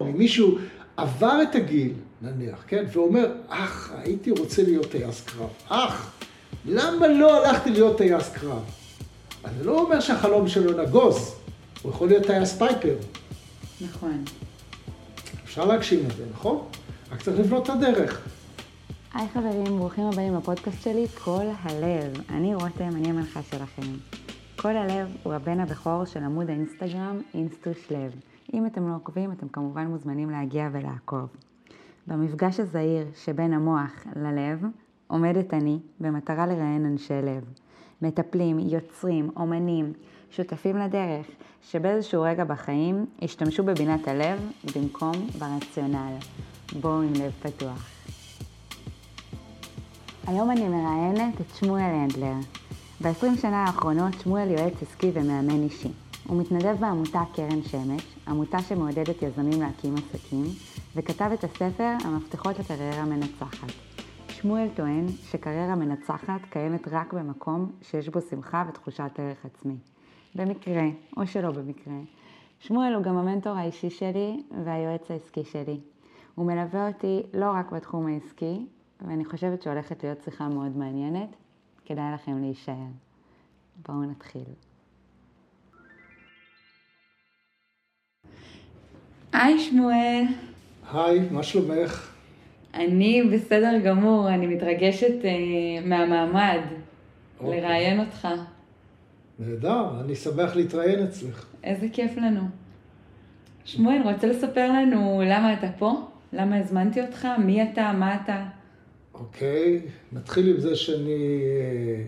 אם 0.00 0.18
מישהו 0.18 0.58
עבר 0.96 1.42
את 1.42 1.54
הגיל, 1.54 1.92
נניח, 2.22 2.64
כן, 2.66 2.84
ואומר, 2.92 3.32
אך, 3.48 3.92
הייתי 3.96 4.30
רוצה 4.30 4.62
להיות 4.62 4.90
טייס 4.90 5.24
קרב. 5.24 5.48
אך, 5.68 6.12
למה 6.66 7.08
לא 7.08 7.46
הלכתי 7.46 7.70
להיות 7.70 7.98
טייס 7.98 8.28
קרב? 8.28 8.64
אז 9.44 9.50
זה 9.58 9.64
לא 9.64 9.80
אומר 9.80 10.00
שהחלום 10.00 10.48
שלו 10.48 10.82
נגוז, 10.82 11.34
הוא 11.82 11.92
יכול 11.92 12.08
להיות 12.08 12.26
טייס 12.26 12.58
פייפר. 12.58 12.96
נכון. 13.80 14.24
אפשר 15.44 15.64
להגשים 15.64 16.00
את 16.10 16.16
זה, 16.16 16.24
נכון? 16.32 16.66
רק 17.12 17.22
צריך 17.22 17.38
לבנות 17.38 17.64
את 17.64 17.70
הדרך. 17.70 18.20
היי 19.14 19.28
חברים, 19.34 19.78
ברוכים 19.78 20.04
הבאים 20.04 20.36
לפודקאסט 20.36 20.82
שלי, 20.82 21.06
כל 21.08 21.46
הלב. 21.62 22.12
אני 22.30 22.54
רותם, 22.54 22.88
אני 22.96 23.08
המנחה 23.08 23.40
שלכם. 23.50 23.92
כל 24.56 24.76
הלב 24.76 25.08
הוא 25.22 25.32
הבן 25.32 25.60
הבכור 25.60 26.04
של 26.04 26.22
עמוד 26.22 26.50
האינסטגרם 26.50 27.20
אינסטוש 27.34 27.76
לב. 27.90 28.12
אם 28.54 28.66
אתם 28.66 28.88
לא 28.88 28.94
עוקבים, 28.94 29.32
אתם 29.32 29.48
כמובן 29.48 29.86
מוזמנים 29.86 30.30
להגיע 30.30 30.68
ולעקוב. 30.72 31.28
במפגש 32.06 32.60
הזהיר 32.60 33.06
שבין 33.14 33.52
המוח 33.52 33.92
ללב, 34.16 34.64
עומדת 35.06 35.54
אני 35.54 35.78
במטרה 36.00 36.46
לראיין 36.46 36.86
אנשי 36.86 37.22
לב. 37.22 37.44
מטפלים, 38.02 38.58
יוצרים, 38.58 39.30
אומנים, 39.36 39.92
שותפים 40.30 40.76
לדרך, 40.76 41.26
שבאיזשהו 41.62 42.22
רגע 42.22 42.44
בחיים 42.44 43.06
השתמשו 43.22 43.64
בבינת 43.64 44.08
הלב 44.08 44.50
במקום 44.76 45.14
ברציונל. 45.38 46.12
בואו 46.80 47.02
עם 47.02 47.12
לב 47.12 47.32
פתוח. 47.42 47.88
היום 50.26 50.50
אני 50.50 50.68
מראיינת 50.68 51.40
את 51.40 51.54
שמואל 51.54 51.82
הנדלר. 51.82 52.34
ב-20 53.02 53.40
שנה 53.40 53.64
האחרונות 53.64 54.12
שמואל 54.22 54.50
יועץ 54.50 54.82
עסקי 54.82 55.10
ומאמן 55.14 55.62
אישי. 55.62 56.03
הוא 56.28 56.40
מתנדב 56.40 56.76
בעמותה 56.80 57.22
קרן 57.34 57.62
שמש, 57.62 58.16
עמותה 58.28 58.58
שמעודדת 58.58 59.22
יזמים 59.22 59.62
להקים 59.62 59.94
עסקים, 59.94 60.44
וכתב 60.96 61.30
את 61.34 61.44
הספר 61.44 61.92
המפתחות 62.04 62.58
לקריירה 62.58 63.04
מנצחת. 63.04 63.68
שמואל 64.28 64.68
טוען 64.76 65.08
שקריירה 65.08 65.74
מנצחת 65.74 66.40
קיימת 66.50 66.88
רק 66.88 67.12
במקום 67.12 67.72
שיש 67.82 68.08
בו 68.08 68.20
שמחה 68.20 68.64
ותחושת 68.68 69.10
ערך 69.18 69.44
עצמי. 69.44 69.76
במקרה, 70.34 70.82
או 71.16 71.26
שלא 71.26 71.50
במקרה. 71.50 71.94
שמואל 72.60 72.94
הוא 72.94 73.02
גם 73.02 73.16
המנטור 73.16 73.52
האישי 73.52 73.90
שלי 73.90 74.42
והיועץ 74.64 75.10
העסקי 75.10 75.44
שלי. 75.44 75.80
הוא 76.34 76.46
מלווה 76.46 76.88
אותי 76.88 77.22
לא 77.34 77.50
רק 77.50 77.72
בתחום 77.72 78.06
העסקי, 78.06 78.66
ואני 79.00 79.24
חושבת 79.24 79.62
שהולכת 79.62 80.04
להיות 80.04 80.22
שיחה 80.22 80.48
מאוד 80.48 80.76
מעניינת. 80.76 81.36
כדאי 81.84 82.12
לכם 82.14 82.38
להישאר. 82.38 82.86
בואו 83.86 84.02
נתחיל. 84.02 84.73
היי 89.34 89.58
שמואל. 89.58 90.22
היי, 90.92 91.20
מה 91.30 91.42
שלומך? 91.42 92.10
אני 92.74 93.22
בסדר 93.32 93.78
גמור, 93.84 94.28
אני 94.28 94.46
מתרגשת 94.46 95.24
אה, 95.24 95.30
מהמעמד 95.84 96.60
אוקיי. 97.40 97.60
לראיין 97.60 98.00
אותך. 98.00 98.28
נהדר, 99.38 100.00
אני 100.04 100.14
שמח 100.14 100.56
להתראיין 100.56 101.02
אצלך. 101.02 101.46
איזה 101.64 101.86
כיף 101.92 102.16
לנו. 102.16 102.40
שמואל, 103.64 104.00
רוצה 104.04 104.26
לספר 104.26 104.72
לנו 104.72 105.22
למה 105.26 105.52
אתה 105.52 105.68
פה? 105.78 106.08
למה 106.32 106.56
הזמנתי 106.56 107.02
אותך? 107.02 107.28
מי 107.44 107.62
אתה? 107.62 107.92
מה 107.92 108.16
אתה? 108.22 108.46
אוקיי, 109.14 109.80
נתחיל 110.12 110.48
עם 110.48 110.60
זה 110.60 110.76
שאני 110.76 111.40
אה, 111.50 112.04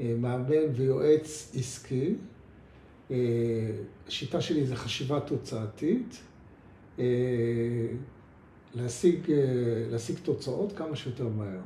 אה, 0.00 0.14
מאמן 0.18 0.72
ויועץ 0.74 1.52
עסקי. 1.58 2.14
אה, 3.10 3.16
השיטה 4.08 4.40
שלי 4.40 4.66
זה 4.66 4.76
חשיבה 4.76 5.20
תוצאתית. 5.20 6.20
אה, 6.98 7.04
להשיג, 8.74 9.30
אה, 9.30 9.36
להשיג 9.90 10.16
תוצאות 10.22 10.72
כמה 10.72 10.96
שיותר 10.96 11.28
מהר. 11.28 11.60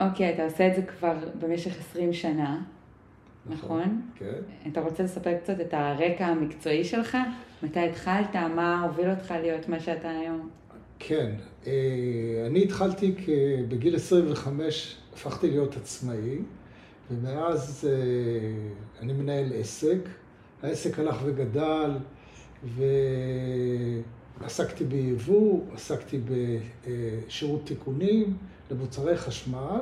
אוקיי, 0.00 0.34
אתה 0.34 0.44
עושה 0.44 0.68
את 0.68 0.74
זה 0.76 0.82
כבר 0.82 1.14
במשך 1.38 1.80
20 1.90 2.12
שנה, 2.12 2.62
נכון? 3.46 4.02
כן. 4.14 4.40
אתה 4.68 4.80
רוצה 4.80 5.02
לספר 5.02 5.38
קצת 5.38 5.60
את 5.60 5.74
הרקע 5.74 6.26
המקצועי 6.26 6.84
שלך? 6.84 7.16
מתי 7.62 7.80
התחלת? 7.80 8.36
מה 8.36 8.82
הוביל 8.82 9.10
אותך 9.10 9.34
להיות 9.42 9.68
מה 9.68 9.80
שאתה 9.80 10.10
היום? 10.10 10.50
כן, 10.98 11.30
אה, 11.66 11.72
אני 12.46 12.62
התחלתי 12.62 13.14
בגיל 13.68 13.96
25, 13.96 14.96
הפכתי 15.12 15.50
להיות 15.50 15.76
עצמאי, 15.76 16.38
ומאז 17.10 17.88
אני 19.00 19.12
מנהל 19.12 19.52
עסק. 19.54 19.98
העסק 20.64 20.98
הלך 20.98 21.16
וגדל, 21.24 21.90
ועסקתי 24.40 24.84
ביבוא, 24.84 25.60
עסקתי 25.74 26.20
בשירות 26.86 27.66
תיקונים 27.66 28.36
למוצרי 28.70 29.16
חשמל, 29.16 29.80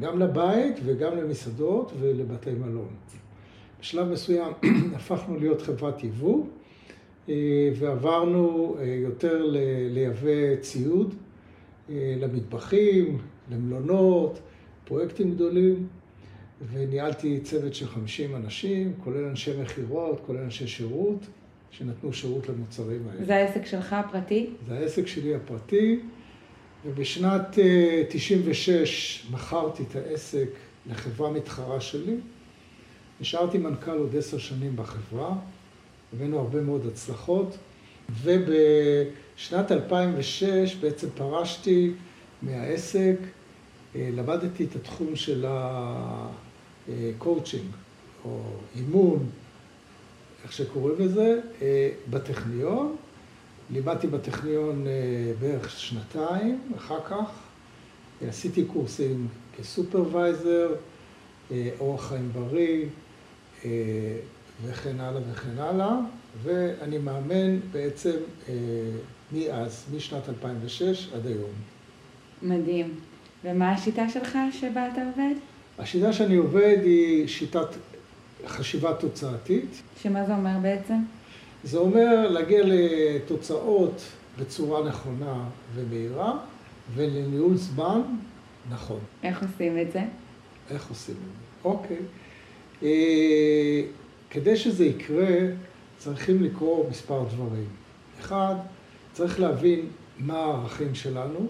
גם 0.00 0.18
לבית 0.18 0.76
וגם 0.84 1.16
למסעדות 1.16 1.92
ולבתי 2.00 2.50
מלון. 2.50 2.94
בשלב 3.80 4.08
מסוים 4.08 4.52
הפכנו 4.96 5.38
להיות 5.38 5.62
חברת 5.62 6.04
יבוא. 6.04 6.44
אה, 7.28 7.70
ועברנו 7.78 8.76
אה, 8.78 8.84
יותר 8.84 9.46
לייבא 9.90 10.56
ציוד 10.60 11.14
אה, 11.90 12.14
למטבחים, 12.20 13.18
למלונות, 13.50 14.40
פרויקטים 14.84 15.34
גדולים, 15.34 15.86
וניהלתי 16.72 17.40
צוות 17.40 17.74
של 17.74 17.86
50 17.86 18.36
אנשים, 18.36 18.92
כולל 19.04 19.24
אנשי 19.24 19.62
מכירות, 19.62 20.20
כולל 20.26 20.38
אנשי 20.38 20.66
שירות, 20.66 21.26
שנתנו 21.70 22.12
שירות 22.12 22.48
למוצרים 22.48 23.08
האלה. 23.08 23.24
זה 23.24 23.36
העסק 23.36 23.66
שלך 23.66 23.92
הפרטי? 23.92 24.50
זה 24.68 24.78
העסק 24.78 25.06
שלי 25.06 25.34
הפרטי, 25.34 26.00
ובשנת 26.86 27.58
אה, 27.58 28.02
96 28.08 29.26
מכרתי 29.30 29.82
את 29.82 29.96
העסק 29.96 30.48
לחברה 30.90 31.30
מתחרה 31.30 31.80
שלי. 31.80 32.16
נשארתי 33.20 33.58
מנכ"ל 33.58 33.98
עוד 33.98 34.16
עשר 34.16 34.38
שנים 34.38 34.76
בחברה, 34.76 35.34
הבאנו 36.12 36.38
הרבה 36.38 36.60
מאוד 36.60 36.86
הצלחות, 36.86 37.56
ובשנת 38.22 39.72
2006 39.72 40.74
בעצם 40.74 41.08
פרשתי 41.14 41.92
מהעסק, 42.42 43.16
אה, 43.96 44.08
למדתי 44.12 44.64
את 44.64 44.76
התחום 44.76 45.16
של 45.16 45.46
הקואוצ'ינג, 46.88 47.70
או 48.24 48.40
אימון, 48.76 49.26
איך 50.44 50.52
שקוראים 50.52 50.96
לזה, 50.98 51.40
אה, 51.62 51.90
בטכניון. 52.10 52.96
לימדתי 53.70 54.06
בטכניון 54.06 54.86
אה, 54.86 54.92
בערך 55.40 55.70
שנתיים, 55.70 56.60
אחר 56.76 57.00
כך 57.04 57.30
אה, 58.22 58.28
עשיתי 58.28 58.64
קורסים 58.64 59.28
כ 59.58 59.76
supervisor, 59.76 60.74
אורח 61.80 62.08
חיים 62.08 62.30
בריא, 62.32 62.86
וכן 64.64 65.00
הלאה 65.00 65.20
וכן 65.32 65.58
הלאה, 65.58 65.96
ואני 66.42 66.98
מאמן 66.98 67.58
בעצם 67.72 68.16
מאז, 69.32 69.84
משנת 69.94 70.28
2006 70.28 71.10
עד 71.14 71.26
היום. 71.26 71.50
מדהים. 72.42 72.94
ומה 73.44 73.72
השיטה 73.72 74.08
שלך 74.08 74.38
שבה 74.52 74.88
אתה 74.92 75.00
עובד? 75.06 75.34
השיטה 75.78 76.12
שאני 76.12 76.36
עובד 76.36 76.78
היא 76.82 77.28
שיטת 77.28 77.68
חשיבה 78.46 78.94
תוצאתית. 78.94 79.82
שמה 80.02 80.26
זה 80.26 80.34
אומר 80.34 80.58
בעצם? 80.62 80.98
זה 81.64 81.78
אומר 81.78 82.28
להגיע 82.30 82.62
לתוצאות 82.64 84.02
בצורה 84.38 84.88
נכונה 84.88 85.44
ומהירה, 85.74 86.38
ולניהול 86.94 87.56
זמן 87.56 88.00
נכון. 88.70 89.00
איך 89.22 89.42
עושים 89.42 89.78
את 89.78 89.92
זה? 89.92 90.02
איך 90.70 90.88
עושים 90.88 91.14
את 91.14 91.20
זה? 91.20 91.68
אוקיי. 91.68 91.96
אה, 92.82 93.82
כדי 94.30 94.56
שזה 94.56 94.84
יקרה, 94.84 95.36
צריכים 95.98 96.42
לקרוא 96.42 96.90
מספר 96.90 97.24
דברים. 97.34 97.68
אחד, 98.20 98.54
צריך 99.12 99.40
להבין 99.40 99.86
מה 100.18 100.38
הערכים 100.38 100.94
שלנו. 100.94 101.46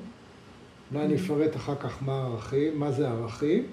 אולי 0.92 1.04
אני 1.04 1.16
אפרט 1.16 1.56
אחר 1.56 1.74
כך 1.74 2.02
מה 2.02 2.12
הערכים, 2.12 2.78
מה 2.78 2.92
זה 2.92 3.08
ערכים. 3.08 3.66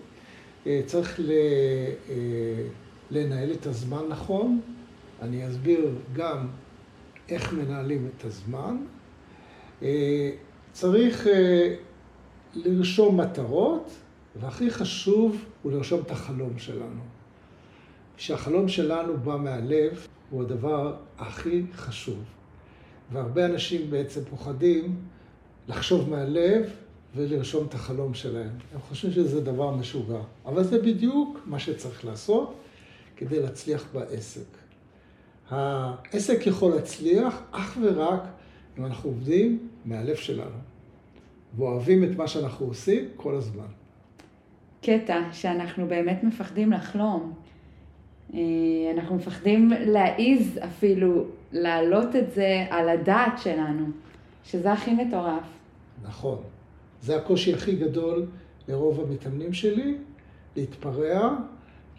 אה, 0.68 0.82
צריך 0.86 1.20
ל, 1.20 1.32
אה, 2.10 2.16
לנהל 3.12 3.52
את 3.52 3.66
הזמן 3.66 4.04
נכון. 4.10 4.62
אני 5.22 5.48
אסביר 5.48 5.90
גם 6.14 6.48
איך 7.30 7.54
מנהלים 7.54 8.10
את 8.18 8.26
הזמן. 8.26 8.78
אה, 9.82 10.32
צריך 10.72 11.28
אה, 11.28 11.76
לרשום 12.56 13.20
מטרות, 13.20 13.92
והכי 14.36 14.72
חשוב 14.72 15.46
הוא 15.64 15.72
לרשום 15.72 16.02
את 16.02 16.12
החלום 16.12 16.60
שלנו. 16.60 17.02
שהחלום 18.18 18.68
שלנו 18.68 19.18
בא 19.18 19.38
מהלב, 19.38 20.08
הוא 20.30 20.42
הדבר 20.42 20.96
הכי 21.18 21.62
חשוב. 21.74 22.24
והרבה 23.12 23.46
אנשים 23.46 23.90
בעצם 23.90 24.22
פוחדים 24.30 24.96
לחשוב 25.68 26.10
מהלב 26.10 26.70
ולרשום 27.16 27.68
את 27.68 27.74
החלום 27.74 28.14
שלהם. 28.14 28.52
הם 28.74 28.80
חושבים 28.90 29.14
שזה 29.14 29.42
דבר 29.42 29.72
משוגע. 29.72 30.20
אבל 30.46 30.64
זה 30.64 30.82
בדיוק 30.82 31.40
מה 31.46 31.60
שצריך 31.60 32.06
לעשות 32.06 32.56
כדי 33.18 33.40
להצליח 33.40 33.86
בעסק. 33.94 34.58
העסק 35.50 36.48
יכול 36.48 36.76
להצליח 36.76 37.42
אך 37.52 37.78
ורק 37.82 38.22
אם 38.78 38.86
אנחנו 38.86 39.10
עובדים 39.10 39.68
מהלב 39.86 40.16
שלנו, 40.16 40.58
ואוהבים 41.58 42.04
את 42.04 42.18
מה 42.18 42.28
שאנחנו 42.28 42.66
עושים 42.66 43.06
כל 43.16 43.36
הזמן. 43.36 43.68
קטע 44.82 45.22
שאנחנו 45.32 45.88
באמת 45.88 46.24
מפחדים 46.24 46.72
לחלום. 46.72 47.34
אה, 48.34 48.40
אנחנו 48.98 49.16
מפחדים 49.16 49.72
להעיז 49.86 50.60
אפילו 50.66 51.26
להעלות 51.52 52.16
את 52.16 52.32
זה 52.32 52.66
על 52.70 52.90
הדעת 52.90 53.40
שלנו, 53.40 53.86
שזה 54.44 54.72
הכי 54.72 54.94
מטורף. 54.94 55.44
נכון. 56.04 56.38
זה 57.02 57.18
הקושי 57.18 57.54
הכי 57.54 57.76
גדול 57.76 58.26
לרוב 58.68 59.00
המתאמנים 59.00 59.54
שלי, 59.54 59.98
להתפרע, 60.56 61.38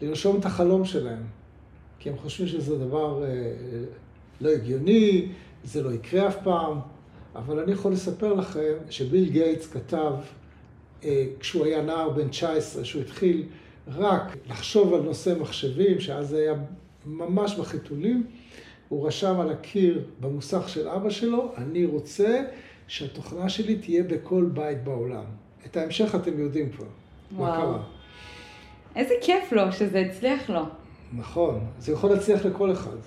לרשום 0.01 0.39
את 0.39 0.45
החלום 0.45 0.85
שלהם. 0.85 1.23
כי 1.99 2.09
הם 2.09 2.17
חושבים 2.17 2.47
שזה 2.47 2.77
דבר 2.77 3.23
אה, 3.23 3.29
לא 4.41 4.49
הגיוני, 4.49 5.27
זה 5.63 5.83
לא 5.83 5.93
יקרה 5.93 6.27
אף 6.27 6.37
פעם, 6.43 6.79
אבל 7.35 7.59
אני 7.59 7.71
יכול 7.71 7.91
לספר 7.91 8.33
לכם 8.33 8.73
שביל 8.89 9.29
גייטס 9.29 9.67
כתב, 9.67 10.13
אה, 11.03 11.25
כשהוא 11.39 11.65
היה 11.65 11.81
נער 11.81 12.09
בן 12.09 12.27
19, 12.27 12.85
שהוא 12.85 13.01
התחיל 13.01 13.43
רק 13.87 14.37
לחשוב 14.49 14.93
על 14.93 15.01
נושא 15.01 15.33
מחשבים, 15.39 15.99
שאז 15.99 16.29
זה 16.29 16.37
היה 16.37 16.53
ממש 17.05 17.55
בחיתולים, 17.55 18.27
הוא 18.89 19.07
רשם 19.07 19.39
על 19.39 19.49
הקיר 19.49 20.03
במוסך 20.19 20.69
של 20.69 20.87
אבא 20.87 21.09
שלו, 21.09 21.51
אני 21.57 21.85
רוצה 21.85 22.43
שהתוכנה 22.87 23.49
שלי 23.49 23.75
תהיה 23.75 24.03
בכל 24.03 24.49
בית 24.53 24.83
בעולם. 24.83 25.23
את 25.65 25.77
ההמשך 25.77 26.15
אתם 26.15 26.39
יודעים 26.39 26.69
כבר, 26.71 26.85
וואו. 27.35 27.51
מה 27.51 27.57
קרה. 27.57 27.98
איזה 28.95 29.13
כיף 29.21 29.51
לו 29.51 29.71
שזה 29.71 29.99
הצליח 29.99 30.49
לו. 30.49 30.65
נכון, 31.13 31.59
זה 31.79 31.91
יכול 31.91 32.09
להצליח 32.09 32.45
לכל 32.45 32.71
אחד. 32.71 32.97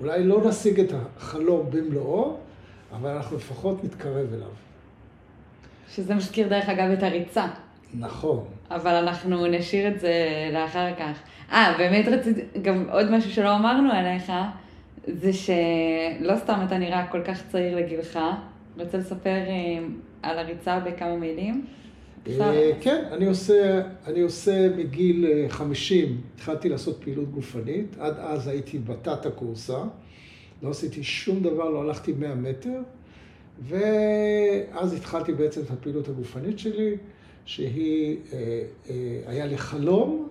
אולי 0.00 0.24
לא 0.24 0.48
נשיג 0.48 0.80
את 0.80 0.92
החלום 1.16 1.70
במלואו, 1.70 2.36
אבל 2.92 3.10
אנחנו 3.10 3.36
לפחות 3.36 3.84
נתקרב 3.84 4.32
אליו. 4.34 4.48
שזה 5.94 6.14
מזכיר 6.14 6.48
דרך 6.48 6.68
אגב 6.68 6.90
את 6.90 7.02
הריצה. 7.02 7.46
נכון. 7.94 8.44
אבל 8.70 8.94
אנחנו 8.94 9.46
נשאיר 9.46 9.88
את 9.88 10.00
זה 10.00 10.14
לאחר 10.52 10.94
כך. 10.98 11.22
אה, 11.52 11.74
באמת 11.78 12.08
רציתי, 12.08 12.40
גם 12.62 12.86
עוד 12.90 13.10
משהו 13.10 13.30
שלא 13.30 13.56
אמרנו 13.56 13.92
עליך, 13.92 14.32
זה 15.06 15.32
שלא 15.32 16.36
סתם 16.36 16.60
אתה 16.66 16.78
נראה 16.78 17.06
כל 17.06 17.22
כך 17.22 17.42
צעיר 17.48 17.76
לגילך. 17.76 18.18
רוצה 18.78 18.98
לספר 18.98 19.30
אה, 19.30 19.86
על 20.22 20.38
הריצה 20.38 20.80
בכמה 20.80 21.16
מילים? 21.16 21.66
אה, 22.26 22.70
כן, 22.80 23.04
אני 23.12 23.26
עושה, 23.26 23.82
אני 24.06 24.20
עושה 24.20 24.68
מגיל 24.76 25.26
50, 25.48 26.08
אה, 26.08 26.12
התחלתי 26.34 26.68
לעשות 26.68 26.98
פעילות 27.02 27.30
גופנית, 27.30 27.96
עד 27.98 28.14
אז 28.18 28.48
הייתי 28.48 28.78
בתת 28.78 29.26
הקורסה, 29.26 29.82
לא 30.62 30.70
עשיתי 30.70 31.02
שום 31.02 31.42
דבר, 31.42 31.70
לא 31.70 31.82
הלכתי 31.82 32.12
100 32.12 32.34
מטר, 32.34 32.80
ואז 33.62 34.92
התחלתי 34.92 35.32
בעצם 35.32 35.60
את 35.60 35.70
הפעילות 35.70 36.08
הגופנית 36.08 36.58
שלי, 36.58 36.96
שהיא, 37.44 38.16
אה, 38.32 38.62
היה 39.26 39.46
לי 39.46 39.58
חלום, 39.58 40.28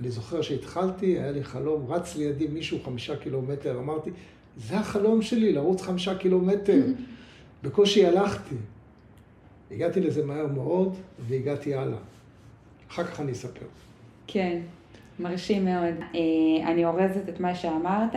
אני 0.00 0.10
זוכר 0.10 0.42
שהתחלתי, 0.42 1.06
היה 1.06 1.30
לי 1.30 1.44
חלום, 1.44 1.86
רץ 1.92 2.16
לידי 2.16 2.46
מישהו 2.46 2.78
חמישה 2.84 3.16
קילומטר, 3.16 3.78
אמרתי, 3.78 4.10
זה 4.56 4.78
החלום 4.78 5.22
שלי, 5.22 5.52
לרוץ 5.52 5.82
חמישה 5.82 6.14
קילומטר. 6.14 6.82
בקושי 7.62 8.06
הלכתי. 8.06 8.54
הגעתי 9.70 10.00
לזה 10.00 10.26
מהר 10.26 10.46
מאוד, 10.46 10.96
והגעתי 11.18 11.74
הלאה. 11.74 11.98
אחר 12.90 13.04
כך 13.04 13.20
אני 13.20 13.32
אספר. 13.32 13.66
כן, 14.26 14.60
מרשים 15.20 15.64
מאוד. 15.64 15.94
אה, 16.14 16.70
אני 16.70 16.84
אורזת 16.84 17.28
את 17.28 17.40
מה 17.40 17.54
שאמרת. 17.54 18.16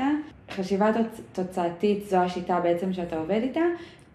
חשיבה 0.52 0.92
תוצאתית 1.32 2.06
זו 2.06 2.18
השיטה 2.18 2.60
בעצם 2.60 2.94
שאתה 2.94 3.20
עובד 3.20 3.40
איתה, 3.44 3.62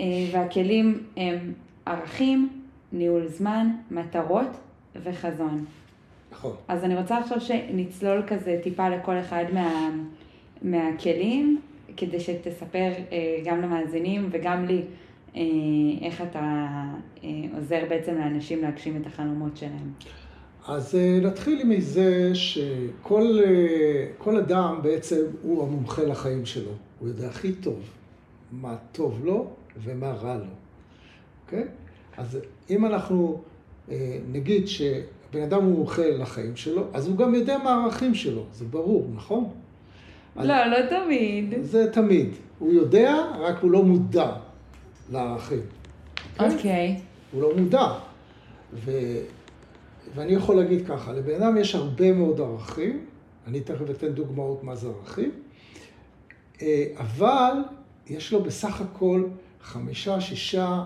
אה, 0.00 0.06
והכלים 0.32 1.02
הם 1.17 1.52
ערכים, 1.87 2.49
ניהול 2.93 3.26
זמן, 3.26 3.69
מטרות 3.90 4.49
וחזון. 5.02 5.64
נכון. 6.32 6.56
אז 6.69 6.85
אני 6.85 6.96
רוצה 6.96 7.19
עכשיו 7.19 7.40
שנצלול 7.40 8.23
כזה 8.26 8.61
טיפה 8.62 8.88
לכל 8.88 9.19
אחד 9.19 9.44
מה, 9.52 9.90
מהכלים, 10.62 11.61
כדי 11.96 12.20
שתספר 12.20 12.93
אה, 13.12 13.40
גם 13.44 13.62
למאזינים 13.62 14.29
וגם 14.31 14.64
לי 14.64 14.82
איך 16.03 16.23
אתה 16.23 16.69
אה, 17.25 17.29
עוזר 17.55 17.85
בעצם 17.89 18.15
לאנשים 18.15 18.63
להגשים 18.63 18.97
את 18.97 19.07
החלומות 19.07 19.57
שלהם? 19.57 19.93
אז 20.69 20.95
אה, 20.95 21.19
נתחיל 21.23 21.61
עם 21.61 21.81
זה 21.81 22.35
שכל 22.35 24.37
אדם 24.39 24.79
בעצם 24.83 25.21
הוא 25.43 25.63
המומחה 25.63 26.03
לחיים 26.03 26.47
שלו. 26.47 26.73
הוא 27.01 27.09
יודע 27.09 27.27
הכי 27.27 27.53
טוב 27.53 27.81
מה 28.53 28.77
טוב 28.93 29.21
לו 29.25 29.51
ומה 29.85 30.13
רע 30.13 30.37
לו, 30.37 30.45
אוקיי? 31.45 31.65
אז 32.17 32.39
אם 32.71 32.87
אנחנו 32.87 33.41
נגיד 34.33 34.69
שבן 34.69 35.43
אדם 35.45 35.65
הוא 35.65 35.79
מומחה 35.79 36.11
לחיים 36.11 36.57
שלו, 36.57 36.85
אז 36.93 37.09
הוא 37.09 37.17
גם 37.17 37.35
יודע 37.35 37.59
מה 37.59 37.71
הערכים 37.71 38.15
שלו, 38.15 38.45
זה 38.53 38.65
ברור, 38.65 39.09
נכון? 39.15 39.49
לא, 40.37 40.67
לא 40.67 40.77
תמיד. 40.91 41.55
זה 41.61 41.93
תמיד. 41.93 42.29
הוא 42.59 42.73
יודע, 42.73 43.17
רק 43.41 43.63
הוא 43.63 43.71
לא 43.71 43.83
מודע. 43.83 44.33
לערכים. 45.11 45.61
אוקיי. 46.41 46.97
Okay? 46.97 47.01
Okay. 47.01 47.03
הוא 47.33 47.43
לא 47.43 47.57
מודע. 47.57 47.93
ו... 48.75 48.91
ואני 50.15 50.33
יכול 50.33 50.57
להגיד 50.57 50.87
ככה, 50.87 51.13
לבן 51.13 51.43
אדם 51.43 51.57
יש 51.57 51.75
הרבה 51.75 52.13
מאוד 52.13 52.41
ערכים, 52.41 53.05
אני 53.47 53.61
תכף 53.61 53.91
אתן 53.91 54.09
דוגמאות 54.09 54.65
מה 54.65 54.77
זה 54.77 54.89
ערכים, 54.89 55.31
אה, 56.63 56.85
אבל 56.97 57.53
יש 58.07 58.33
לו 58.33 58.43
בסך 58.43 58.81
הכל 58.81 59.25
חמישה, 59.63 60.21
שישה, 60.21 60.85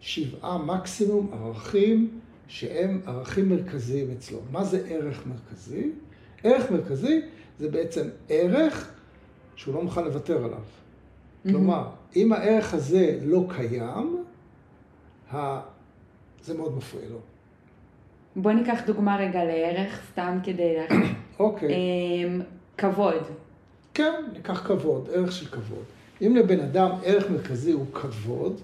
שבעה 0.00 0.58
מקסימום 0.58 1.30
ערכים 1.32 2.20
שהם 2.48 3.00
ערכים 3.06 3.48
מרכזיים 3.48 4.10
אצלו. 4.10 4.38
מה 4.50 4.64
זה 4.64 4.86
ערך 4.88 5.26
מרכזי? 5.26 5.90
ערך 6.44 6.70
מרכזי 6.70 7.20
זה 7.58 7.70
בעצם 7.70 8.08
ערך 8.28 8.90
שהוא 9.56 9.74
לא 9.74 9.82
מוכן 9.82 10.04
לוותר 10.04 10.44
עליו. 10.44 10.62
כלומר, 11.42 11.84
אם 12.16 12.32
הערך 12.32 12.74
הזה 12.74 13.18
לא 13.22 13.44
קיים, 13.48 14.24
זה 16.42 16.54
מאוד 16.56 16.76
מפריע 16.76 17.08
לו. 17.10 17.18
בוא 18.36 18.52
ניקח 18.52 18.80
דוגמה 18.86 19.16
רגע 19.16 19.44
לערך, 19.44 20.00
סתם 20.12 20.38
כדי. 20.42 20.76
אוקיי. 21.38 21.68
אמ, 21.68 22.40
כבוד. 22.78 23.22
כן, 23.94 24.12
ניקח 24.32 24.66
כבוד, 24.66 25.08
ערך 25.12 25.32
של 25.32 25.46
כבוד. 25.46 25.84
אם 26.22 26.36
לבן 26.36 26.60
אדם 26.60 26.90
ערך 27.04 27.30
מרכזי 27.30 27.72
הוא 27.72 27.86
כבוד, 27.92 28.60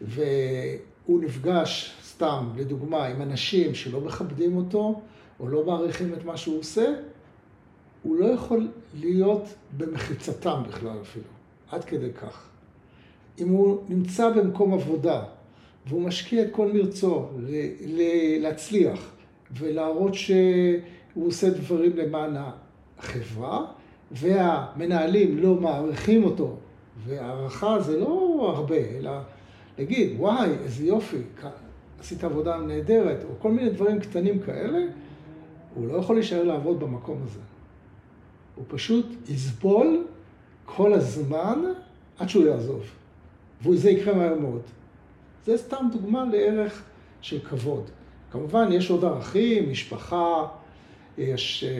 והוא 0.00 1.22
נפגש, 1.22 1.96
סתם, 2.04 2.48
לדוגמה, 2.56 3.06
עם 3.06 3.22
אנשים 3.22 3.74
שלא 3.74 4.00
מכבדים 4.00 4.56
אותו, 4.56 5.00
או 5.40 5.48
לא 5.48 5.64
מעריכים 5.64 6.14
את 6.14 6.24
מה 6.24 6.36
שהוא 6.36 6.58
עושה, 6.58 6.86
הוא 8.02 8.16
לא 8.16 8.26
יכול 8.26 8.68
להיות 8.94 9.44
במחיצתם 9.76 10.62
בכלל 10.68 10.96
אפילו. 11.02 11.39
עד 11.70 11.84
כדי 11.84 12.12
כך. 12.12 12.48
אם 13.38 13.48
הוא 13.48 13.78
נמצא 13.88 14.30
במקום 14.30 14.72
עבודה 14.72 15.22
והוא 15.86 16.02
משקיע 16.02 16.42
את 16.42 16.48
כל 16.50 16.72
מרצו 16.72 17.26
להצליח 18.40 19.10
ולהראות 19.52 20.14
שהוא 20.14 21.26
עושה 21.26 21.50
דברים 21.50 21.96
למען 21.96 22.36
החברה, 22.98 23.66
והמנהלים 24.12 25.38
לא 25.38 25.54
מעריכים 25.54 26.24
אותו, 26.24 26.56
והערכה 27.04 27.80
זה 27.80 28.00
לא 28.00 28.52
הרבה, 28.56 28.76
אלא 28.76 29.10
להגיד, 29.78 30.12
וואי, 30.16 30.50
איזה 30.50 30.84
יופי, 30.84 31.16
עשית 32.00 32.24
עבודה 32.24 32.56
נהדרת, 32.56 33.24
או 33.24 33.28
כל 33.38 33.52
מיני 33.52 33.70
דברים 33.70 34.00
קטנים 34.00 34.38
כאלה, 34.38 34.78
הוא 35.74 35.88
לא 35.88 35.94
יכול 35.94 36.16
להישאר 36.16 36.44
לעבוד 36.44 36.80
במקום 36.80 37.18
הזה. 37.24 37.40
הוא 38.56 38.64
פשוט 38.68 39.06
יסבול 39.28 40.04
כל 40.76 40.92
הזמן 40.92 41.62
עד 42.18 42.28
שהוא 42.28 42.46
יעזוב. 42.46 42.82
וזה 43.62 43.90
יקרה 43.90 44.14
מהר 44.14 44.38
מאוד. 44.38 44.62
זה 45.46 45.58
סתם 45.58 45.88
דוגמה 45.92 46.24
לערך 46.32 46.82
של 47.20 47.40
כבוד. 47.40 47.90
כמובן, 48.30 48.68
יש 48.72 48.90
עוד 48.90 49.04
ערכים, 49.04 49.70
משפחה, 49.70 50.46
יש 51.18 51.64
אה, 51.64 51.70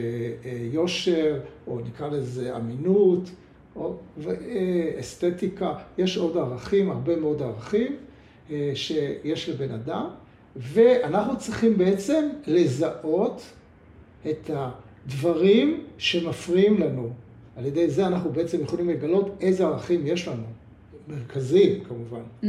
אה, 0.45 0.57
יושר, 0.71 1.39
או 1.67 1.79
נקרא 1.79 2.09
לזה 2.09 2.57
אמינות, 2.57 3.29
או 3.75 3.95
אה, 4.27 4.91
אסתטיקה, 4.99 5.73
יש 5.97 6.17
עוד 6.17 6.37
ערכים, 6.37 6.91
הרבה 6.91 7.15
מאוד 7.15 7.41
ערכים 7.41 7.95
שיש 8.73 9.49
לבן 9.49 9.71
אדם, 9.71 10.05
ואנחנו 10.55 11.37
צריכים 11.37 11.77
בעצם 11.77 12.29
לזהות 12.47 13.41
את 14.29 14.49
הדברים 14.53 15.83
שמפריעים 15.97 16.79
לנו. 16.81 17.13
על 17.55 17.65
ידי 17.65 17.89
זה 17.89 18.07
אנחנו 18.07 18.31
בעצם 18.31 18.61
יכולים 18.61 18.89
לגלות 18.89 19.37
איזה 19.41 19.65
ערכים 19.65 20.07
יש 20.07 20.27
לנו, 20.27 20.43
מרכזיים 21.07 21.83
כמובן. 21.83 22.21
Mm-hmm. 22.43 22.45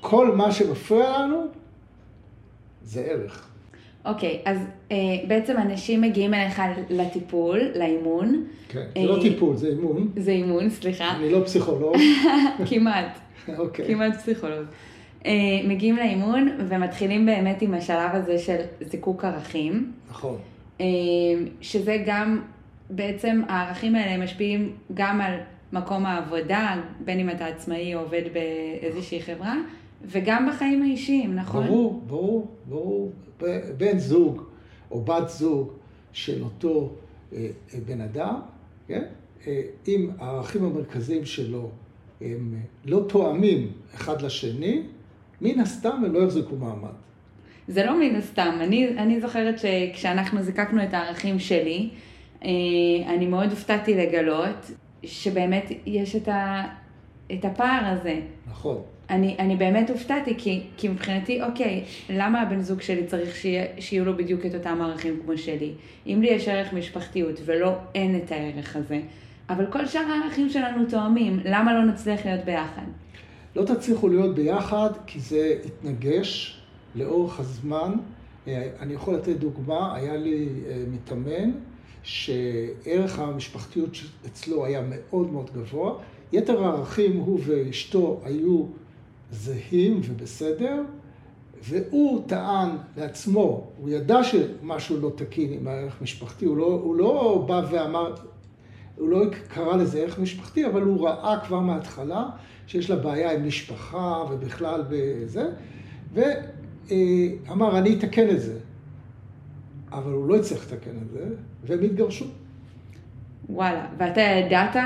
כל 0.00 0.36
מה 0.36 0.52
שמפריע 0.52 1.18
לנו 1.18 1.46
זה 2.82 3.00
ערך. 3.00 3.48
אוקיי, 4.04 4.42
אז 4.44 4.58
אה, 4.92 4.96
בעצם 5.28 5.56
אנשים 5.56 6.00
מגיעים 6.00 6.34
אליך 6.34 6.62
לטיפול, 6.90 7.60
לאימון. 7.74 8.44
כן, 8.68 8.84
זה 8.94 9.06
לא 9.06 9.16
אה, 9.16 9.22
טיפול, 9.22 9.56
זה 9.56 9.68
אימון. 9.68 10.10
זה 10.16 10.30
אימון, 10.30 10.70
סליחה. 10.70 11.16
אני 11.16 11.30
לא 11.30 11.44
פסיכולוג. 11.44 11.96
כמעט. 12.70 13.18
אוקיי. 13.58 13.86
כמעט 13.86 14.16
פסיכולוג. 14.16 14.64
אה, 15.26 15.32
מגיעים 15.64 15.96
לאימון 15.96 16.48
ומתחילים 16.68 17.26
באמת 17.26 17.62
עם 17.62 17.74
השלב 17.74 18.10
הזה 18.12 18.38
של 18.38 18.56
זיקוק 18.80 19.24
ערכים, 19.24 19.92
נכון. 20.10 20.38
אה, 20.80 20.86
שזה 21.60 22.02
גם, 22.06 22.42
בעצם 22.90 23.42
הערכים 23.48 23.94
האלה 23.94 24.24
משפיעים 24.24 24.76
גם 24.94 25.20
על 25.20 25.34
מקום 25.72 26.06
העבודה, 26.06 26.82
בין 27.04 27.20
אם 27.20 27.30
אתה 27.30 27.46
עצמאי 27.46 27.94
או 27.94 28.00
עובד 28.00 28.22
באיזושהי 28.32 29.22
חברה, 29.22 29.54
וגם 30.04 30.48
בחיים 30.50 30.82
האישיים, 30.82 31.34
נכון? 31.34 31.66
ברור, 31.66 32.02
ברור, 32.06 32.48
ברור. 32.68 33.12
בן 33.76 33.98
זוג 33.98 34.42
או 34.90 35.00
בת 35.00 35.28
זוג 35.28 35.72
של 36.12 36.42
אותו 36.42 36.92
אה, 37.32 37.46
אה, 37.74 37.78
בן 37.86 38.00
אדם, 38.00 38.40
כן? 38.88 39.02
אה, 39.46 39.62
אם 39.88 40.10
הערכים 40.18 40.64
המרכזיים 40.64 41.24
שלו 41.24 41.70
הם 42.20 42.54
לא 42.84 43.04
תואמים 43.08 43.72
אחד 43.94 44.22
לשני, 44.22 44.82
מן 45.40 45.60
הסתם 45.60 46.02
הם 46.06 46.14
לא 46.14 46.18
יחזיקו 46.18 46.56
מעמד. 46.56 46.90
זה 47.68 47.84
לא 47.84 48.00
מן 48.00 48.16
הסתם, 48.16 48.58
אני, 48.60 48.88
אני 48.88 49.20
זוכרת 49.20 49.54
שכשאנחנו 49.58 50.42
זיקקנו 50.42 50.84
את 50.84 50.94
הערכים 50.94 51.38
שלי, 51.38 51.90
אני 53.06 53.26
מאוד 53.26 53.50
הופתעתי 53.50 53.94
לגלות 53.94 54.70
שבאמת 55.02 55.72
יש 55.86 56.16
את, 56.16 56.28
ה, 56.28 56.64
את 57.32 57.44
הפער 57.44 57.82
הזה. 57.84 58.20
נכון. 58.50 58.82
אני, 59.10 59.36
אני 59.38 59.56
באמת 59.56 59.90
הופתעתי, 59.90 60.34
כי, 60.38 60.62
כי 60.76 60.88
מבחינתי, 60.88 61.42
אוקיי, 61.42 61.84
למה 62.10 62.42
הבן 62.42 62.60
זוג 62.60 62.80
שלי 62.80 63.06
צריך 63.06 63.36
שיה, 63.36 63.64
שיהיו 63.78 64.04
לו 64.04 64.16
בדיוק 64.16 64.46
את 64.46 64.54
אותם 64.54 64.78
ערכים 64.80 65.20
כמו 65.24 65.38
שלי? 65.38 65.72
אם 66.06 66.18
לי 66.22 66.28
יש 66.28 66.48
ערך 66.48 66.72
משפחתיות 66.72 67.40
ולא 67.44 67.72
אין 67.94 68.16
את 68.16 68.32
הערך 68.32 68.76
הזה, 68.76 69.00
אבל 69.50 69.66
כל 69.66 69.86
שאר 69.86 70.00
הערכים 70.00 70.48
שלנו 70.48 70.84
תואמים, 70.88 71.40
למה 71.44 71.74
לא 71.74 71.84
נצליח 71.84 72.26
להיות 72.26 72.44
ביחד? 72.44 72.86
לא 73.56 73.64
תצליחו 73.64 74.08
להיות 74.08 74.34
ביחד 74.34 74.90
כי 75.06 75.20
זה 75.20 75.54
יתנגש 75.66 76.60
לאורך 76.94 77.40
הזמן. 77.40 77.92
אה, 78.48 78.68
אני 78.80 78.94
יכול 78.94 79.14
לתת 79.14 79.36
דוגמה, 79.36 79.96
היה 79.96 80.16
לי 80.16 80.48
אה, 80.68 80.84
מתאמן 80.92 81.50
שערך 82.06 83.18
המשפחתיות 83.18 83.90
אצלו 84.26 84.64
היה 84.64 84.82
מאוד 84.90 85.32
מאוד 85.32 85.50
גבוה. 85.54 85.94
יתר 86.32 86.64
הערכים, 86.64 87.16
הוא 87.16 87.40
ואשתו 87.44 88.20
היו 88.24 88.62
זהים 89.30 90.00
ובסדר, 90.04 90.82
והוא 91.62 92.22
טען 92.26 92.68
לעצמו, 92.96 93.70
הוא 93.80 93.88
ידע 93.90 94.24
שמשהו 94.24 95.00
לא 95.00 95.12
תקין 95.16 95.52
עם 95.52 95.68
הערך 95.68 96.02
משפחתי, 96.02 96.44
הוא 96.44 96.56
לא, 96.56 96.80
הוא 96.82 96.96
לא 96.96 97.44
בא 97.48 97.62
ואמר, 97.70 98.14
הוא 98.96 99.08
לא 99.08 99.24
קרא 99.48 99.76
לזה 99.76 99.98
ערך 99.98 100.18
משפחתי, 100.18 100.66
אבל 100.66 100.82
הוא 100.82 101.08
ראה 101.08 101.40
כבר 101.46 101.60
מההתחלה 101.60 102.24
שיש 102.66 102.90
לה 102.90 102.96
בעיה 102.96 103.32
עם 103.32 103.46
משפחה 103.46 104.24
ובכלל 104.30 104.84
בזה, 104.90 105.50
ואמר, 106.14 107.78
אני 107.78 107.98
אתקן 107.98 108.30
את 108.30 108.40
זה. 108.40 108.58
אבל 109.92 110.12
הוא 110.12 110.28
לא 110.28 110.36
הצליח 110.36 110.72
לתקן 110.72 110.90
את 111.02 111.10
זה, 111.10 111.24
והם 111.64 111.82
התגרשו. 111.82 112.24
וואלה, 113.48 113.86
ואתה 113.98 114.20
ידעת? 114.20 114.76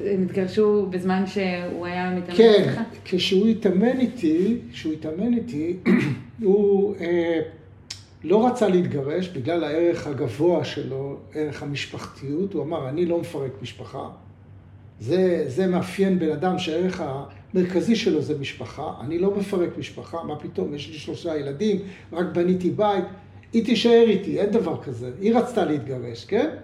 הם 0.00 0.22
התגרשו 0.22 0.86
בזמן 0.90 1.26
שהוא 1.26 1.86
היה 1.86 2.10
מתאמן 2.10 2.36
כן, 2.36 2.64
איתך? 2.68 2.80
כשהוא 3.04 3.48
התאמן 3.48 4.00
איתי, 4.00 4.58
כשהוא 4.72 4.92
התאמן 4.92 5.34
איתי, 5.34 5.76
הוא 6.42 6.94
אה, 7.00 7.40
לא 8.24 8.46
רצה 8.46 8.68
להתגרש 8.68 9.28
בגלל 9.28 9.64
הערך 9.64 10.06
הגבוה 10.06 10.64
שלו, 10.64 11.16
ערך 11.34 11.62
המשפחתיות. 11.62 12.52
הוא 12.52 12.62
אמר, 12.62 12.88
אני 12.88 13.06
לא 13.06 13.20
מפרק 13.20 13.52
משפחה. 13.62 14.08
זה, 15.00 15.44
זה 15.46 15.66
מאפיין 15.66 16.18
בן 16.18 16.32
אדם 16.32 16.58
שהערך 16.58 17.02
המרכזי 17.54 17.96
שלו 17.96 18.22
זה 18.22 18.38
משפחה. 18.38 18.92
אני 19.00 19.18
לא 19.18 19.36
מפרק 19.36 19.78
משפחה, 19.78 20.24
מה 20.24 20.36
פתאום, 20.36 20.74
יש 20.74 20.88
לי 20.88 20.94
שלושה 20.94 21.36
ילדים, 21.36 21.78
רק 22.12 22.26
בניתי 22.32 22.70
בית. 22.70 23.04
היא 23.52 23.64
תישאר 23.64 24.04
איתי, 24.06 24.40
אין 24.40 24.50
דבר 24.50 24.82
כזה. 24.82 25.12
היא 25.20 25.34
רצתה 25.34 25.64
להתגרש, 25.64 26.24
כן? 26.24 26.56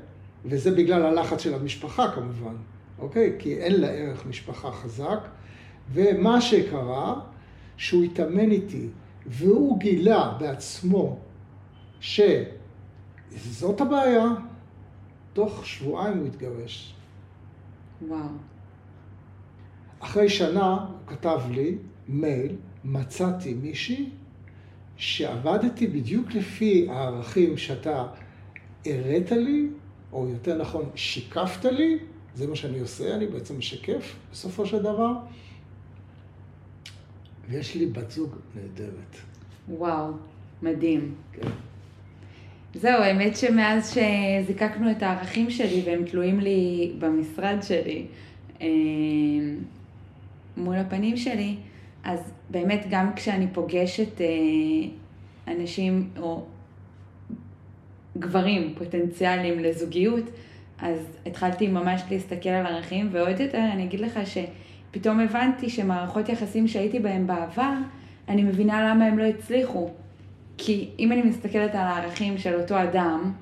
וזה 0.45 0.71
בגלל 0.71 1.03
הלחץ 1.07 1.41
של 1.41 1.55
המשפחה 1.55 2.11
כמובן, 2.15 2.55
אוקיי? 2.99 3.33
כי 3.39 3.57
אין 3.57 3.81
לה 3.81 3.89
ערך 3.89 4.27
משפחה 4.27 4.73
חזק. 4.73 5.29
ומה 5.93 6.41
שקרה, 6.41 7.21
שהוא 7.77 8.05
התאמן 8.05 8.51
איתי, 8.51 8.89
והוא 9.27 9.79
גילה 9.79 10.37
בעצמו 10.41 11.19
שזאת 12.01 13.81
הבעיה, 13.81 14.27
תוך 15.33 15.67
שבועיים 15.67 16.19
הוא 16.19 16.27
התגרש. 16.27 16.95
וואו. 18.09 18.21
אחרי 20.01 20.29
שנה 20.29 20.73
הוא 20.73 20.99
כתב 21.07 21.41
לי 21.51 21.79
מייל, 22.09 22.57
מצאתי 22.85 23.55
מישהי 23.55 24.11
שעבדתי 24.97 25.87
בדיוק 25.87 26.35
לפי 26.35 26.87
הערכים 26.91 27.57
שאתה 27.57 28.07
הראת 28.87 29.33
לי, 29.33 29.67
או 30.13 30.29
יותר 30.29 30.59
נכון, 30.59 30.91
שיקפת 30.95 31.65
לי, 31.65 31.99
זה 32.35 32.47
מה 32.47 32.57
שאני 32.57 32.81
עושה, 32.81 33.15
אני 33.15 33.27
בעצם 33.27 33.59
משקף 33.59 34.17
בסופו 34.33 34.67
של 34.67 34.83
דבר, 34.83 35.13
ויש 37.49 37.75
לי 37.75 37.87
בת 37.87 38.11
זוג 38.11 38.37
נהדרת. 38.55 39.17
וואו, 39.69 40.13
מדהים. 40.63 41.15
כן. 41.33 41.49
זהו, 42.75 43.03
האמת 43.03 43.37
שמאז 43.37 43.95
שזיקקנו 43.95 44.91
את 44.91 45.03
הערכים 45.03 45.51
שלי 45.51 45.83
והם 45.87 46.05
תלויים 46.05 46.41
לי 46.41 46.93
במשרד 46.99 47.59
שלי, 47.63 48.07
אה, 48.61 48.67
מול 50.57 50.77
הפנים 50.77 51.17
שלי, 51.17 51.57
אז 52.07 52.33
באמת 52.51 52.87
גם 52.91 53.13
כשאני 53.17 53.47
פוגשת 53.53 54.21
אה, 54.21 54.27
אנשים 55.55 56.11
או 56.19 56.45
גברים 58.19 58.75
פוטנציאליים 58.79 59.59
לזוגיות, 59.59 60.25
אז 60.79 60.99
התחלתי 61.27 61.69
ממש 61.69 62.03
להסתכל 62.11 62.49
על 62.49 62.67
ערכים, 62.67 63.09
ועוד 63.13 63.41
יותר 63.41 63.65
אני 63.73 63.85
אגיד 63.85 64.01
לך 64.01 64.21
שפתאום 64.25 65.21
הבנתי 65.21 65.71
שמערכות 65.71 66.29
יחסים 66.29 66.69
שהייתי 66.69 66.99
בהן 66.99 67.27
בעבר, 67.27 67.73
אני 68.29 68.43
מבינה 68.43 68.91
למה 68.91 69.05
הם 69.05 69.19
לא 69.19 69.25
הצליחו. 69.25 69.91
כי 70.59 70.91
אם 70.99 71.13
אני 71.13 71.23
מסתכלת 71.23 71.75
על 71.75 71.87
הערכים 71.87 72.39
של 72.39 72.61
אותו 72.61 72.83
אדם, 72.83 73.33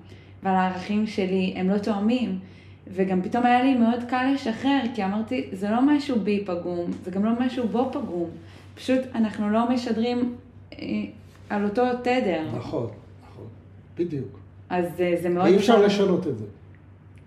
ועל 0.43 0.55
הערכים 0.57 1.07
שלי, 1.07 1.55
הם 1.57 1.71
לא 1.71 1.79
תואמים. 1.79 2.39
וגם 2.87 3.23
פתאום 3.23 3.47
היה 3.47 3.63
לי 3.63 3.75
מאוד 3.75 4.05
קל 4.09 4.31
לשחרר, 4.35 4.81
כי 4.95 5.05
אמרתי, 5.05 5.49
זה 5.53 5.71
לא 5.71 5.83
משהו 5.83 6.21
בי 6.21 6.45
פגום, 6.47 6.91
זה 7.05 7.11
גם 7.11 7.25
לא 7.25 7.31
משהו 7.41 7.69
בו 7.69 7.91
פגום. 7.93 8.31
פשוט 8.75 9.01
אנחנו 9.15 9.51
לא 9.51 9.71
משדרים 9.71 10.35
אה, 10.73 10.79
על 11.51 11.65
אותו 11.65 11.83
תדר. 12.03 12.43
נכון, 12.57 12.89
נכון, 13.23 13.47
בדיוק. 13.99 14.39
אז 14.71 14.85
אה, 15.01 15.15
זה 15.23 15.29
מאוד... 15.29 15.47
ואי 15.47 15.57
אפשר 15.57 15.83
לשנות 15.83 16.27
את 16.27 16.39
זה. 16.39 16.45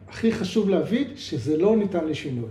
הכי 0.09 0.31
חשוב 0.31 0.69
להבין 0.69 1.07
שזה 1.15 1.57
לא 1.57 1.77
ניתן 1.77 2.05
לשינוי. 2.05 2.49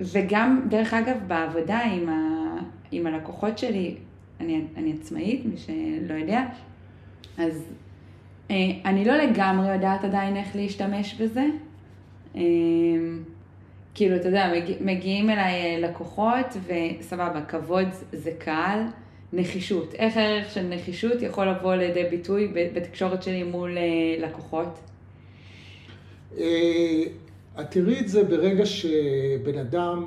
וגם, 0.00 0.66
דרך 0.68 0.94
אגב, 0.94 1.16
בעבודה 1.26 1.80
עם, 1.80 2.08
ה... 2.08 2.44
עם 2.92 3.06
הלקוחות 3.06 3.58
שלי, 3.58 3.94
אני, 4.40 4.64
אני 4.76 4.92
עצמאית, 5.00 5.44
מי 5.44 5.56
שלא 5.56 6.14
יודע, 6.14 6.44
אז 7.38 7.62
אה, 8.50 8.56
אני 8.84 9.04
לא 9.04 9.16
לגמרי 9.16 9.74
יודעת 9.74 10.04
עדיין 10.04 10.36
איך 10.36 10.56
להשתמש 10.56 11.14
בזה. 11.14 11.44
אה, 12.36 12.42
כאילו, 13.94 14.16
אתה 14.16 14.28
יודע, 14.28 14.52
מגיע, 14.56 14.76
מגיעים 14.80 15.30
אליי 15.30 15.54
אה, 15.54 15.88
לקוחות, 15.88 16.46
וסבבה, 16.66 17.40
כבוד 17.48 17.88
זה 18.12 18.30
קהל, 18.38 18.80
נחישות. 19.32 19.94
איך 19.94 20.16
הערך 20.16 20.50
של 20.50 20.62
נחישות 20.62 21.22
יכול 21.22 21.48
לבוא 21.48 21.74
לידי 21.74 22.04
ביטוי 22.10 22.52
בתקשורת 22.74 23.22
שלי 23.22 23.42
מול 23.42 23.78
אה, 23.78 24.26
לקוחות? 24.28 24.78
אה, 26.38 27.02
את 27.60 27.70
תראי 27.70 28.00
את 28.00 28.08
זה 28.08 28.24
ברגע 28.24 28.66
שבן 28.66 29.58
אדם 29.58 30.04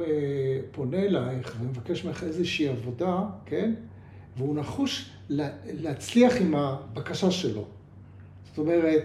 פונה 0.72 0.98
אלייך 0.98 1.57
ומבקש 1.62 2.05
ממך 2.05 2.24
איזושהי 2.24 2.67
עבודה, 2.67 3.19
כן? 3.46 3.74
והוא 4.38 4.55
נחוש 4.55 5.10
להצליח 5.65 6.41
עם 6.41 6.55
הבקשה 6.55 7.31
שלו. 7.31 7.65
זאת 8.46 8.57
אומרת, 8.57 9.03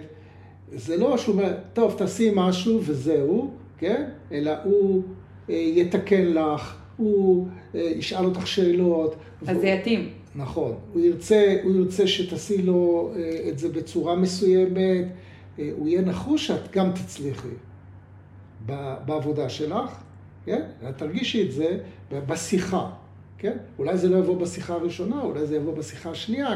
זה 0.74 0.96
לא 0.96 1.18
שהוא 1.18 1.34
אומר, 1.34 1.54
טוב, 1.72 1.94
תעשי 1.98 2.32
משהו 2.34 2.80
וזהו, 2.82 3.50
כן? 3.78 4.04
אלא 4.32 4.52
הוא 4.64 5.02
יתקן 5.48 6.26
לך, 6.26 6.76
הוא 6.96 7.46
ישאל 7.74 8.24
אותך 8.24 8.46
שאלות. 8.46 9.14
אז 9.42 9.48
והוא... 9.48 9.60
זה 9.60 9.66
יתאים. 9.66 10.08
נכון. 10.34 10.74
הוא 10.92 11.02
ירצה, 11.02 11.56
הוא 11.62 11.76
ירצה 11.76 12.06
שתעשי 12.06 12.62
לו 12.62 13.12
את 13.48 13.58
זה 13.58 13.68
בצורה 13.68 14.16
מסוימת. 14.16 15.04
הוא 15.56 15.88
יהיה 15.88 16.00
נחוש 16.00 16.46
שאת 16.46 16.72
גם 16.72 16.92
תצליחי 16.92 17.48
בעבודה 19.06 19.48
שלך, 19.48 19.90
כן? 20.44 20.62
את 20.88 20.98
תרגישי 20.98 21.46
את 21.46 21.52
זה 21.52 21.78
בשיחה, 22.10 22.90
כן? 23.38 23.56
אולי 23.78 23.98
זה 23.98 24.08
לא 24.08 24.16
יבוא 24.16 24.36
בשיחה 24.36 24.74
הראשונה, 24.74 25.22
אולי 25.22 25.46
זה 25.46 25.56
יבוא 25.56 25.74
בשיחה 25.74 26.10
השנייה, 26.10 26.54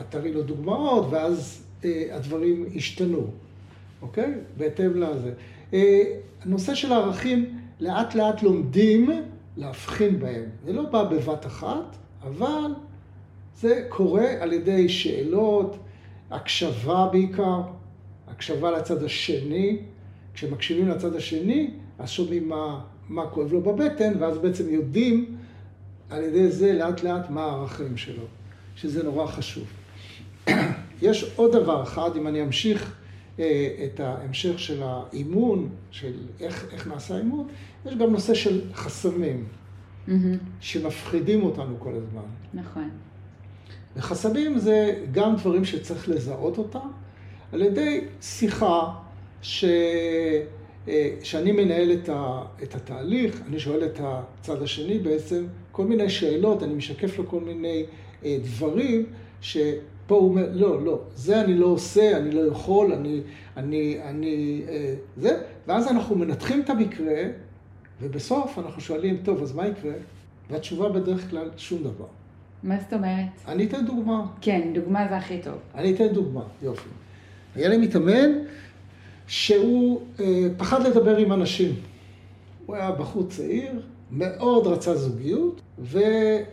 את 0.00 0.04
תראי 0.08 0.32
לו 0.32 0.42
דוגמאות, 0.42 1.06
ואז 1.10 1.62
אה, 1.62 1.69
הדברים 2.12 2.64
ישתנו, 2.72 3.26
אוקיי? 4.02 4.34
בהתאם 4.56 4.96
לזה. 4.96 5.32
אה, 5.74 6.02
הנושא 6.42 6.74
של 6.74 6.92
הערכים, 6.92 7.58
לאט 7.80 8.14
לאט 8.14 8.42
לומדים 8.42 9.10
להבחין 9.56 10.18
בהם. 10.18 10.44
זה 10.64 10.72
לא 10.72 10.82
בא 10.82 11.04
בבת 11.04 11.46
אחת, 11.46 11.96
אבל 12.22 12.74
זה 13.56 13.86
קורה 13.88 14.26
על 14.40 14.52
ידי 14.52 14.88
שאלות, 14.88 15.76
הקשבה 16.30 17.08
בעיקר, 17.12 17.60
הקשבה 18.28 18.70
לצד 18.70 19.02
השני. 19.02 19.78
כשמקשיבים 20.34 20.88
לצד 20.88 21.14
השני, 21.14 21.70
אז 21.98 22.08
שומעים 22.08 22.48
מה, 22.48 22.80
מה 23.08 23.26
כואב 23.26 23.52
לו 23.52 23.60
בבטן, 23.60 24.12
ואז 24.18 24.38
בעצם 24.38 24.68
יודעים 24.68 25.36
על 26.10 26.22
ידי 26.22 26.50
זה 26.50 26.72
לאט 26.72 27.02
לאט 27.02 27.30
מה 27.30 27.44
הערכים 27.44 27.96
שלו, 27.96 28.24
שזה 28.76 29.02
נורא 29.02 29.26
חשוב. 29.26 29.64
יש 31.02 31.32
עוד 31.36 31.52
דבר 31.52 31.82
אחד, 31.82 32.10
אם 32.16 32.26
אני 32.26 32.42
אמשיך 32.42 32.94
אה, 33.38 33.84
את 33.84 34.00
ההמשך 34.00 34.58
של 34.58 34.82
האימון, 34.82 35.68
של 35.90 36.12
איך, 36.40 36.66
איך 36.72 36.86
נעשה 36.86 37.14
האימון, 37.14 37.48
יש 37.86 37.94
גם 37.94 38.10
נושא 38.12 38.34
של 38.34 38.60
חסמים, 38.74 39.44
mm-hmm. 39.44 40.10
שמפחידים 40.60 41.42
אותנו 41.42 41.74
כל 41.78 41.92
הזמן. 41.94 42.22
נכון. 42.54 42.90
וחסמים 43.96 44.58
זה 44.58 45.04
גם 45.12 45.36
דברים 45.36 45.64
שצריך 45.64 46.08
לזהות 46.08 46.58
אותם 46.58 46.88
על 47.52 47.62
ידי 47.62 48.00
שיחה 48.20 48.94
ש... 49.42 49.64
אה, 50.88 51.14
שאני 51.22 51.52
מנהל 51.52 51.92
את, 51.92 52.08
ה... 52.08 52.42
את 52.62 52.74
התהליך, 52.74 53.42
אני 53.48 53.60
שואל 53.60 53.84
את 53.84 54.00
הצד 54.02 54.62
השני 54.62 54.98
בעצם 54.98 55.46
כל 55.72 55.84
מיני 55.84 56.10
שאלות, 56.10 56.62
אני 56.62 56.74
משקף 56.74 57.18
לו 57.18 57.28
כל 57.28 57.40
מיני 57.40 57.84
אה, 58.24 58.38
דברים 58.42 59.06
שפה 60.10 60.18
הוא 60.18 60.28
אומר, 60.28 60.48
לא, 60.52 60.84
לא, 60.84 61.00
זה 61.14 61.40
אני 61.40 61.54
לא 61.54 61.66
עושה, 61.66 62.16
אני 62.16 62.30
לא 62.30 62.40
יכול, 62.40 62.92
אני, 62.92 63.20
אני, 63.56 63.98
אני, 64.04 64.62
אה, 64.68 64.94
זה, 65.16 65.40
ואז 65.66 65.88
אנחנו 65.88 66.16
מנתחים 66.16 66.60
את 66.60 66.70
המקרה, 66.70 67.22
ובסוף 68.02 68.58
אנחנו 68.58 68.80
שואלים, 68.80 69.16
טוב, 69.24 69.42
אז 69.42 69.52
מה 69.52 69.66
יקרה? 69.66 69.92
והתשובה 70.50 70.88
בדרך 70.88 71.30
כלל, 71.30 71.50
שום 71.56 71.82
דבר. 71.82 72.06
מה 72.62 72.80
זאת 72.80 72.92
אומרת? 72.92 73.26
אני 73.48 73.64
אתן 73.64 73.86
דוגמה. 73.86 74.26
כן, 74.40 74.70
דוגמה 74.74 75.06
זה 75.08 75.16
הכי 75.16 75.38
טוב. 75.38 75.54
אני 75.74 75.94
אתן 75.94 76.08
דוגמה, 76.08 76.42
יופי. 76.62 76.88
היה 77.54 77.68
לי 77.68 77.76
מתאמן 77.76 78.30
שהוא 79.26 80.00
אה, 80.20 80.46
פחד 80.56 80.86
לדבר 80.86 81.16
עם 81.16 81.32
אנשים. 81.32 81.74
הוא 82.66 82.76
היה 82.76 82.90
בחור 82.90 83.26
צעיר, 83.28 83.80
מאוד 84.10 84.66
רצה 84.66 84.94
זוגיות, 84.94 85.60
ולא 85.78 86.44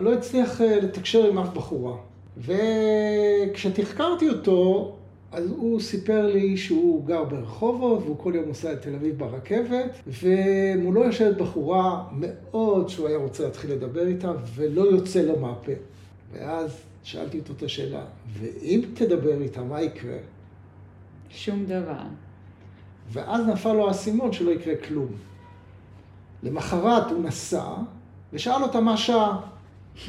לא 0.00 0.12
הצליח 0.12 0.60
אה, 0.60 0.80
לתקשר 0.80 1.28
עם 1.28 1.38
אף 1.38 1.48
בחורה. 1.54 1.96
וכשתחקרתי 2.38 4.28
אותו, 4.28 4.94
אז 5.32 5.50
הוא 5.50 5.80
סיפר 5.80 6.26
לי 6.26 6.56
שהוא 6.56 7.06
גר 7.06 7.24
ברחובות, 7.24 8.02
והוא 8.02 8.16
כל 8.18 8.32
יום 8.34 8.44
נוסע 8.44 8.72
לתל 8.72 8.94
אביב 8.94 9.18
ברכבת, 9.18 9.90
ומולו 10.06 11.04
יושבת 11.04 11.36
בחורה 11.36 12.04
מאוד 12.12 12.88
שהוא 12.88 13.08
היה 13.08 13.18
רוצה 13.18 13.44
להתחיל 13.44 13.72
לדבר 13.72 14.06
איתה, 14.06 14.32
ולא 14.54 14.82
יוצא 14.82 15.22
לו 15.22 15.40
מהפה. 15.40 15.72
ואז 16.32 16.80
שאלתי 17.02 17.38
אותו 17.38 17.52
את 17.52 17.62
השאלה, 17.62 18.04
ואם 18.32 18.82
תדבר 18.94 19.42
איתה, 19.42 19.62
מה 19.62 19.82
יקרה? 19.82 20.16
שום 21.30 21.64
דבר. 21.64 22.02
ואז 23.12 23.46
נפל 23.46 23.72
לו 23.72 23.88
האסימון 23.88 24.32
שלא 24.32 24.50
יקרה 24.50 24.76
כלום. 24.76 25.08
למחרת 26.42 27.10
הוא 27.10 27.24
נסע, 27.24 27.64
ושאל 28.32 28.62
אותה 28.62 28.80
מה 28.80 28.96
שעה. 28.96 29.40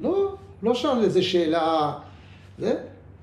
לא, 0.00 0.34
לא 0.64 0.74
שאל 0.74 1.04
איזה 1.04 1.22
שאלה, 1.22 1.92
זה, 2.58 2.74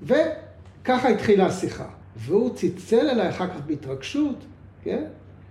וככה 0.02 1.08
התחילה 1.08 1.46
השיחה. 1.46 1.88
והוא 2.16 2.54
צלצל 2.54 3.10
אליי 3.10 3.28
אחר 3.28 3.48
כך 3.48 3.60
בהתרגשות, 3.66 4.36
כן? 4.82 5.04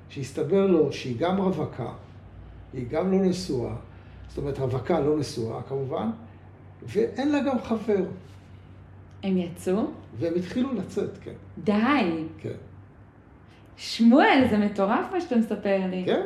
שהסתבר 0.09 0.67
לו 0.67 0.93
שהיא 0.93 1.17
גם 1.19 1.37
רווקה, 1.37 1.93
היא 2.73 2.87
גם 2.89 3.11
לא 3.11 3.17
נשואה, 3.17 3.75
זאת 4.27 4.37
אומרת 4.37 4.59
רווקה 4.59 4.99
לא 4.99 5.17
נשואה 5.17 5.61
כמובן, 5.61 6.09
ואין 6.83 7.31
לה 7.31 7.39
גם 7.39 7.61
חבר. 7.61 8.03
הם 9.23 9.37
יצאו? 9.37 9.85
והם 10.19 10.33
התחילו 10.35 10.73
לצאת, 10.73 11.17
כן. 11.23 11.33
די. 11.57 12.23
כן. 12.37 12.49
שמואל, 13.77 14.47
זה 14.49 14.57
מטורף 14.57 15.11
מה 15.11 15.21
שאתה 15.21 15.35
מספר 15.35 15.79
לי. 15.89 16.03
כן. 16.05 16.21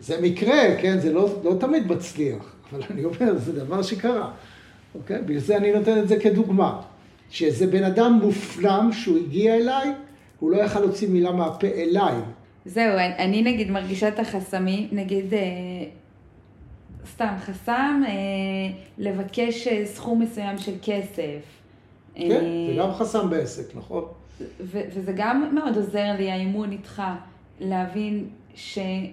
זה 0.00 0.20
מקרה, 0.20 0.76
כן? 0.82 1.00
זה 1.00 1.12
לא, 1.12 1.28
לא 1.44 1.54
תמיד 1.60 1.86
מצליח, 1.92 2.54
אבל 2.72 2.82
אני 2.90 3.04
אומר, 3.04 3.38
זה 3.38 3.52
דבר 3.52 3.82
שקרה. 3.82 4.30
אוקיי? 4.94 5.22
בגלל 5.22 5.38
זה 5.38 5.56
אני 5.56 5.72
נותן 5.72 5.98
את 5.98 6.08
זה 6.08 6.20
כדוגמה. 6.20 6.80
שאיזה 7.30 7.66
בן 7.66 7.84
אדם 7.84 8.18
מופנם 8.22 8.90
שהוא 8.92 9.18
הגיע 9.18 9.54
אליי, 9.54 9.88
הוא 10.40 10.50
לא 10.50 10.56
יכל 10.56 10.80
להוציא 10.80 11.08
מילה 11.08 11.32
מהפה 11.32 11.66
אליי. 11.66 12.14
זהו, 12.64 12.98
אני 13.18 13.42
נגיד 13.42 13.70
מרגישה 13.70 14.08
את 14.08 14.18
החסמים, 14.18 14.88
נגיד, 14.92 15.34
אה, 15.34 15.40
סתם 17.12 17.34
חסם, 17.38 18.02
אה, 18.06 18.12
לבקש 18.98 19.66
אה, 19.66 19.86
סכום 19.86 20.22
מסוים 20.22 20.58
של 20.58 20.72
כסף. 20.82 21.40
כן, 22.14 22.30
אה, 22.30 22.66
זה 22.68 22.74
גם 22.78 22.92
חסם 22.92 23.30
בעסק, 23.30 23.76
נכון? 23.76 24.04
וזה 24.60 25.12
גם 25.16 25.54
מאוד 25.54 25.76
עוזר 25.76 26.12
לי, 26.18 26.30
האימון 26.30 26.72
איתך, 26.72 27.02
להבין 27.60 28.28
שאני 28.54 29.12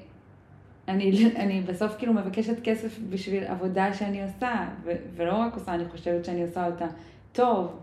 אני 0.88 1.62
בסוף 1.66 1.96
כאילו 1.98 2.14
מבקשת 2.14 2.64
כסף 2.64 3.00
בשביל 3.10 3.44
עבודה 3.44 3.94
שאני 3.94 4.24
עושה, 4.24 4.68
ולא 5.16 5.34
רק 5.34 5.54
עושה, 5.54 5.74
אני 5.74 5.86
חושבת 5.86 6.26
שאני 6.26 6.44
עושה 6.44 6.66
אותה 6.66 6.88
טוב. 7.32 7.80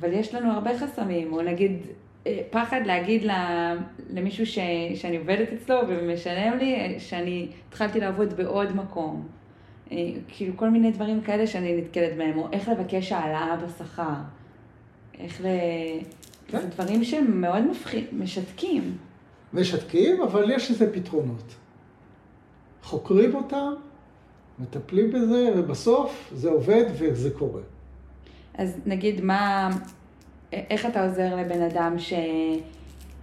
אבל 0.00 0.12
יש 0.12 0.34
לנו 0.34 0.52
הרבה 0.52 0.78
חסמים, 0.78 1.32
או 1.32 1.42
נגיד 1.42 1.72
פחד 2.50 2.80
להגיד 2.84 3.22
למישהו 4.10 4.46
ש, 4.46 4.58
שאני 4.94 5.16
עובדת 5.16 5.52
אצלו 5.52 5.76
ומשלם 5.88 6.58
לי, 6.58 6.94
שאני 6.98 7.48
התחלתי 7.68 8.00
לעבוד 8.00 8.32
בעוד 8.32 8.76
מקום. 8.76 9.28
אה, 9.92 9.96
כאילו 10.28 10.56
כל 10.56 10.70
מיני 10.70 10.90
דברים 10.90 11.20
כאלה 11.20 11.46
שאני 11.46 11.76
נתקלת 11.76 12.16
בהם, 12.16 12.38
או 12.38 12.48
איך 12.52 12.68
לבקש 12.68 13.12
העלאה 13.12 13.56
בשכר. 13.56 14.14
איך 15.18 15.40
ל... 15.40 15.46
כן. 16.48 16.60
זה 16.60 16.66
דברים 16.66 17.04
שהם 17.04 17.40
מאוד 17.40 17.70
מפחיד, 17.70 18.04
משתקים. 18.12 18.96
משתקים, 19.52 20.22
אבל 20.22 20.50
יש 20.50 20.70
לזה 20.70 20.92
פתרונות. 20.92 21.54
חוקרים 22.82 23.34
אותם, 23.34 23.72
מטפלים 24.58 25.12
בזה, 25.12 25.50
ובסוף 25.56 26.30
זה 26.34 26.50
עובד 26.50 26.84
וזה 26.98 27.30
קורה. 27.30 27.62
אז 28.54 28.76
נגיד 28.86 29.20
מה, 29.20 29.70
איך 30.52 30.86
אתה 30.86 31.04
עוזר 31.06 31.36
לבן 31.36 31.62
אדם 31.62 31.96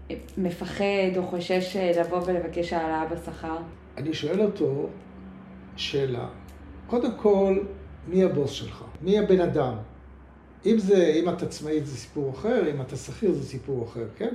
שמפחד 0.07 1.17
או 1.17 1.23
חושש 1.23 1.75
לבוא 1.75 2.19
ולבקש 2.25 2.73
העלאה 2.73 3.05
בשכר? 3.05 3.57
אני 3.97 4.13
שואל 4.13 4.41
אותו 4.41 4.89
שאלה. 5.75 6.27
קודם 6.87 7.11
כל, 7.17 7.59
מי 8.07 8.23
הבוס 8.23 8.51
שלך? 8.51 8.83
מי 9.01 9.19
הבן 9.19 9.41
אדם? 9.41 9.73
אם 10.65 10.77
זה, 10.77 11.13
אם 11.15 11.29
את 11.29 11.43
עצמאית 11.43 11.85
זה 11.85 11.97
סיפור 11.97 12.31
אחר, 12.31 12.69
אם 12.71 12.81
אתה 12.81 12.95
שכיר 12.95 13.31
זה 13.31 13.43
סיפור 13.43 13.85
אחר, 13.85 14.05
כן? 14.17 14.33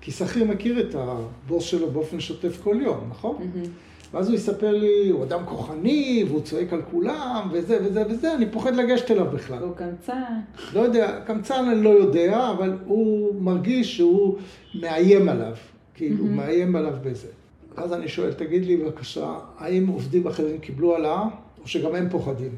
כי 0.00 0.10
שכיר 0.10 0.44
מכיר 0.44 0.80
את 0.80 0.94
הבוס 0.98 1.64
שלו 1.64 1.90
באופן 1.90 2.20
שוטף 2.20 2.60
כל 2.62 2.76
יום, 2.80 3.00
נכון? 3.10 3.36
Mm-hmm. 3.36 3.68
ואז 4.12 4.28
הוא 4.28 4.36
יספר 4.36 4.72
לי, 4.72 5.08
הוא 5.10 5.24
אדם 5.24 5.40
כוחני, 5.46 6.24
והוא 6.28 6.40
צועק 6.40 6.72
על 6.72 6.82
כולם, 6.90 7.48
וזה 7.52 7.78
וזה 7.84 8.04
וזה, 8.08 8.34
אני 8.34 8.46
פוחד 8.50 8.74
לגשת 8.74 9.10
אליו 9.10 9.26
בכלל. 9.26 9.62
הוא 9.62 9.74
קמצן. 9.74 10.40
לא 10.74 10.80
יודע, 10.80 11.20
קמצן 11.26 11.68
אני 11.68 11.82
לא 11.82 11.90
יודע, 11.90 12.50
אבל 12.50 12.78
הוא 12.84 13.34
מרגיש 13.42 13.96
שהוא 13.96 14.38
מאיים 14.74 15.28
עליו. 15.28 15.54
כאילו, 15.94 16.18
הוא 16.18 16.30
מאיים 16.30 16.76
עליו 16.76 16.94
בזה. 17.02 17.28
אז 17.76 17.92
אני 17.92 18.08
שואל, 18.08 18.32
תגיד 18.32 18.66
לי 18.66 18.76
בבקשה, 18.76 19.38
האם 19.58 19.86
עובדים 19.86 20.26
אחרים 20.26 20.58
קיבלו 20.58 20.94
העלאה, 20.94 21.24
או 21.62 21.68
שגם 21.68 21.94
הם 21.94 22.08
פוחדים 22.10 22.52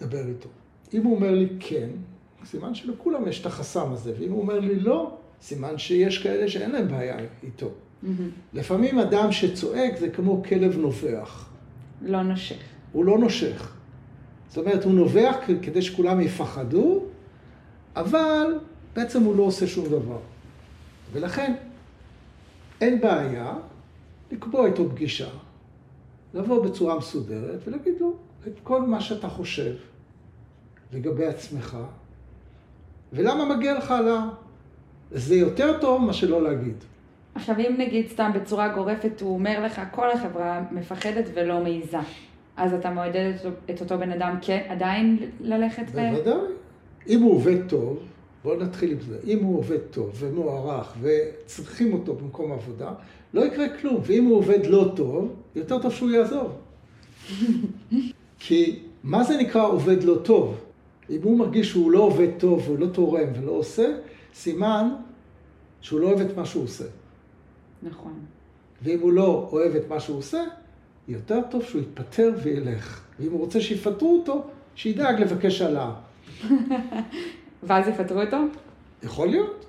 לדבר 0.00 0.28
איתו? 0.28 0.48
אם 0.94 1.04
הוא 1.04 1.14
אומר 1.14 1.30
לי 1.30 1.48
כן, 1.60 1.88
סימן 2.44 2.74
שלכולם 2.74 3.28
יש 3.28 3.40
את 3.40 3.46
החסם 3.46 3.92
הזה, 3.92 4.12
ואם 4.18 4.30
הוא 4.30 4.40
אומר 4.40 4.60
לי 4.60 4.80
לא, 4.80 5.16
סימן 5.44 5.78
שיש 5.78 6.22
כאלה 6.22 6.48
שאין 6.48 6.70
להם 6.70 6.88
בעיה 6.88 7.16
איתו. 7.42 7.66
Mm-hmm. 7.66 8.06
לפעמים 8.52 8.98
אדם 8.98 9.32
שצועק 9.32 9.96
זה 9.98 10.10
כמו 10.10 10.42
כלב 10.48 10.76
נובח. 10.76 11.48
לא 12.02 12.22
נושך. 12.22 12.56
הוא 12.92 13.04
לא 13.04 13.18
נושך. 13.18 13.74
זאת 14.48 14.58
אומרת, 14.58 14.84
הוא 14.84 14.92
נובח 14.92 15.36
כדי 15.62 15.82
שכולם 15.82 16.20
יפחדו, 16.20 17.04
אבל 17.96 18.58
בעצם 18.94 19.22
הוא 19.22 19.36
לא 19.36 19.42
עושה 19.42 19.66
שום 19.66 19.88
דבר. 19.88 20.18
ולכן, 21.12 21.54
אין 22.80 23.00
בעיה 23.00 23.54
לקבוע 24.32 24.66
איתו 24.66 24.90
פגישה, 24.90 25.28
לבוא 26.34 26.64
בצורה 26.64 26.98
מסודרת 26.98 27.60
ולהגיד 27.66 27.94
לו 28.00 28.16
את 28.46 28.52
כל 28.62 28.82
מה 28.82 29.00
שאתה 29.00 29.28
חושב 29.28 29.74
לגבי 30.92 31.26
עצמך, 31.26 31.76
ולמה 33.12 33.56
מגיע 33.56 33.78
לך 33.78 33.90
העלאה. 33.90 34.43
זה 35.14 35.34
יותר 35.34 35.78
טוב 35.80 36.02
מה 36.02 36.12
שלא 36.12 36.42
להגיד. 36.42 36.74
עכשיו, 37.34 37.58
אם 37.58 37.74
נגיד 37.78 38.08
סתם 38.08 38.30
בצורה 38.34 38.68
גורפת, 38.68 39.20
הוא 39.20 39.34
אומר 39.34 39.64
לך, 39.64 39.80
כל 39.90 40.10
החברה 40.10 40.62
מפחדת 40.70 41.24
ולא 41.34 41.60
מעיזה. 41.60 41.98
אז 42.56 42.74
אתה 42.74 42.90
מעודד 42.90 43.32
את 43.70 43.80
אותו 43.80 43.98
בן 43.98 44.12
אדם 44.12 44.36
כן, 44.42 44.62
עדיין 44.68 45.18
ללכת 45.40 45.90
ב... 45.94 46.10
בוודאי. 46.10 46.34
אם 47.08 47.22
הוא 47.22 47.32
עובד 47.32 47.68
טוב, 47.68 47.98
בואו 48.44 48.60
נתחיל 48.60 48.92
עם 48.92 49.00
זה. 49.00 49.18
אם 49.26 49.38
הוא 49.44 49.58
עובד 49.58 49.78
טוב 49.90 50.10
ומוערך 50.14 50.94
וצריכים 51.00 51.92
אותו 51.92 52.14
במקום 52.14 52.52
עבודה, 52.52 52.92
לא 53.34 53.46
יקרה 53.46 53.68
כלום. 53.68 54.00
ואם 54.04 54.24
הוא 54.24 54.36
עובד 54.36 54.66
לא 54.66 54.92
טוב, 54.96 55.34
יותר 55.54 55.82
טוב 55.82 55.92
שהוא 55.92 56.10
יעזוב. 56.10 56.52
כי 58.38 58.78
מה 59.04 59.24
זה 59.24 59.36
נקרא 59.36 59.66
עובד 59.66 60.04
לא 60.04 60.18
טוב? 60.22 60.60
אם 61.10 61.18
הוא 61.22 61.38
מרגיש 61.38 61.70
שהוא 61.70 61.90
לא 61.90 61.98
עובד 61.98 62.28
טוב 62.38 62.62
והוא 62.66 62.78
לא 62.78 62.86
תורם 62.86 63.28
ולא 63.40 63.52
עושה, 63.52 63.86
סימן 64.34 64.88
שהוא 65.80 66.00
לא 66.00 66.06
אוהב 66.06 66.20
את 66.20 66.36
מה 66.36 66.44
שהוא 66.44 66.64
עושה. 66.64 66.84
נכון. 67.82 68.12
ואם 68.82 69.00
הוא 69.00 69.12
לא 69.12 69.48
אוהב 69.52 69.74
את 69.74 69.88
מה 69.88 70.00
שהוא 70.00 70.18
עושה, 70.18 70.42
יותר 71.08 71.40
טוב 71.50 71.62
שהוא 71.62 71.80
יתפטר 71.80 72.32
וילך. 72.42 73.00
ואם 73.20 73.32
הוא 73.32 73.40
רוצה 73.40 73.60
שיפטרו 73.60 74.18
אותו, 74.18 74.44
שידאג 74.74 75.20
לבקש 75.20 75.60
העלאה. 75.60 75.92
ואז 77.62 77.88
יפטרו 77.88 78.20
אותו? 78.20 78.36
יכול 79.02 79.28
להיות. 79.28 79.66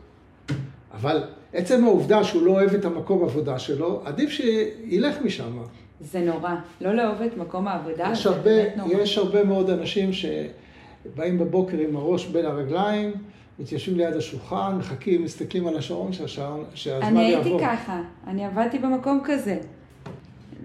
אבל 0.93 1.23
עצם 1.53 1.83
העובדה 1.83 2.23
שהוא 2.23 2.45
לא 2.45 2.51
אוהב 2.51 2.73
את 2.73 2.85
המקום 2.85 3.23
עבודה 3.23 3.59
שלו, 3.59 4.01
עדיף 4.05 4.29
שילך 4.29 5.21
משם. 5.21 5.57
זה 6.01 6.21
נורא. 6.21 6.55
לא 6.81 6.93
לאהוב 6.93 7.21
את 7.21 7.37
מקום 7.37 7.67
העבודה, 7.67 8.11
זה 8.13 8.29
הרבה, 8.29 8.41
באמת 8.43 8.77
נורא. 8.77 8.93
יש 8.93 9.17
הרבה 9.17 9.43
מאוד 9.43 9.69
אנשים 9.69 10.09
שבאים 10.13 11.37
בבוקר 11.37 11.77
עם 11.77 11.95
הראש 11.95 12.25
בין 12.25 12.45
הרגליים, 12.45 13.13
מתיישבים 13.59 13.97
ליד 13.97 14.13
השולחן, 14.13 14.75
מחכים, 14.79 15.23
מסתכלים 15.23 15.67
על 15.67 15.77
השעון, 15.77 16.13
שהשעון, 16.13 16.63
שהזמן 16.73 17.17
יעבור. 17.17 17.41
אני 17.41 17.65
הייתי 17.65 17.65
ככה, 17.65 18.01
אני 18.27 18.45
עבדתי 18.45 18.79
במקום 18.79 19.21
כזה. 19.23 19.59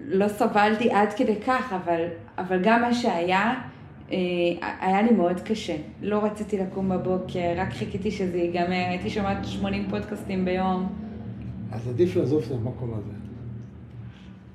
לא 0.05 0.27
סבלתי 0.27 0.91
עד 0.91 1.13
כדי 1.13 1.35
כך, 1.45 1.73
אבל, 1.73 2.05
אבל 2.37 2.59
גם 2.63 2.81
מה 2.81 2.93
שהיה, 2.93 3.53
אה, 4.11 4.17
היה 4.79 5.01
לי 5.01 5.11
מאוד 5.11 5.39
קשה. 5.39 5.75
לא 6.01 6.23
רציתי 6.23 6.57
לקום 6.57 6.89
בבוקר, 6.89 7.53
רק 7.57 7.73
חיכיתי 7.73 8.11
שזה 8.11 8.37
ייגמר, 8.37 8.85
הייתי 8.89 9.09
שומעת 9.09 9.45
80 9.45 9.89
פודקאסטים 9.89 10.45
ביום. 10.45 10.89
אז 11.71 11.87
עדיף 11.87 12.15
לעזוב 12.15 12.43
את 12.47 12.51
המקום 12.51 12.93
הזה. 12.93 13.13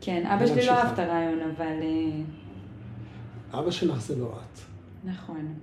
כן, 0.01 0.27
אבא 0.27 0.47
שלי 0.47 0.67
לא 0.67 0.73
אהב 0.73 0.93
את 0.93 0.99
הרעיון, 0.99 1.39
אבל... 1.57 1.83
אה, 1.83 3.61
אבא 3.61 3.71
שלך 3.71 4.01
זה 4.01 4.17
לא 4.19 4.27
את. 4.27 4.59
נכון. 5.05 5.55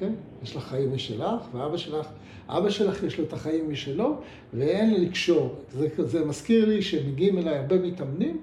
כן? 0.00 0.12
יש 0.42 0.56
לך 0.56 0.62
חיים 0.62 0.94
משלך, 0.94 1.40
ואבא 1.52 1.76
שלך, 1.76 2.06
אבא 2.48 2.70
שלך 2.70 3.02
יש 3.02 3.18
לו 3.18 3.24
את 3.24 3.32
החיים 3.32 3.70
משלו, 3.70 4.16
ואין 4.54 5.02
לקשור. 5.02 5.54
זה, 5.72 5.88
זה 5.98 6.24
מזכיר 6.24 6.64
לי 6.64 6.82
שמגיעים 6.82 7.38
אליי 7.38 7.58
הרבה 7.58 7.78
מתאמנים, 7.78 8.40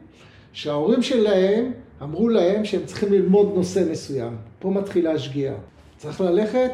שההורים 0.53 1.01
שלהם 1.01 1.71
אמרו 2.01 2.29
להם 2.29 2.65
שהם 2.65 2.85
צריכים 2.85 3.13
ללמוד 3.13 3.51
נושא 3.55 3.83
מסוים. 3.91 4.37
פה 4.59 4.69
מתחילה 4.69 5.11
השגיאה. 5.11 5.55
צריך 5.97 6.21
ללכת 6.21 6.71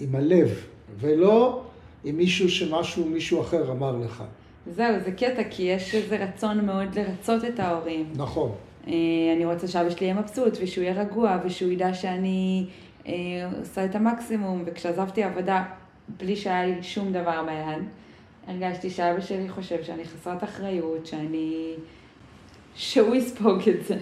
עם 0.00 0.14
הלב, 0.14 0.66
ולא 1.00 1.62
עם 2.04 2.16
מישהו 2.16 2.48
שמשהו, 2.48 3.04
מישהו 3.04 3.40
אחר 3.40 3.70
אמר 3.70 3.96
לך. 3.96 4.24
זהו, 4.66 5.00
זה 5.04 5.12
קטע, 5.12 5.42
כי 5.50 5.62
יש 5.62 5.94
איזה 5.94 6.24
רצון 6.24 6.66
מאוד 6.66 6.98
לרצות 6.98 7.44
את 7.44 7.60
ההורים. 7.60 8.12
נכון. 8.16 8.52
אה, 8.88 8.92
אני 9.36 9.44
רוצה 9.44 9.68
שאבא 9.68 9.90
שלי 9.90 10.06
יהיה 10.06 10.20
מבסוט, 10.20 10.58
ושהוא 10.62 10.84
יהיה 10.84 11.02
רגוע, 11.02 11.38
ושהוא 11.44 11.72
ידע 11.72 11.94
שאני 11.94 12.66
עושה 13.60 13.84
את 13.84 13.94
המקסימום, 13.94 14.62
וכשעזבתי 14.66 15.22
עבודה, 15.22 15.64
בלי 16.08 16.36
שהיה 16.36 16.66
לי 16.66 16.82
שום 16.82 17.12
דבר 17.12 17.44
ביד, 17.46 17.84
הרגשתי 18.46 18.90
שאבא 18.90 19.20
שלי 19.20 19.48
חושב 19.48 19.82
שאני 19.82 20.04
חסרת 20.04 20.44
אחריות, 20.44 21.06
שאני... 21.06 21.74
שהוא 22.74 23.14
יספוג 23.14 23.68
את 23.68 23.86
זה. 23.86 23.96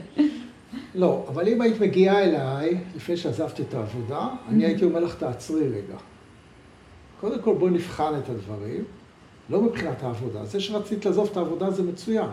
לא, 0.95 1.27
אבל 1.29 1.49
אם 1.49 1.61
היית 1.61 1.81
מגיעה 1.81 2.25
אליי, 2.25 2.79
לפני 2.97 3.17
שעזבתי 3.17 3.63
את 3.63 3.75
העבודה, 3.75 4.29
אני 4.49 4.65
הייתי 4.65 4.85
אומר 4.85 5.01
לך, 5.01 5.15
תעצרי 5.15 5.69
רגע. 5.69 5.97
קודם 7.21 7.43
כל 7.43 7.55
בואי 7.55 7.71
נבחן 7.71 8.13
את 8.19 8.29
הדברים, 8.29 8.85
לא 9.51 9.61
מבחינת 9.61 10.03
העבודה. 10.03 10.45
זה 10.45 10.61
שרצית 10.61 11.05
לעזוב 11.05 11.29
את 11.33 11.37
העבודה 11.37 11.71
זה 11.71 11.83
מצוין, 11.83 12.31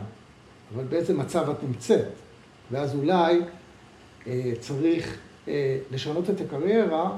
אבל 0.76 0.84
באיזה 0.84 1.14
מצב 1.14 1.50
את 1.50 1.64
נמצאת? 1.64 2.08
ואז 2.72 2.96
אולי 2.96 3.42
אה, 4.28 4.52
צריך 4.60 5.08
אה, 5.08 5.29
לשנות 5.92 6.30
את 6.30 6.42
הקריירה 6.42 7.10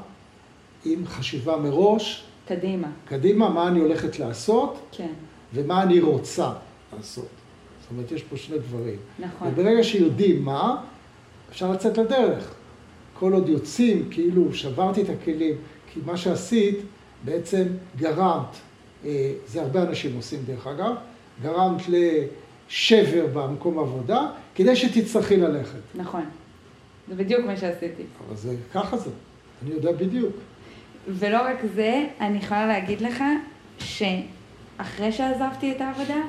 עם 0.85 1.05
חשיבה 1.05 1.57
מראש. 1.57 2.23
קדימה. 2.47 2.87
קדימה, 3.05 3.49
מה 3.49 3.67
אני 3.67 3.79
הולכת 3.79 4.19
לעשות, 4.19 4.79
כן. 4.91 5.13
ומה 5.53 5.83
אני 5.83 5.99
רוצה 5.99 6.51
לעשות. 6.97 7.27
זאת 7.81 7.91
אומרת, 7.91 8.11
יש 8.11 8.23
פה 8.23 8.37
שני 8.37 8.59
דברים. 8.59 8.97
נכון. 9.19 9.47
וברגע 9.47 9.83
שיודעים 9.83 10.45
מה, 10.45 10.81
אפשר 11.49 11.71
לצאת 11.71 11.97
לדרך. 11.97 12.53
כל 13.13 13.33
עוד 13.33 13.49
יוצאים, 13.49 14.07
כאילו 14.11 14.53
שברתי 14.53 15.01
את 15.01 15.09
הכלים, 15.09 15.55
כי 15.93 15.99
מה 16.05 16.17
שעשית 16.17 16.77
בעצם 17.25 17.63
גרמת, 17.97 18.55
אה, 19.05 19.33
זה 19.47 19.61
הרבה 19.61 19.83
אנשים 19.83 20.15
עושים 20.15 20.39
דרך 20.45 20.67
אגב, 20.67 20.95
גרמת 21.41 21.81
לשבר 21.87 23.25
במקום 23.33 23.79
עבודה, 23.79 24.27
כדי 24.55 24.75
שתצטרכי 24.75 25.37
ללכת. 25.37 25.79
נכון. 25.95 26.23
זה 27.07 27.15
בדיוק 27.15 27.45
מה 27.45 27.57
שעשיתי. 27.57 28.03
אבל 28.27 28.35
זה, 28.35 28.55
ככה 28.73 28.97
זה, 28.97 29.09
אני 29.63 29.73
יודע 29.73 29.91
בדיוק. 29.91 30.35
ולא 31.07 31.37
רק 31.41 31.57
זה, 31.75 32.05
אני 32.19 32.37
יכולה 32.37 32.65
להגיד 32.65 33.01
לך 33.01 33.23
שאחרי 33.79 35.11
שעזבתי 35.11 35.71
את 35.71 35.81
העבודה, 35.81 36.21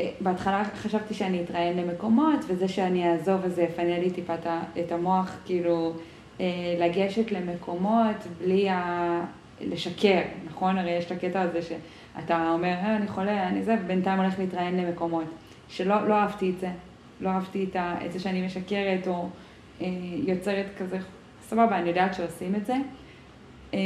אה, 0.00 0.10
בהתחלה 0.20 0.62
חשבתי 0.64 1.14
שאני 1.14 1.42
אתראיין 1.44 1.76
למקומות, 1.76 2.40
וזה 2.46 2.68
שאני 2.68 3.12
אעזוב 3.12 3.40
וזה 3.42 3.62
יפנה 3.62 3.98
לי 3.98 4.10
טיפה 4.10 4.34
את 4.80 4.92
המוח, 4.92 5.30
כאילו, 5.44 5.92
אה, 6.40 6.46
לגשת 6.78 7.32
למקומות 7.32 8.16
בלי 8.38 8.68
ה... 8.70 9.20
לשקר, 9.60 10.20
נכון? 10.46 10.78
הרי 10.78 10.90
יש 10.90 11.04
את 11.04 11.10
הקטע 11.10 11.40
הזה 11.40 11.60
שאתה 11.62 12.50
אומר, 12.52 12.68
אה, 12.68 12.96
אני 12.96 13.08
חולה, 13.08 13.48
אני 13.48 13.62
זה, 13.62 13.76
ובינתיים 13.84 14.20
הולך 14.20 14.38
להתראיין 14.38 14.76
למקומות. 14.76 15.24
שלא 15.68 16.08
לא 16.08 16.14
אהבתי 16.14 16.50
את 16.50 16.60
זה. 16.60 16.68
לא 17.20 17.28
אהבתי 17.28 17.66
את, 17.70 17.76
ה, 17.76 17.94
את 18.06 18.12
זה 18.12 18.20
שאני 18.20 18.46
משקרת 18.46 19.08
או 19.08 19.28
יוצרת 20.26 20.66
כזה, 20.78 20.98
סבבה, 21.42 21.78
אני 21.78 21.88
יודעת 21.88 22.14
שעושים 22.14 22.54
את 22.54 22.66
זה. 22.66 22.74
אה, 23.74 23.78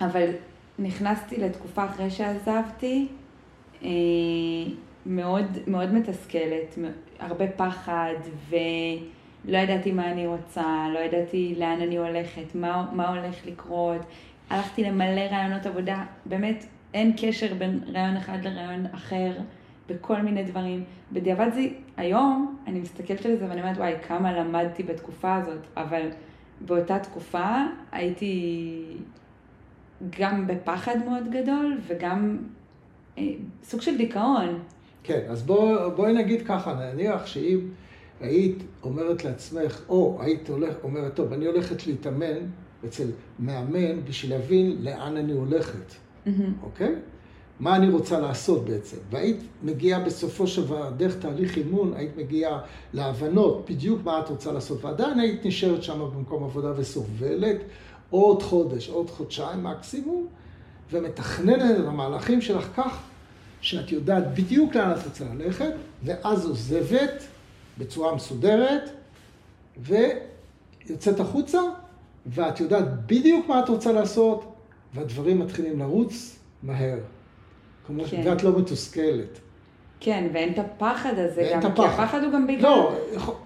אבל 0.00 0.30
נכנסתי 0.78 1.36
לתקופה 1.36 1.84
אחרי 1.84 2.10
שעזבתי, 2.10 3.08
אה, 3.82 3.88
מאוד, 5.06 5.44
מאוד 5.66 5.92
מתסכלת, 5.92 6.78
הרבה 7.18 7.44
פחד, 7.56 8.14
ולא 8.48 9.58
ידעתי 9.58 9.92
מה 9.92 10.10
אני 10.10 10.26
רוצה, 10.26 10.86
לא 10.94 10.98
ידעתי 10.98 11.54
לאן 11.58 11.80
אני 11.80 11.96
הולכת, 11.96 12.54
מה, 12.54 12.86
מה 12.92 13.08
הולך 13.08 13.46
לקרות. 13.46 14.00
הלכתי 14.50 14.84
למלא 14.84 15.20
רעיונות 15.20 15.66
עבודה, 15.66 16.04
באמת 16.26 16.64
אין 16.94 17.12
קשר 17.16 17.54
בין 17.54 17.80
רעיון 17.92 18.16
אחד 18.16 18.44
לרעיון 18.44 18.86
אחר. 18.94 19.32
בכל 19.88 20.22
מיני 20.22 20.44
דברים. 20.44 20.84
בדיעבד 21.12 21.48
זה, 21.54 21.66
היום 21.96 22.56
אני 22.66 22.80
מסתכלת 22.80 23.26
על 23.26 23.36
זה 23.36 23.46
ואני 23.48 23.60
אומרת, 23.60 23.76
וואי, 23.76 23.94
כמה 24.08 24.32
למדתי 24.32 24.82
בתקופה 24.82 25.36
הזאת, 25.36 25.66
אבל 25.76 26.08
באותה 26.60 26.98
תקופה 26.98 27.54
הייתי 27.92 28.82
גם 30.18 30.46
בפחד 30.46 30.96
מאוד 31.06 31.30
גדול 31.30 31.78
וגם 31.86 32.38
אה, 33.18 33.22
סוג 33.62 33.80
של 33.80 33.96
דיכאון. 33.96 34.58
כן, 35.02 35.20
אז 35.28 35.42
בוא, 35.42 35.88
בואי 35.88 36.12
נגיד 36.12 36.46
ככה, 36.46 36.74
נניח 36.74 37.26
שאם 37.26 37.58
היית 38.20 38.62
אומרת 38.82 39.24
לעצמך, 39.24 39.82
או 39.88 40.18
היית 40.20 40.48
הולך, 40.48 40.74
אומרת, 40.82 41.14
טוב, 41.14 41.32
אני 41.32 41.46
הולכת 41.46 41.86
להתאמן 41.86 42.38
אצל 42.84 43.06
מאמן 43.38 44.04
בשביל 44.04 44.32
להבין 44.32 44.76
לאן 44.80 45.16
אני 45.16 45.32
הולכת, 45.32 45.92
mm-hmm. 45.92 46.30
אוקיי? 46.62 46.94
מה 47.60 47.76
אני 47.76 47.88
רוצה 47.88 48.20
לעשות 48.20 48.64
בעצם. 48.64 48.96
והיית 49.10 49.40
מגיעה 49.62 50.00
בסופו 50.00 50.46
של 50.46 50.64
דבר, 50.64 50.90
דרך 50.96 51.18
תהליך 51.18 51.56
אימון, 51.56 51.92
היית 51.96 52.16
מגיעה 52.16 52.60
להבנות 52.92 53.70
בדיוק 53.70 54.00
מה 54.04 54.20
את 54.20 54.28
רוצה 54.28 54.52
לעשות, 54.52 54.84
ועדיין 54.84 55.20
היית 55.20 55.46
נשארת 55.46 55.82
שם 55.82 56.10
במקום 56.14 56.44
עבודה 56.44 56.72
וסובלת 56.76 57.56
עוד 58.10 58.42
חודש, 58.42 58.88
עוד 58.88 59.10
חודשיים 59.10 59.64
מקסימום, 59.64 60.26
ומתכננת 60.90 61.80
את 61.80 61.84
המהלכים 61.86 62.40
שלך 62.40 62.68
כך 62.76 63.02
שאת 63.60 63.92
יודעת 63.92 64.34
בדיוק 64.34 64.74
לאן 64.74 64.92
את 64.92 65.04
רוצה 65.04 65.24
ללכת, 65.34 65.72
ואז 66.04 66.46
עוזבת 66.46 67.22
בצורה 67.78 68.14
מסודרת, 68.14 68.90
ויוצאת 69.78 71.20
החוצה, 71.20 71.60
ואת 72.26 72.60
יודעת 72.60 73.06
בדיוק 73.06 73.48
מה 73.48 73.60
את 73.60 73.68
רוצה 73.68 73.92
לעשות, 73.92 74.52
והדברים 74.94 75.38
מתחילים 75.38 75.78
לרוץ 75.78 76.38
מהר. 76.62 76.98
כמו 77.88 78.04
כן. 78.04 78.22
ואת 78.24 78.44
לא 78.44 78.58
מתוסכלת. 78.58 79.38
כן, 80.00 80.28
ואין 80.32 80.52
את 80.52 80.58
הפחד 80.58 81.18
הזה 81.18 81.40
ואין 81.40 81.52
גם, 81.52 81.58
את 81.58 81.64
הפחד. 81.64 81.96
כי 81.96 82.02
הפחד 82.02 82.24
הוא 82.24 82.32
גם 82.32 82.46
בגלל... 82.46 82.62
לא, 82.62 82.92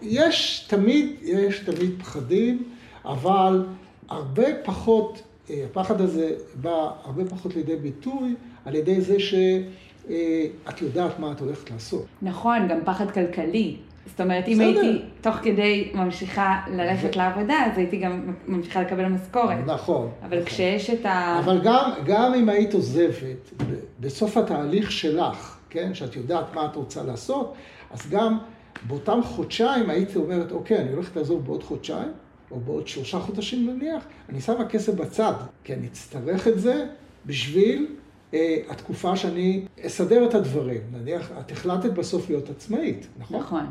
יש 0.03 0.67
תמיד, 0.69 1.17
יש 1.23 1.59
תמיד 1.59 1.91
פחדים, 1.99 2.63
אבל 3.05 3.67
הרבה 4.09 4.45
פחות, 4.65 5.23
אה, 5.51 5.65
הפחד 5.71 6.01
הזה 6.01 6.35
בא 6.55 6.91
הרבה 7.05 7.25
פחות 7.25 7.57
לידי 7.57 7.77
ביטוי 7.77 8.35
על 8.65 8.75
ידי 8.75 9.01
זה 9.01 9.17
שאת 9.21 10.83
יודעת 10.83 11.19
מה 11.19 11.33
את 11.33 11.41
הולכת 11.41 11.71
לעשות. 11.71 12.07
נכון, 12.23 12.69
גם 12.69 12.79
פחד 12.85 13.11
כלכלי. 13.11 13.77
זאת 14.07 14.21
אומרת, 14.21 14.49
אם 14.49 14.53
בסדר. 14.53 14.81
הייתי 14.81 15.05
תוך 15.21 15.37
כדי 15.37 15.91
ממשיכה 15.95 16.61
ללכת 16.71 17.17
לעבודה, 17.17 17.55
אז 17.55 17.79
הייתי 17.79 17.99
גם 17.99 18.33
ממשיכה 18.47 18.83
לקבל 18.83 19.09
משכורת. 19.09 19.57
נכון. 19.67 20.11
אבל 20.23 20.37
נכון. 20.37 20.47
כשיש 20.47 20.91
את 20.91 21.07
ה... 21.07 21.41
אבל 21.45 21.61
גם, 21.65 21.91
גם 22.05 22.35
אם 22.35 22.49
היית 22.49 22.75
עוזבת, 22.75 23.63
בסוף 24.01 24.37
התהליך 24.37 24.93
שלך, 24.93 25.57
כן, 25.71 25.95
שאת 25.95 26.17
יודעת 26.17 26.55
מה 26.55 26.67
את 26.67 26.77
רוצה 26.77 27.03
לעשות, 27.03 27.55
אז 27.91 28.11
גם 28.11 28.39
באותם 28.87 29.21
חודשיים 29.23 29.91
היית 29.91 30.17
אומרת, 30.17 30.53
אוקיי, 30.53 30.79
אני 30.79 30.93
הולכת 30.93 31.17
לעזוב 31.17 31.45
בעוד 31.45 31.63
חודשיים, 31.63 32.13
או 32.51 32.61
בעוד 32.61 32.89
שלושה 32.89 33.19
חודשים 33.19 33.71
נניח, 33.71 34.05
אני 34.29 34.41
שמה 34.41 34.67
כסף 34.69 34.95
בצד, 34.95 35.35
כי 35.65 35.75
אני 35.75 35.87
אצטרך 35.87 36.49
את 36.49 36.61
זה 36.61 36.87
בשביל 37.27 37.87
אה, 38.35 38.57
התקופה 38.69 39.17
שאני 39.17 39.63
אסדר 39.87 40.29
את 40.29 40.35
הדברים. 40.35 40.81
נניח, 40.93 41.33
את 41.41 41.53
החלטת 41.53 41.93
בסוף 41.93 42.31
להיות 42.31 42.51
עצמאית, 42.51 43.07
נכון? 43.19 43.41
נכון. 43.41 43.67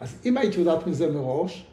אז 0.00 0.16
אם 0.24 0.36
היית 0.36 0.54
יודעת 0.54 0.86
מזה 0.86 1.12
מראש, 1.12 1.66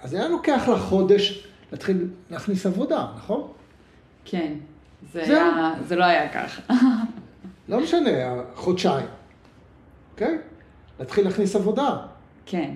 אז 0.00 0.14
היה 0.14 0.28
לוקח 0.28 0.68
לך 0.68 0.80
חודש 0.80 1.48
להתחיל 1.72 2.08
להכניס 2.30 2.66
עבודה, 2.66 3.06
נכון? 3.16 3.52
כן. 4.24 4.52
זה, 5.12 5.24
זהו. 5.26 5.36
היה, 5.36 5.74
זה 5.86 5.96
לא 5.96 6.04
היה 6.04 6.28
ככה. 6.32 6.62
לא 7.68 7.80
משנה, 7.80 8.10
חודשיים, 8.54 9.06
אוקיי? 10.12 10.38
להתחיל 10.98 11.24
להכניס 11.24 11.56
עבודה. 11.56 11.96
כן. 12.46 12.74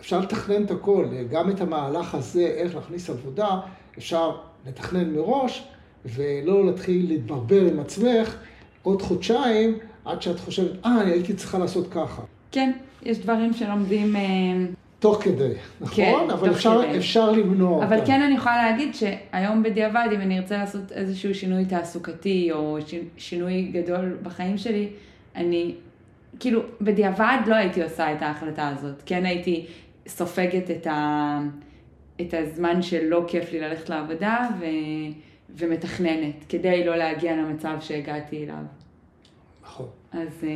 אפשר 0.00 0.20
לתכנן 0.20 0.64
את 0.64 0.70
הכל, 0.70 1.06
גם 1.30 1.50
את 1.50 1.60
המהלך 1.60 2.14
הזה, 2.14 2.46
איך 2.46 2.74
להכניס 2.74 3.10
עבודה, 3.10 3.60
אפשר 3.98 4.36
לתכנן 4.66 5.10
מראש, 5.10 5.68
ולא 6.04 6.66
להתחיל 6.66 7.08
להתברבר 7.08 7.60
עם 7.60 7.80
עצמך 7.80 8.36
עוד 8.82 9.02
חודשיים, 9.02 9.78
עד 10.04 10.22
שאת 10.22 10.40
חושבת, 10.40 10.70
אה, 10.84 11.00
הייתי 11.00 11.34
צריכה 11.34 11.58
לעשות 11.58 11.86
ככה. 11.90 12.22
כן, 12.52 12.72
יש 13.02 13.18
דברים 13.18 13.52
שלומדים... 13.52 14.16
אה, 14.16 14.22
תוך 14.98 15.22
כדי, 15.22 15.52
נכון? 15.80 15.96
כן, 15.96 16.30
אבל 16.30 16.50
אפשר, 16.50 16.82
כדי. 16.82 16.98
אפשר 16.98 17.32
למנוע 17.32 17.84
אבל 17.84 17.96
אותם. 17.96 18.06
כן 18.06 18.22
אני 18.22 18.34
יכולה 18.34 18.70
להגיד 18.70 18.94
שהיום 18.94 19.62
בדיעבד, 19.62 20.08
אם 20.14 20.20
אני 20.20 20.38
ארצה 20.38 20.58
לעשות 20.58 20.92
איזשהו 20.92 21.34
שינוי 21.34 21.64
תעסוקתי 21.64 22.52
או 22.52 22.78
שינוי 23.16 23.62
גדול 23.62 24.16
בחיים 24.22 24.58
שלי, 24.58 24.88
אני, 25.36 25.74
כאילו, 26.40 26.60
בדיעבד 26.80 27.38
לא 27.46 27.54
הייתי 27.54 27.82
עושה 27.82 28.12
את 28.12 28.22
ההחלטה 28.22 28.68
הזאת. 28.68 29.02
כן 29.06 29.24
הייתי 29.24 29.66
סופגת 30.06 30.70
את, 30.70 30.86
ה, 30.86 31.40
את 32.20 32.34
הזמן 32.34 32.82
שלא 32.82 33.24
כיף 33.26 33.52
לי 33.52 33.60
ללכת 33.60 33.88
לעבודה 33.88 34.48
ו, 34.60 34.64
ומתכננת, 35.56 36.44
כדי 36.48 36.84
לא 36.84 36.96
להגיע 36.96 37.36
למצב 37.36 37.76
שהגעתי 37.80 38.44
אליו. 38.44 38.62
נכון. 39.62 39.86
אז 40.12 40.44
אה, 40.44 40.48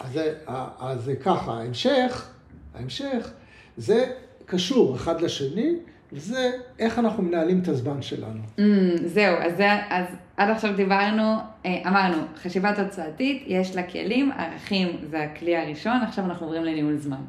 אז 0.00 0.12
זה, 0.12 0.34
אז 0.78 1.04
זה 1.04 1.16
ככה, 1.16 1.52
ההמשך, 1.52 2.30
ההמשך, 2.74 3.30
זה 3.76 4.12
קשור 4.46 4.96
אחד 4.96 5.20
לשני, 5.20 5.76
וזה 6.12 6.50
איך 6.78 6.98
אנחנו 6.98 7.22
מנהלים 7.22 7.60
את 7.62 7.68
הזמן 7.68 8.02
שלנו. 8.02 8.40
Mm, 8.56 8.60
זהו, 9.06 9.36
אז, 9.36 9.56
זה, 9.56 9.68
אז 9.90 10.06
עד 10.36 10.50
עכשיו 10.50 10.76
דיברנו, 10.76 11.36
אה, 11.66 11.82
אמרנו, 11.88 12.16
חשיבה 12.42 12.84
תוצאתית, 12.84 13.44
יש 13.46 13.76
לה 13.76 13.82
כלים, 13.82 14.32
ערכים 14.32 14.88
זה 15.10 15.22
הכלי 15.22 15.56
הראשון, 15.56 15.96
עכשיו 16.02 16.24
אנחנו 16.24 16.46
עוברים 16.46 16.64
לניהול 16.64 16.96
זמן. 16.96 17.20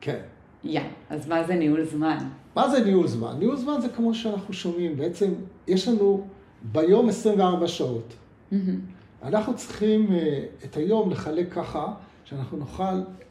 כן. 0.00 0.20
יא, 0.64 0.80
אז 1.10 1.28
מה 1.28 1.44
זה 1.44 1.54
ניהול 1.54 1.84
זמן? 1.84 2.18
מה 2.54 2.68
זה 2.68 2.84
ניהול 2.84 3.06
זמן? 3.06 3.36
ניהול 3.38 3.56
זמן 3.56 3.80
זה 3.80 3.88
כמו 3.88 4.14
שאנחנו 4.14 4.54
שומעים, 4.54 4.96
בעצם 4.96 5.30
יש 5.68 5.88
לנו 5.88 6.26
ביום 6.62 7.08
24 7.08 7.68
שעות. 7.68 8.14
מהמם. 8.52 8.80
אנחנו 9.22 9.56
צריכים 9.56 10.12
אה, 10.12 10.44
את 10.64 10.76
היום 10.76 11.10
לחלק 11.10 11.52
ככה, 11.52 11.92
שאנחנו 12.28 12.58
נוכל 12.58 12.82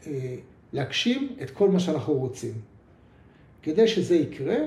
אה, 0.08 0.36
להגשים 0.74 1.36
את 1.42 1.52
כל 1.52 1.70
מה 1.70 1.80
שאנחנו 1.80 2.14
רוצים. 2.14 2.54
כדי 3.62 3.88
שזה 3.88 4.16
יקרה, 4.16 4.58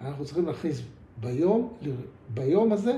אנחנו 0.00 0.24
צריכים 0.24 0.46
להכניס 0.46 0.82
ביום, 1.20 1.72
ביום 2.28 2.72
הזה 2.72 2.92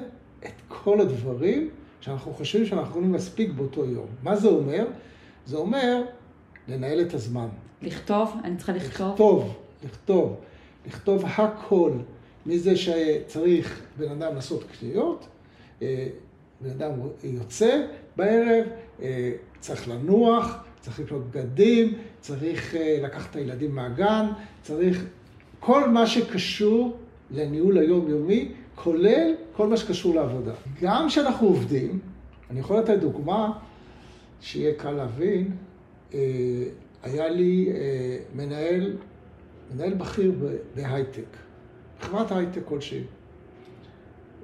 את 0.45 0.53
כל 0.69 1.01
הדברים 1.01 1.71
שאנחנו 2.01 2.35
חושבים 2.35 2.67
שאנחנו 2.67 2.91
יכולים 2.91 3.13
להספיק 3.13 3.51
באותו 3.51 3.85
יום. 3.85 4.07
מה 4.23 4.37
זה 4.37 4.49
אומר? 4.49 4.87
זה 5.47 5.57
אומר 5.57 6.03
לנהל 6.69 7.01
את 7.01 7.15
הזמן. 7.15 7.49
לכתוב? 7.83 8.37
אני 8.45 8.57
צריכה 8.57 8.73
לכתוב? 8.73 9.11
לכתוב, 9.13 9.57
לכתוב, 9.85 10.37
לכתוב 10.87 11.25
הכל, 11.27 11.93
מזה 12.47 12.77
שצריך 12.77 13.83
בן 13.99 14.11
אדם 14.11 14.35
לעשות 14.35 14.65
קניות, 14.65 15.27
אה, 15.83 16.07
בן 16.61 16.71
אדם 16.71 16.91
יוצא 17.25 17.87
בערב, 18.17 18.65
אה, 19.03 19.33
צריך 19.61 19.89
לנוח, 19.89 20.65
צריך 20.81 21.01
לקנות 21.01 21.31
בגדים, 21.31 21.95
צריך 22.21 22.75
אה, 22.75 22.99
לקחת 23.03 23.31
את 23.31 23.37
הילדים 23.37 23.75
מהגן, 23.75 24.27
צריך 24.63 25.05
כל 25.61 25.89
מה 25.89 26.07
שקשור 26.07 26.97
לניהול 27.31 27.79
היומיומי, 27.79 28.53
כולל 28.75 29.35
כל 29.53 29.67
מה 29.67 29.77
שקשור 29.77 30.15
לעבודה. 30.15 30.53
גם 30.83 31.09
כשאנחנו 31.09 31.47
עובדים, 31.47 31.99
אני 32.51 32.61
יכול 32.61 32.79
לתת 32.79 32.99
דוגמה 32.99 33.53
שיהיה 34.41 34.75
קל 34.75 34.91
להבין, 34.91 35.51
אה, 36.15 36.19
היה 37.03 37.29
לי 37.29 37.69
אה, 37.73 38.19
מנהל, 38.35 38.97
מנהל 39.75 39.95
בכיר 39.95 40.33
בהייטק, 40.75 41.37
חברת 42.01 42.33
הייטק 42.33 42.61
כלשהי. 42.65 43.03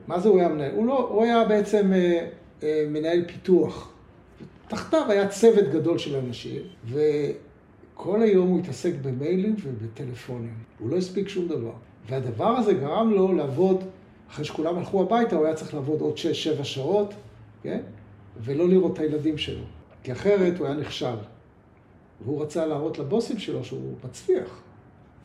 מה 0.07 0.21
זה 0.21 0.29
הוא 0.29 0.39
היה 0.39 0.49
מנהל? 0.49 0.73
הוא, 0.75 0.87
לא, 0.87 1.09
הוא 1.09 1.25
היה 1.25 1.45
בעצם 1.45 1.93
מנהל 2.63 3.25
פיתוח. 3.27 3.96
תחתיו 4.69 5.11
היה 5.11 5.29
צוות 5.29 5.65
גדול 5.73 5.99
של 5.99 6.17
אנשים, 6.17 6.63
וכל 6.87 8.23
היום 8.23 8.49
הוא 8.49 8.59
התעסק 8.59 8.93
במיילים 9.03 9.57
ובטלפונים. 9.63 10.55
הוא 10.79 10.91
לא 10.91 10.97
הספיק 10.97 11.29
שום 11.29 11.49
דבר. 11.49 11.73
והדבר 12.09 12.49
הזה 12.49 12.73
גרם 12.73 13.11
לו 13.11 13.33
לעבוד, 13.33 13.85
אחרי 14.31 14.45
שכולם 14.45 14.79
הלכו 14.79 15.03
הביתה, 15.03 15.37
הוא 15.37 15.47
היה 15.47 15.55
צריך 15.55 15.75
לעבוד 15.75 16.01
עוד 16.01 16.15
6-7 16.61 16.65
שעות, 16.65 17.15
כן? 17.63 17.81
ולא 18.41 18.69
לראות 18.69 18.93
את 18.93 18.99
הילדים 18.99 19.39
שלו. 19.39 19.65
כי 20.03 20.13
אחרת 20.13 20.59
הוא 20.59 20.67
היה 20.67 20.77
נכשל. 20.77 21.17
והוא 22.25 22.43
רצה 22.43 22.67
להראות 22.67 22.99
לבוסים 22.99 23.39
שלו 23.39 23.65
שהוא 23.65 23.95
מצליח. 24.05 24.61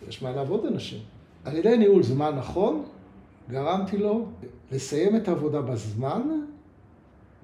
יש 0.07 0.23
מה 0.23 0.31
לעבוד 0.31 0.65
אנשים. 0.65 0.99
על 1.45 1.57
ידי 1.57 1.77
ניהול 1.77 2.03
זמן 2.03 2.35
נכון, 2.35 2.83
גרמתי 3.49 3.97
לו 3.97 4.25
לסיים 4.71 5.15
את 5.15 5.27
העבודה 5.27 5.61
בזמן 5.61 6.21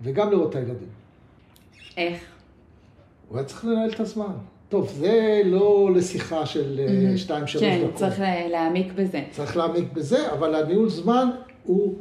וגם 0.01 0.31
לראות 0.31 0.49
את 0.49 0.55
הילדים. 0.55 0.89
איך? 1.97 2.21
הוא 3.29 3.37
היה 3.37 3.45
צריך 3.47 3.65
לנהל 3.65 3.89
את 3.89 3.99
הזמן. 3.99 4.33
טוב, 4.69 4.89
זה 4.89 5.41
לא 5.45 5.89
לשיחה 5.95 6.45
של 6.45 6.79
אה, 6.79 6.93
מהמם. 6.93 7.17
שתיים, 7.17 7.47
שלוש 7.47 7.63
כן, 7.63 7.79
דקות. 7.83 7.95
צריך 7.95 8.19
לה- 8.19 8.47
להעמיק 8.47 8.93
בזה. 8.95 9.23
צריך 9.31 9.57
להעמיק 9.57 9.91
בזה, 9.93 10.31
אבל 10.33 10.55
הניהול 10.55 10.89
זמן 10.89 11.29
הוא, 11.63 11.95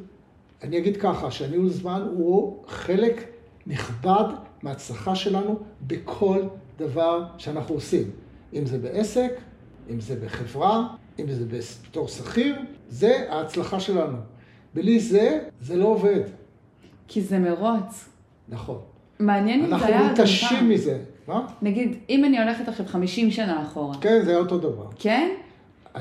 אני 0.63 0.79
אגיד 0.79 0.97
ככה, 0.97 1.31
שהניהול 1.31 1.69
זמן 1.69 2.07
הוא 2.17 2.63
חלק 2.67 3.25
נכבד 3.67 4.25
מההצלחה 4.63 5.15
שלנו 5.15 5.59
בכל 5.87 6.43
דבר 6.79 7.25
שאנחנו 7.39 7.75
עושים. 7.75 8.11
אם 8.55 8.67
זה 8.67 8.79
בעסק, 8.79 9.33
אם 9.91 10.01
זה 10.01 10.17
בחברה, 10.25 10.89
אם 11.19 11.25
זה 11.31 11.45
בתור 11.89 12.09
שכיר, 12.09 12.57
זה 12.89 13.27
ההצלחה 13.33 13.81
שלנו. 13.81 14.19
בלי 14.75 15.01
זה, 15.01 15.39
זה 15.61 15.77
לא 15.77 15.85
עובד. 15.87 16.21
כי 17.09 17.21
זה 17.23 17.39
מרוץ. 17.39 18.09
נכון. 18.49 18.81
מעניין 19.20 19.61
אם 19.61 19.66
זה 19.68 19.74
אנחנו 19.74 19.87
היה 19.87 20.02
מותשים 20.09 20.48
פעם. 20.59 20.68
מזה. 20.68 20.98
מה? 21.29 21.46
נגיד, 21.62 21.96
אם 22.11 22.24
אני 22.24 22.42
הולכת 22.42 22.68
עכשיו 22.68 22.87
50 22.87 23.31
שנה 23.31 23.62
אחורה, 23.62 23.94
כן, 24.00 24.20
זה 24.24 24.31
היה 24.31 24.38
אותו 24.38 24.59
דבר. 24.59 24.87
כן? 24.98 25.29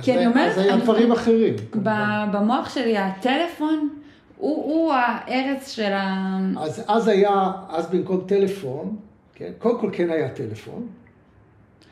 כי 0.02 0.14
זה- 0.14 0.18
אני 0.18 0.28
אומרת, 0.28 0.52
אז 0.52 0.58
היה 0.58 0.78
דברים 0.78 1.12
אחרים. 1.12 1.54
כמובן. 1.72 2.30
במוח 2.34 2.70
שלי 2.76 2.98
הטלפון 2.98 3.90
הוא, 4.38 4.56
הוא 4.74 4.94
הארץ 4.94 5.72
של 5.72 5.94
ה... 5.94 6.38
אז, 6.60 6.84
אז 6.88 7.08
היה, 7.08 7.52
אז 7.70 7.88
במקום 7.88 8.22
טלפון, 8.28 8.96
כן, 9.36 9.52
קודם 9.60 9.80
כל 9.80 9.90
כן 9.94 10.10
היה 10.10 10.30
טלפון. 10.30 10.88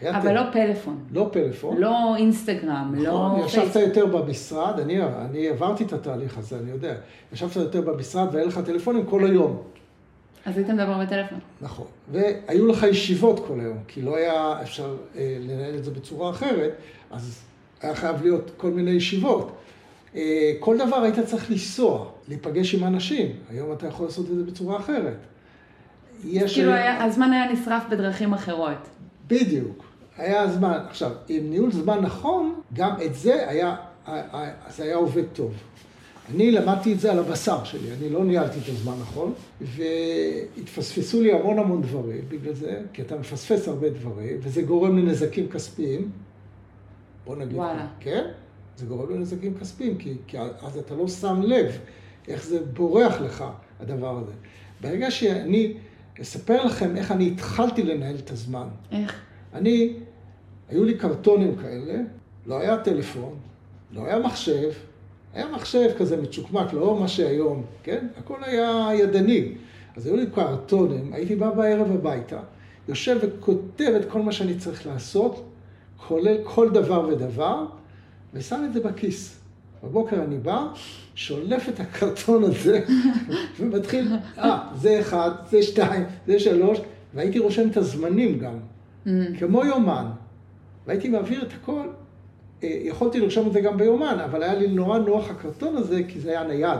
היה 0.01 0.17
אבל 0.17 0.29
טל- 0.29 0.33
לא 0.33 0.41
פלאפון. 0.51 0.97
לא 1.11 1.29
פלאפון. 1.31 1.77
לא 1.77 2.15
אינסטגרם, 2.15 2.95
נכון, 2.95 3.39
לא 3.39 3.45
ישבת. 3.45 3.75
יותר 3.75 4.05
במשרד, 4.05 4.79
אני, 4.79 4.99
אני 5.03 5.47
עברתי 5.47 5.83
את 5.83 5.93
התהליך 5.93 6.37
הזה, 6.37 6.59
אני 6.63 6.71
יודע. 6.71 6.93
ישבת 7.33 7.55
יותר 7.55 7.81
במשרד 7.81 8.27
והיה 8.31 8.45
לך 8.45 8.59
טלפונים 8.65 9.05
כל 9.05 9.25
היום. 9.25 9.57
אז 10.45 10.57
היית 10.57 10.69
מדבר 10.69 10.97
בטלפון. 10.97 11.39
נכון. 11.61 11.85
והיו 12.11 12.67
לך 12.67 12.83
ישיבות 12.83 13.47
כל 13.47 13.59
היום, 13.59 13.77
כי 13.87 14.01
לא 14.01 14.15
היה 14.17 14.61
אפשר 14.61 14.95
אה, 15.15 15.37
לנהל 15.39 15.75
את 15.75 15.83
זה 15.83 15.91
בצורה 15.91 16.29
אחרת, 16.29 16.71
אז 17.11 17.39
היה 17.81 17.95
חייב 17.95 18.21
להיות 18.23 18.51
כל 18.57 18.71
מיני 18.71 18.91
ישיבות. 18.91 19.51
אה, 20.15 20.51
כל 20.59 20.77
דבר 20.77 20.95
היית 20.95 21.19
צריך 21.19 21.51
לנסוע, 21.51 22.09
להיפגש 22.27 22.75
עם 22.75 22.83
אנשים. 22.83 23.31
היום 23.49 23.71
אתה 23.73 23.87
יכול 23.87 24.05
לעשות 24.05 24.29
את 24.31 24.35
זה 24.35 24.43
בצורה 24.43 24.77
אחרת. 24.79 25.17
יש... 26.23 26.53
כאילו 26.53 26.71
היום- 26.71 26.83
היה, 26.83 27.03
הזמן 27.03 27.31
היה 27.31 27.51
נשרף 27.51 27.83
בדרכים 27.89 28.33
אחרות. 28.33 28.77
בדיוק. 29.27 29.83
היה 30.17 30.47
זמן. 30.47 30.77
עכשיו, 30.89 31.11
עם 31.29 31.49
ניהול 31.49 31.71
זמן 31.71 31.99
נכון, 31.99 32.55
גם 32.73 32.91
את 33.05 33.15
זה 33.15 33.49
היה, 33.49 33.75
זה 34.69 34.83
היה 34.83 34.95
עובד 34.95 35.23
טוב. 35.33 35.53
אני 36.29 36.51
למדתי 36.51 36.93
את 36.93 36.99
זה 36.99 37.11
על 37.11 37.19
הבשר 37.19 37.63
שלי, 37.63 37.93
אני 37.99 38.09
לא 38.09 38.25
ניהלתי 38.25 38.59
את 38.59 38.69
הזמן 38.69 38.93
נכון, 39.01 39.33
והתפספסו 39.61 41.21
לי 41.21 41.33
המון 41.33 41.59
המון 41.59 41.81
דברים 41.81 42.21
בגלל 42.29 42.53
זה, 42.53 42.81
כי 42.93 43.01
אתה 43.01 43.17
מפספס 43.17 43.67
הרבה 43.67 43.89
דברים, 43.89 44.37
וזה 44.41 44.61
גורם 44.61 44.97
לנזקים 44.97 45.49
כספיים. 45.49 46.11
בוא 47.25 47.35
נגיד, 47.35 47.57
וואלה. 47.57 47.87
כן? 47.99 48.25
זה 48.77 48.85
גורם 48.85 49.09
לנזקים 49.15 49.57
כספיים, 49.59 49.97
כי, 49.97 50.13
כי 50.27 50.37
אז 50.39 50.77
אתה 50.77 50.95
לא 50.95 51.07
שם 51.07 51.41
לב 51.41 51.79
איך 52.27 52.45
זה 52.45 52.59
בורח 52.73 53.21
לך, 53.21 53.43
הדבר 53.79 54.17
הזה. 54.17 54.33
ברגע 54.81 55.11
שאני 55.11 55.73
אספר 56.21 56.65
לכם 56.65 56.97
איך 56.97 57.11
אני 57.11 57.27
התחלתי 57.27 57.83
לנהל 57.83 58.15
את 58.15 58.31
הזמן. 58.31 58.67
איך? 58.91 59.21
אני, 59.53 59.93
היו 60.69 60.83
לי 60.83 60.97
קרטונים 60.97 61.55
כאלה, 61.55 61.99
לא 62.45 62.59
היה 62.59 62.77
טלפון, 62.77 63.35
לא 63.91 64.05
היה 64.05 64.19
מחשב, 64.19 64.71
היה 65.33 65.45
מחשב 65.55 65.89
כזה 65.97 66.21
מצ'וקמק, 66.21 66.73
לא 66.73 66.97
מה 66.99 67.07
שהיום, 67.07 67.63
כן? 67.83 68.07
הכל 68.17 68.37
היה 68.41 68.89
ידני. 68.93 69.51
אז 69.95 70.05
היו 70.05 70.15
לי 70.15 70.25
קרטונים, 70.35 71.13
הייתי 71.13 71.35
בא 71.35 71.49
בערב 71.51 71.91
הביתה, 71.91 72.39
יושב 72.87 73.17
וכותב 73.21 73.93
את 74.01 74.09
כל 74.11 74.21
מה 74.21 74.31
שאני 74.31 74.55
צריך 74.57 74.87
לעשות, 74.87 75.43
כולל 76.07 76.37
כל 76.43 76.69
דבר 76.69 77.07
ודבר, 77.11 77.65
ושם 78.33 78.63
את 78.65 78.73
זה 78.73 78.79
בכיס. 78.79 79.39
בבוקר 79.83 80.23
אני 80.23 80.37
בא, 80.37 80.67
שולף 81.15 81.69
את 81.69 81.79
הקרטון 81.79 82.43
הזה, 82.43 82.81
ומתחיל, 83.59 84.07
אה, 84.37 84.59
זה 84.75 84.99
אחד, 84.99 85.31
זה 85.49 85.63
שתיים, 85.63 86.03
זה 86.27 86.39
שלוש, 86.39 86.79
והייתי 87.13 87.39
רושם 87.39 87.67
את 87.69 87.77
הזמנים 87.77 88.39
גם, 88.39 88.53
Mm. 89.05 89.09
כמו 89.39 89.65
יומן. 89.65 90.05
והייתי 90.87 91.09
מעביר 91.09 91.41
את 91.41 91.51
הכל, 91.61 91.87
יכולתי 92.67 93.19
לרשום 93.19 93.47
את 93.47 93.53
זה 93.53 93.61
גם 93.61 93.77
ביומן, 93.77 94.17
אבל 94.25 94.43
היה 94.43 94.53
לי 94.53 94.67
נורא 94.67 94.97
נוח 94.97 95.29
הקרטון 95.31 95.77
הזה, 95.77 96.01
כי 96.07 96.19
זה 96.19 96.29
היה 96.29 96.43
נייד. 96.43 96.79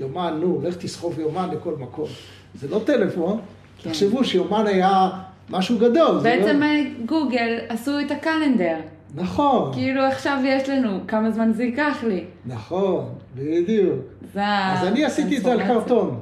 יומן, 0.00 0.38
נו, 0.40 0.60
לך 0.62 0.76
תסחוב 0.76 1.20
יומן 1.20 1.48
לכל 1.52 1.74
מקום. 1.78 2.08
זה 2.54 2.68
לא 2.68 2.80
טלפון, 2.84 3.40
כן. 3.82 3.90
תחשבו 3.90 4.24
שיומן 4.24 4.66
היה 4.66 5.10
משהו 5.50 5.78
גדול. 5.78 6.20
בעצם 6.22 6.60
לא... 6.60 6.64
אה, 6.64 6.82
גוגל 7.06 7.58
עשו 7.68 8.00
את 8.00 8.10
הקלנדר. 8.10 8.76
נכון, 9.14 9.72
כאילו 9.74 10.02
עכשיו 10.02 10.38
יש 10.44 10.68
לנו, 10.68 10.98
כמה 11.08 11.30
זמן 11.30 11.52
זה 11.52 11.64
ייקח 11.64 12.04
לי. 12.08 12.24
נכון, 12.46 13.08
בדיוק. 13.36 13.98
זה 14.34 14.40
אז 14.44 14.86
אני 14.86 15.04
עשיתי 15.04 15.38
את 15.38 15.42
זה 15.42 15.52
על. 15.52 15.66
קרטון. 15.66 16.20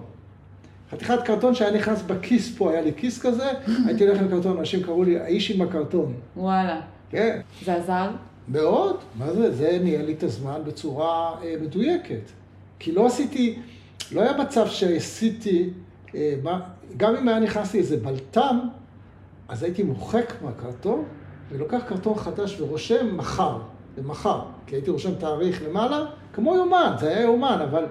חתיכת 0.91 1.23
קרטון 1.25 1.55
שהיה 1.55 1.71
נכנס 1.77 2.03
בכיס 2.03 2.57
פה, 2.57 2.71
היה 2.71 2.81
לי 2.81 2.93
כיס 2.97 3.27
כזה, 3.27 3.47
הייתי 3.87 4.07
הולך 4.07 4.21
עם 4.21 4.29
קרטון, 4.29 4.59
אנשים 4.59 4.83
קראו 4.83 5.05
לי 5.05 5.19
האיש 5.19 5.51
עם 5.51 5.63
הקרטון. 5.63 6.13
וואלה. 6.37 6.81
כן, 7.11 7.41
זה 7.65 7.75
עזר? 7.75 8.11
מאוד. 8.49 8.97
מה 9.19 9.33
זה? 9.33 9.55
זה 9.55 9.79
ניהל 9.83 10.05
לי 10.05 10.13
את 10.13 10.23
הזמן 10.23 10.61
בצורה 10.67 11.35
אה, 11.43 11.55
מדויקת. 11.61 12.31
כי 12.79 12.93
לא 12.93 13.07
עשיתי, 13.07 13.59
לא 14.13 14.21
היה 14.21 14.37
מצב 14.39 14.67
שעשיתי, 14.67 15.71
אה, 16.15 16.35
מה, 16.43 16.61
גם 16.97 17.17
אם 17.17 17.29
היה 17.29 17.39
נכנס 17.39 17.75
לי 17.75 17.81
איזה 17.81 17.97
בלטם, 17.97 18.59
אז 19.49 19.63
הייתי 19.63 19.83
מוחק 19.83 20.33
מהקרטון, 20.43 21.05
ולוקח 21.51 21.83
קרטון 21.89 22.15
חדש 22.15 22.61
ורושם 22.61 23.17
מחר, 23.17 23.59
למחר. 23.99 24.41
כי 24.67 24.77
הייתי 24.77 24.91
רושם 24.91 25.15
תאריך 25.15 25.63
למעלה, 25.69 26.07
כמו 26.33 26.57
יומן, 26.57 26.93
זה 27.01 27.09
היה 27.09 27.21
יומן, 27.21 27.59
אבל... 27.71 27.87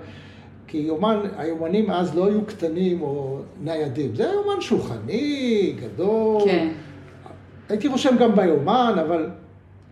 כי 0.67 0.77
יומן, 0.77 1.19
היומנים 1.37 1.91
אז 1.91 2.15
לא 2.15 2.27
היו 2.27 2.45
קטנים 2.45 3.01
או 3.01 3.39
ניידים. 3.63 4.15
זה 4.15 4.23
היה 4.23 4.33
יומן 4.33 4.61
שולחני, 4.61 5.75
גדול. 5.79 6.41
כן. 6.45 6.67
הייתי 7.69 7.87
רושם 7.87 8.15
גם 8.19 8.35
ביומן, 8.35 8.95
אבל... 9.01 9.29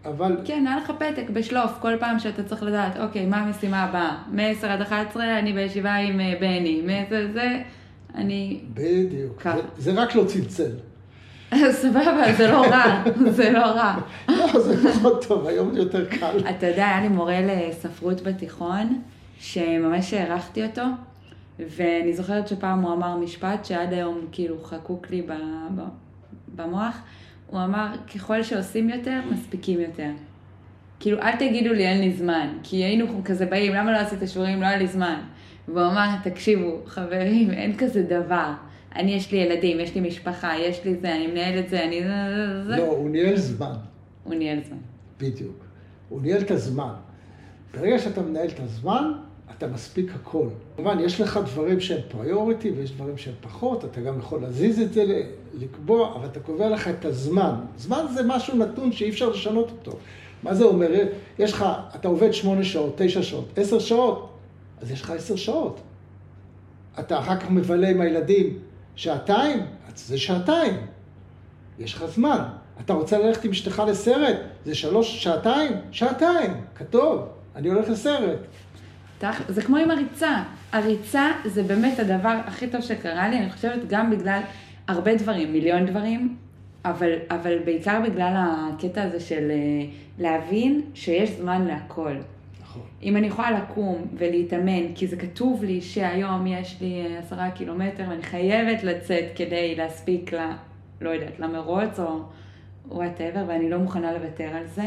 אבל 0.06 0.38
כן, 0.46 0.66
היה 0.68 0.78
לך 0.78 0.92
פתק 0.92 1.30
בשלוף 1.30 1.72
כל 1.80 1.94
פעם 2.00 2.20
שאתה 2.20 2.44
צריך 2.44 2.64
לדעת, 2.64 2.98
אוקיי, 2.98 3.26
מה 3.26 3.38
המשימה 3.38 3.84
הבאה? 3.84 4.18
מ-10 4.32 4.68
עד 4.68 4.82
11 4.82 5.40
אני 5.40 5.54
בישיבה 5.54 5.96
עם 5.96 6.20
אה, 6.20 6.34
בני, 6.40 6.82
מזה 6.84 7.28
זה, 7.34 7.62
אני... 8.16 8.60
בדיוק. 8.74 9.42
ככה. 9.42 9.58
זה, 9.78 9.92
זה 9.94 10.02
רק 10.02 10.16
לא 10.16 10.24
צלצל. 10.24 10.72
סבבה, 11.72 12.34
זה 12.38 12.48
לא 12.48 12.62
רע, 12.62 13.04
זה 13.38 13.52
לא 13.52 13.66
רע. 13.66 13.98
לא, 14.30 14.60
זה 14.60 14.94
פחות 14.94 15.26
טוב, 15.28 15.48
היום 15.48 15.74
זה 15.74 15.80
יותר 15.80 16.06
קל. 16.06 16.40
אתה 16.50 16.68
יודע, 16.68 16.86
היה 16.86 17.02
לי 17.02 17.08
מורה 17.08 17.40
לספרות 17.42 18.22
בתיכון, 18.22 19.02
שממש 19.40 20.14
הערכתי 20.14 20.66
אותו, 20.66 20.84
ואני 21.60 22.14
זוכרת 22.14 22.48
שפעם 22.48 22.82
הוא 22.82 22.94
אמר 22.94 23.18
משפט 23.18 23.66
שעד 23.66 23.94
היום 23.94 24.20
כאילו 24.32 24.64
חקוק 24.64 25.10
לי 25.10 25.28
במוח, 26.56 26.98
הוא 27.48 27.64
אמר, 27.64 27.88
ככל 28.16 28.44
שעושים 28.44 28.90
יותר, 28.90 29.20
מספיקים 29.32 29.80
יותר. 29.80 30.10
כאילו, 31.00 31.22
אל 31.22 31.36
תגידו 31.36 31.74
לי 31.74 31.88
אין 31.88 32.02
לי 32.02 32.12
זמן, 32.12 32.58
כי 32.64 32.76
היינו 32.76 33.22
כזה 33.26 33.46
באים, 33.46 33.74
למה 33.74 33.92
לא 33.92 33.98
עשית 33.98 34.20
שיעורים? 34.26 34.62
לא 34.62 34.66
היה 34.66 34.78
לי 34.78 34.88
זמן. 34.88 35.22
והוא 35.68 35.82
אמר, 35.82 36.16
תקשיבו, 36.24 36.82
חברים, 36.86 37.52
אין 37.52 37.78
כזה 37.78 38.04
דבר. 38.04 38.54
אני, 38.96 39.14
יש 39.14 39.32
לי 39.32 39.38
ילדים, 39.38 39.80
יש 39.80 39.96
לי 39.96 40.02
משפחה, 40.02 40.52
יש 40.60 40.86
לי 40.86 40.96
זה, 40.96 41.16
אני 41.16 41.28
מנהל 41.28 41.60
את 41.60 41.70
זה, 41.70 41.84
אני... 41.84 42.02
לא, 42.66 42.84
הוא 42.84 43.10
ניהל 43.10 43.36
זמן, 43.36 43.74
הוא 44.24 44.34
ניהל 44.34 44.60
זמן. 44.64 44.78
בדיוק. 45.20 45.66
הוא 46.10 46.22
ניהל 46.22 46.42
את 46.42 46.52
הזמן. 46.52 46.94
ברגע 47.74 48.00
שאתה 48.00 48.22
מנהל 48.22 48.48
את 48.48 48.60
הזמן, 48.60 49.12
אתה 49.58 49.68
מספיק 49.68 50.12
הכל. 50.16 50.48
כמובן, 50.76 51.00
יש 51.00 51.22
לך 51.22 51.40
דברים 51.46 51.80
שהם 51.80 52.02
פריוריטי 52.08 52.72
ויש 52.72 52.92
דברים 52.92 53.18
שהם 53.18 53.34
פחות, 53.42 53.86
אתה 53.86 54.02
גם 54.02 54.20
יכול 54.20 54.42
להזיז 54.42 54.80
את 54.80 54.94
זה, 54.94 55.24
לקבוע, 55.54 56.16
אבל 56.16 56.26
אתה 56.26 56.40
קובע 56.40 56.70
לך 56.70 56.88
את 56.88 57.06
הזמן. 57.06 57.56
זמן 57.78 58.06
זה 58.14 58.24
משהו 58.24 58.58
נתון 58.58 58.92
שאי 58.92 59.10
אפשר 59.10 59.30
לשנות 59.30 59.70
אותו. 59.72 59.98
מה 60.44 60.54
זה 60.54 60.64
אומר? 60.64 60.92
יש 61.40 61.54
לך, 61.54 61.66
אתה 61.96 62.08
עובד 62.08 62.32
שמונה 62.32 62.64
שעות, 62.64 62.94
תשע 62.98 63.24
שעות, 63.24 63.50
עשר 63.56 63.80
שעות, 63.80 64.30
אז 64.82 64.92
יש 64.92 65.02
לך 65.02 65.10
עשר 65.12 65.36
שעות. 65.36 65.80
אתה 67.00 67.20
אחר 67.20 67.40
כך 67.40 67.52
מבלה 67.52 67.90
עם 67.90 68.02
הילדים 68.02 68.60
שעתיים, 68.96 69.60
אז 69.88 70.08
זה 70.08 70.18
שעתיים. 70.18 70.74
יש 71.80 71.94
לך 71.94 72.06
זמן. 72.06 72.44
אתה 72.82 72.94
רוצה 72.94 73.18
ללכת 73.18 73.46
עם 73.46 73.52
אשתך 73.52 73.84
לסרט? 73.88 74.36
זה 74.66 74.76
שלוש, 74.76 75.24
שעתיים? 75.24 75.72
שעתיים. 75.92 76.52
כתוב, 76.76 77.22
אני 77.56 77.70
הולך 77.70 77.90
לסרט. 77.90 78.40
תכ- 79.22 79.42
זה 79.48 79.62
כמו 79.62 79.78
עם 79.78 79.92
הריצה. 79.92 80.44
הריצה 80.72 81.32
זה 81.46 81.64
באמת 81.64 82.00
הדבר 82.00 82.40
הכי 82.46 82.68
טוב 82.68 82.82
שקרה 82.82 83.30
לי, 83.30 83.38
אני 83.38 83.52
חושבת 83.52 83.88
גם 83.88 84.12
בגלל 84.12 84.42
הרבה 84.88 85.16
דברים, 85.16 85.52
מיליון 85.54 85.86
דברים, 85.86 86.36
אבל, 86.86 87.12
אבל 87.30 87.60
בעיקר 87.66 88.02
בגלל 88.10 88.34
הקטע 88.38 89.04
הזה 89.04 89.20
של 89.20 89.52
אה, 89.52 89.86
להבין 90.20 90.82
שיש 90.94 91.30
זמן 91.32 91.66
להכל. 91.66 92.16
נכון. 92.62 92.82
אם 93.04 93.18
אני 93.18 93.28
יכולה 93.28 93.52
לקום 93.52 94.06
ולהתאמן, 94.18 94.94
כי 94.96 95.08
זה 95.08 95.16
כתוב 95.18 95.64
לי 95.64 95.82
שהיום 95.82 96.48
יש 96.48 96.78
לי 96.82 97.06
אה, 97.06 97.20
עשרה 97.20 97.52
קילומטר 97.52 98.04
ואני 98.10 98.24
חייבת 98.24 98.84
לצאת 98.84 99.26
כדי 99.36 99.76
להספיק 99.76 100.34
ל... 100.34 100.38
לא 101.02 101.10
יודעת, 101.10 101.40
למרוץ 101.40 102.00
או 102.00 102.20
וואטאבר, 102.88 103.44
ואני 103.48 103.70
לא 103.70 103.78
מוכנה 103.78 104.14
לוותר 104.14 104.44
על 104.56 104.68
זה. 104.68 104.84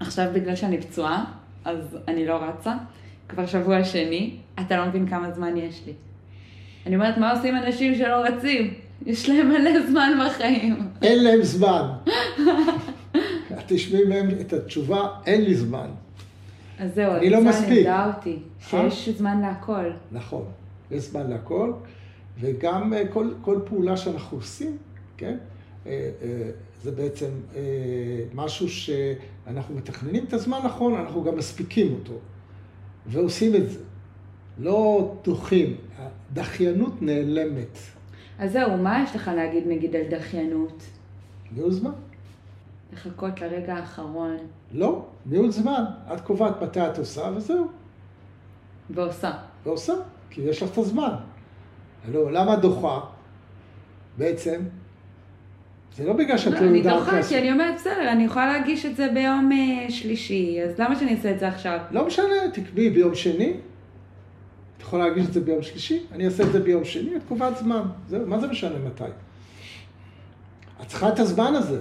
עכשיו 0.00 0.30
בגלל 0.32 0.54
שאני 0.56 0.80
פצועה, 0.80 1.24
אז 1.64 1.98
אני 2.08 2.26
לא 2.26 2.34
רצה. 2.34 2.74
כבר 3.28 3.46
שבוע 3.46 3.84
שני, 3.84 4.36
אתה 4.60 4.76
לא 4.76 4.86
מבין 4.86 5.08
כמה 5.08 5.30
זמן 5.30 5.56
יש 5.56 5.82
לי. 5.86 5.92
אני 6.86 6.94
אומרת, 6.94 7.18
מה 7.18 7.32
עושים 7.32 7.56
אנשים 7.56 7.94
שלא 7.94 8.16
רצים? 8.16 8.74
יש 9.06 9.28
להם 9.28 9.48
מלא 9.48 9.86
זמן 9.90 10.12
בחיים. 10.26 10.88
אין 11.02 11.24
להם 11.24 11.42
זמן. 11.42 11.88
את 13.52 13.64
תשמעי 13.66 14.04
מהם 14.04 14.28
את 14.40 14.52
התשובה, 14.52 15.08
אין 15.26 15.44
לי 15.44 15.54
זמן. 15.54 15.86
אז 16.78 16.94
זהו, 16.94 17.12
אני 17.12 17.30
לא 17.30 17.44
מספיק. 17.44 17.68
לימדה 17.68 18.12
אותי, 18.16 18.38
שיש 18.60 19.08
זמן 19.08 19.40
להכל. 19.40 19.90
נכון, 20.12 20.44
יש 20.90 21.04
זמן 21.04 21.30
להכל, 21.30 21.72
וגם 22.40 22.94
אה, 22.94 23.02
כל, 23.08 23.30
כל 23.40 23.60
פעולה 23.64 23.96
שאנחנו 23.96 24.38
עושים, 24.38 24.76
כן? 25.16 25.36
אה, 25.86 26.10
אה, 26.22 26.50
זה 26.82 26.90
בעצם 26.90 27.30
אה, 27.56 27.60
משהו 28.34 28.68
שאנחנו 28.68 29.74
מתכננים 29.74 30.24
את 30.24 30.32
הזמן 30.32 30.58
נכון, 30.64 30.94
אנחנו 30.94 31.24
גם 31.24 31.36
מספיקים 31.36 31.92
אותו, 31.92 32.12
ועושים 33.08 33.56
את 33.56 33.70
זה. 33.70 33.78
לא 34.58 35.14
דוחים, 35.24 35.76
הדחיינות 35.98 37.02
נעלמת. 37.02 37.78
אז 38.38 38.52
זהו, 38.52 38.76
מה 38.76 39.02
יש 39.04 39.16
לך 39.16 39.30
להגיד 39.36 39.64
נגיד 39.66 39.96
על 39.96 40.02
דחיינות? 40.10 40.82
ניהול 41.52 41.70
זמן. 41.72 41.90
לחכות 42.92 43.40
לרגע 43.40 43.74
האחרון 43.74 44.36
לא, 44.72 45.06
ניהול 45.26 45.50
זמן. 45.50 45.84
את 46.12 46.20
קובעת 46.20 46.62
מתי 46.62 46.80
את 46.80 46.98
עושה, 46.98 47.30
וזהו. 47.36 47.68
ועושה. 48.90 49.32
ועושה, 49.64 49.92
כי 50.30 50.40
יש 50.40 50.62
לך 50.62 50.72
את 50.72 50.78
הזמן. 50.78 51.14
לא, 52.12 52.32
למה 52.32 52.56
דוחה? 52.56 53.00
בעצם, 54.18 54.60
זה 55.96 56.06
לא 56.06 56.12
בגלל 56.12 56.38
שאת 56.38 56.52
לא, 56.52 56.60
לא 56.60 56.66
אני 56.66 56.78
יודעת 56.78 56.98
דוחה. 56.98 57.22
כי 57.22 57.38
אני 57.38 57.52
אומרת, 57.52 57.74
בסדר, 57.74 58.12
אני 58.12 58.24
יכולה 58.24 58.52
להגיש 58.52 58.86
את 58.86 58.96
זה 58.96 59.08
ביום 59.14 59.52
אה, 59.52 59.90
שלישי, 59.90 60.58
אז 60.64 60.78
למה 60.78 60.96
שאני 60.96 61.14
אעשה 61.14 61.30
את 61.30 61.38
זה 61.38 61.48
עכשיו? 61.48 61.78
לא 61.90 62.06
משנה, 62.06 62.34
תקבעי 62.52 62.90
ביום 62.90 63.14
שני, 63.14 63.52
את 64.76 64.82
יכולה 64.82 65.08
להגיש 65.08 65.26
את 65.26 65.32
זה 65.32 65.40
ביום 65.40 65.62
שלישי, 65.62 66.02
אני 66.12 66.26
אעשה 66.26 66.42
את 66.42 66.52
זה 66.52 66.60
ביום 66.60 66.84
שני, 66.84 67.16
את 67.16 67.22
קובעת 67.28 67.56
זמן. 67.56 67.82
זהו, 68.08 68.26
מה 68.26 68.40
זה 68.40 68.46
משנה 68.46 68.78
מתי? 68.86 69.04
את 70.82 70.86
צריכה 70.86 71.08
את 71.08 71.18
הזמן 71.18 71.54
הזה. 71.54 71.80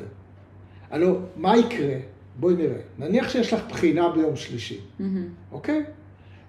הלו, 0.92 1.20
מה 1.36 1.58
יקרה? 1.58 1.96
בואי 2.40 2.56
נראה. 2.56 2.80
נניח 3.00 3.30
שיש 3.30 3.54
לך 3.54 3.62
בחינה 3.70 4.10
ביום 4.10 4.36
שלישי, 4.36 4.80
מהמם. 5.00 5.28
אוקיי? 5.52 5.84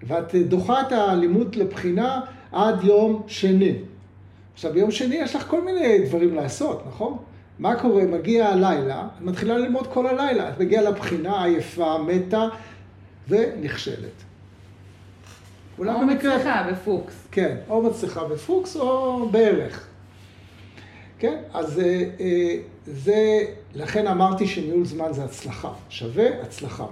ואת 0.02 0.34
דוחה 0.34 0.80
את 0.80 0.92
הלימוד 0.92 1.54
לבחינה 1.54 2.20
עד 2.52 2.84
יום 2.84 3.22
שני. 3.26 3.74
עכשיו, 4.54 4.72
ביום 4.72 4.90
שני 4.90 5.14
יש 5.14 5.36
לך 5.36 5.46
כל 5.48 5.64
מיני 5.64 5.98
דברים 6.06 6.34
לעשות, 6.34 6.84
נכון? 6.86 7.18
מה 7.58 7.80
קורה? 7.80 8.04
מגיע 8.04 8.48
הלילה, 8.48 9.08
את 9.16 9.22
מתחילה 9.22 9.58
ללמוד 9.58 9.86
כל 9.86 10.06
הלילה. 10.06 10.48
את 10.48 10.60
מגיעה 10.60 10.82
לבחינה 10.82 11.44
עייפה, 11.44 11.98
מתה, 11.98 12.48
ונכשלת. 13.28 14.24
או 15.78 15.84
מצליחה 16.06 16.66
בפוקס. 16.72 17.26
כן, 17.30 17.56
או 17.68 17.82
מצליחה 17.82 18.24
בפוקס 18.24 18.76
או 18.76 19.28
בערך. 19.28 19.86
כן, 21.18 21.42
אז 21.52 21.80
אה, 21.80 22.04
אה, 22.20 22.56
זה, 22.86 23.44
לכן 23.74 24.06
אמרתי 24.06 24.46
שניהול 24.46 24.84
זמן 24.84 25.12
זה 25.12 25.24
הצלחה, 25.24 25.72
שווה 25.88 26.42
הצלחה. 26.42 26.86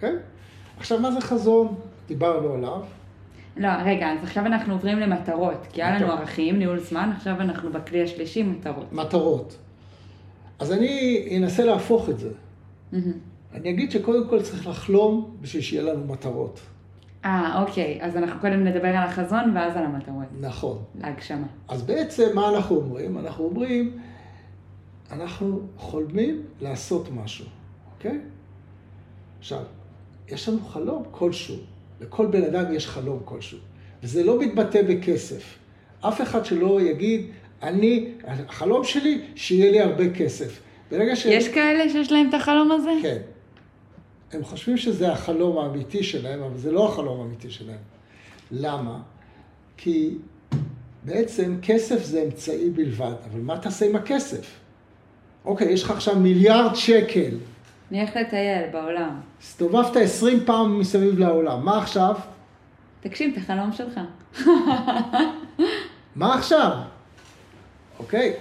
כן? 0.00 0.16
עכשיו, 0.78 1.00
מה 1.00 1.12
זה 1.12 1.20
חזון? 1.20 1.74
דיברנו 2.08 2.54
עליו. 2.54 2.80
לא, 3.56 3.68
רגע, 3.84 4.12
אז 4.12 4.18
עכשיו 4.22 4.46
אנחנו 4.46 4.72
עוברים 4.72 4.98
למטרות, 4.98 5.66
כי 5.72 5.82
היה 5.82 5.98
לנו 5.98 6.12
ערכים, 6.12 6.58
ניהול 6.58 6.80
זמן, 6.80 7.12
עכשיו 7.16 7.40
אנחנו 7.40 7.72
בכלי 7.72 8.02
השלישי, 8.02 8.42
מטרות. 8.42 8.92
מטרות. 8.92 9.58
אז 10.58 10.72
אני 10.72 11.24
אנסה 11.38 11.64
להפוך 11.64 12.08
את 12.08 12.18
זה. 12.18 12.30
אני 13.54 13.70
אגיד 13.70 13.90
שקודם 13.90 14.28
כל 14.28 14.42
צריך 14.42 14.66
לחלום 14.66 15.36
בשביל 15.40 15.62
שיהיה 15.62 15.82
לנו 15.82 16.06
מטרות. 16.06 16.60
אה, 17.24 17.62
אוקיי. 17.62 17.98
אז 18.02 18.16
אנחנו 18.16 18.40
קודם 18.40 18.64
נדבר 18.64 18.88
על 18.88 19.08
החזון 19.08 19.56
ואז 19.56 19.76
על 19.76 19.84
המטרות. 19.84 20.24
נכון. 20.40 20.78
להגשמה. 21.00 21.46
אז 21.68 21.82
בעצם 21.82 22.28
מה 22.34 22.48
אנחנו 22.48 22.76
אומרים? 22.76 23.18
אנחנו 23.18 23.44
אומרים, 23.44 23.98
אנחנו 25.10 25.60
חולמים 25.76 26.42
לעשות 26.60 27.08
משהו, 27.14 27.46
אוקיי? 27.94 28.20
עכשיו, 29.38 29.62
יש 30.28 30.48
לנו 30.48 30.60
חלום 30.60 31.02
כלשהו. 31.10 31.56
לכל 32.02 32.26
בן 32.26 32.44
אדם 32.44 32.74
יש 32.74 32.86
חלום 32.86 33.20
כלשהו. 33.24 33.58
וזה 34.02 34.24
לא 34.24 34.38
מתבטא 34.40 34.82
בכסף. 34.82 35.58
אף 36.00 36.20
אחד 36.22 36.44
שלא 36.44 36.80
יגיד, 36.80 37.26
אני, 37.62 38.08
החלום 38.24 38.84
שלי, 38.84 39.20
שיהיה 39.34 39.72
לי 39.72 39.80
הרבה 39.80 40.10
כסף. 40.10 40.60
ברגע 40.90 41.16
ש... 41.16 41.24
יש 41.24 41.48
כאלה 41.48 41.92
שיש 41.92 42.12
להם 42.12 42.28
את 42.28 42.34
החלום 42.34 42.72
הזה? 42.72 42.90
כן. 43.02 43.18
הם 44.32 44.44
חושבים 44.44 44.76
שזה 44.76 45.12
החלום 45.12 45.58
האמיתי 45.58 46.02
שלהם, 46.02 46.42
אבל 46.42 46.58
זה 46.58 46.72
לא 46.72 46.88
החלום 46.88 47.20
האמיתי 47.20 47.50
שלהם. 47.50 47.78
למה? 48.50 49.00
כי 49.76 50.14
בעצם 51.04 51.56
כסף 51.62 52.04
זה 52.04 52.22
אמצעי 52.22 52.70
בלבד, 52.70 53.14
אבל 53.30 53.40
מה 53.40 53.58
תעשה 53.58 53.86
עם 53.86 53.96
הכסף? 53.96 54.60
אוקיי, 55.44 55.72
יש 55.72 55.82
לך 55.82 55.90
עכשיו 55.90 56.16
מיליארד 56.16 56.74
שקל. 56.74 57.36
אני 57.90 58.00
הולכת 58.00 58.16
לטייל 58.16 58.70
בעולם. 58.72 59.20
הסתובבת 59.42 59.96
עשרים 59.96 60.44
פעם 60.44 60.80
מסביב 60.80 61.18
לעולם, 61.18 61.64
מה 61.64 61.78
עכשיו? 61.78 62.14
תקשיב, 63.00 63.32
את 63.32 63.42
החלום 63.42 63.72
שלך. 63.72 64.00
מה 66.16 66.34
עכשיו? 66.34 66.76
אוקיי, 67.98 68.34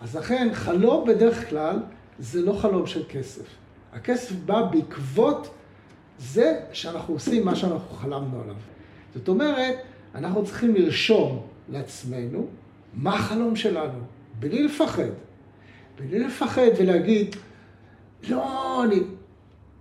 אז 0.00 0.16
לכן 0.16 0.48
חלום 0.52 1.08
בדרך 1.08 1.50
כלל 1.50 1.78
זה 2.18 2.42
לא 2.42 2.52
חלום 2.52 2.86
של 2.86 3.02
כסף. 3.08 3.42
הכסף 3.92 4.32
בא 4.32 4.62
בעקבות 4.62 5.54
זה 6.18 6.60
שאנחנו 6.72 7.14
עושים 7.14 7.44
מה 7.44 7.56
שאנחנו 7.56 7.96
חלמנו 7.96 8.40
עליו. 8.42 8.56
זאת 9.14 9.28
אומרת, 9.28 9.74
אנחנו 10.14 10.44
צריכים 10.44 10.74
לרשום 10.74 11.46
לעצמנו 11.68 12.46
מה 12.94 13.14
החלום 13.14 13.56
שלנו, 13.56 13.98
בלי 14.38 14.62
לפחד. 14.62 15.10
בלי 15.98 16.18
לפחד 16.18 16.68
ולהגיד, 16.78 17.36
לא, 18.28 18.84
אני, 18.84 19.00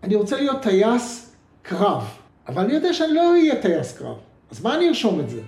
אני 0.06 0.16
רוצה 0.16 0.38
להיות 0.38 0.62
טייס 0.62 1.36
קרב, 1.62 2.04
אבל 2.48 2.64
אני 2.64 2.74
יודע 2.74 2.94
שאני 2.94 3.14
לא 3.14 3.32
אהיה 3.32 3.62
טייס 3.62 3.98
קרב, 3.98 4.18
אז 4.52 4.64
מה 4.64 4.76
אני 4.76 4.88
ארשום 4.88 5.20
את 5.20 5.30
זה? 5.30 5.42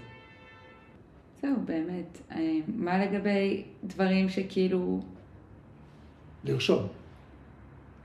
זהו, 1.42 1.56
באמת. 1.66 2.22
אה, 2.32 2.58
מה 2.68 3.06
לגבי 3.06 3.64
דברים 3.84 4.30
שכאילו... 4.30 5.00
לרשום. 6.44 6.88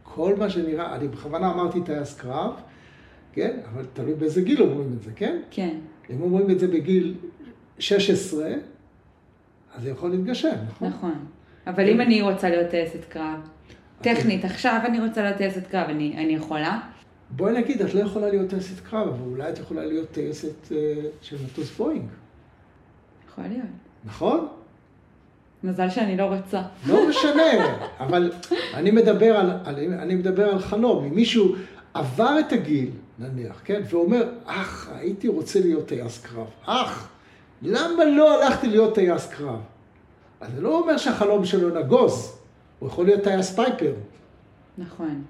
כל 0.03 0.35
מה 0.39 0.51
שנראה, 0.51 0.97
אני 0.97 1.09
בכוונה 1.09 1.53
אמרתי 1.53 1.81
טייס 1.85 2.21
קרב, 2.21 2.61
כן? 3.33 3.61
אבל 3.73 3.87
תלוי 3.93 4.15
באיזה 4.15 4.43
גיל 4.43 4.63
אומרים 4.63 4.93
את 4.97 5.03
זה, 5.03 5.11
כן? 5.17 5.41
כן. 5.51 5.77
אם 6.11 6.23
אומרים 6.23 6.51
את 6.51 6.59
זה 6.59 6.69
בגיל 6.69 7.15
16, 7.79 8.49
אז 9.75 9.83
זה 9.83 9.91
יכול 9.91 10.11
להתגשם, 10.11 10.57
נכון? 10.69 10.89
נכון. 10.89 11.25
אבל 11.67 11.89
אם 11.89 12.01
אני 12.01 12.23
רוצה 12.23 12.51
להיות 12.51 12.71
טייסת 12.71 13.05
קרב, 13.09 13.49
טכנית, 14.03 14.45
עכשיו 14.45 14.81
אני 14.85 15.01
רוצה 15.01 15.23
להיות 15.23 15.37
טייסת 15.37 15.67
קרב, 15.67 15.89
אני, 15.89 16.15
אני 16.17 16.35
יכולה? 16.35 16.81
בואי 17.31 17.53
נגיד, 17.53 17.83
את 17.83 17.95
לא 17.95 18.01
יכולה 18.01 18.29
להיות 18.29 18.51
טייסת 18.51 18.81
קרב, 18.81 19.09
אבל 19.09 19.31
אולי 19.31 19.49
את 19.49 19.59
יכולה 19.59 19.87
להיות 19.87 20.11
טייסת 20.11 20.67
uh, 20.69 20.73
של 21.23 21.37
מטוס 21.45 21.77
בואינג. 21.77 22.09
יכול 23.29 23.45
להיות. 23.49 23.67
נכון? 24.05 24.49
מזל 25.65 25.91
שאני 25.91 26.17
לא 26.17 26.25
רוצה. 26.25 26.63
לא 26.87 27.09
משנה, 27.09 27.77
אבל 28.01 28.33
אני 28.75 28.91
מדבר 28.91 29.37
על, 29.37 29.51
על, 29.65 29.77
אני 29.99 30.15
מדבר 30.15 30.49
על 30.49 30.59
חלום. 30.59 31.05
אם 31.05 31.15
מישהו 31.15 31.55
עבר 31.95 32.39
את 32.41 32.53
הגיל, 32.53 32.91
נניח, 33.19 33.61
כן, 33.65 33.83
ואומר, 33.91 34.29
אך, 34.45 34.91
הייתי 34.95 35.29
רוצה 35.29 35.61
להיות 35.61 35.89
טייס 35.89 36.23
קרב. 36.23 36.47
אך, 36.65 37.09
למה 37.63 38.05
לא 38.05 38.43
הלכתי 38.43 38.67
להיות 38.67 38.95
טייס 38.95 39.27
קרב? 39.27 39.61
אז 40.41 40.53
זה 40.55 40.61
לא 40.61 40.79
אומר 40.79 40.97
שהחלום 40.97 41.45
שלו 41.45 41.81
נגוז, 41.81 42.32
הוא 42.83 42.89
יכול 42.89 43.07
להיות 43.07 43.23
טייס 43.23 43.55
פייפר. 43.55 43.93
נכון. 44.79 45.23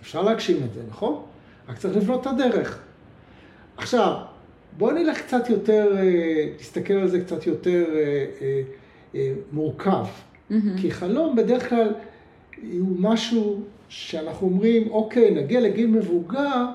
אפשר 0.00 0.22
להגשים 0.22 0.56
את 0.64 0.74
זה, 0.74 0.80
נכון? 0.88 1.22
רק 1.68 1.78
צריך 1.78 1.96
לבנות 1.96 2.20
את 2.20 2.26
הדרך. 2.26 2.82
עכשיו, 3.76 4.16
בואו 4.78 4.94
נלך 4.94 5.20
קצת 5.20 5.50
יותר, 5.50 5.96
תסתכל 6.56 6.94
אה, 6.94 7.02
על 7.02 7.08
זה 7.08 7.20
קצת 7.20 7.46
יותר 7.46 7.84
אה, 7.94 8.62
אה, 9.14 9.32
מורכב. 9.52 10.04
Mm-hmm. 10.04 10.54
כי 10.80 10.90
חלום 10.90 11.36
בדרך 11.36 11.68
כלל 11.68 11.92
הוא 12.78 12.96
משהו 12.98 13.62
שאנחנו 13.88 14.46
אומרים, 14.46 14.90
אוקיי, 14.90 15.30
נגיע 15.30 15.60
לגיל 15.60 15.86
מבוגר, 15.86 16.66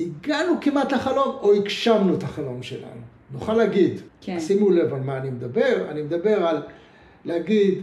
הגענו 0.00 0.52
כמעט 0.60 0.92
לחלום, 0.92 1.36
או 1.42 1.54
הגשמנו 1.54 2.14
את 2.14 2.22
החלום 2.22 2.62
שלנו. 2.62 3.00
נוכל 3.32 3.54
להגיד, 3.54 4.00
כן. 4.20 4.40
שימו 4.40 4.70
לב 4.70 4.94
על 4.94 5.00
מה 5.00 5.18
אני 5.18 5.30
מדבר, 5.30 5.86
אני 5.90 6.02
מדבר 6.02 6.46
על 6.46 6.62
להגיד, 7.24 7.82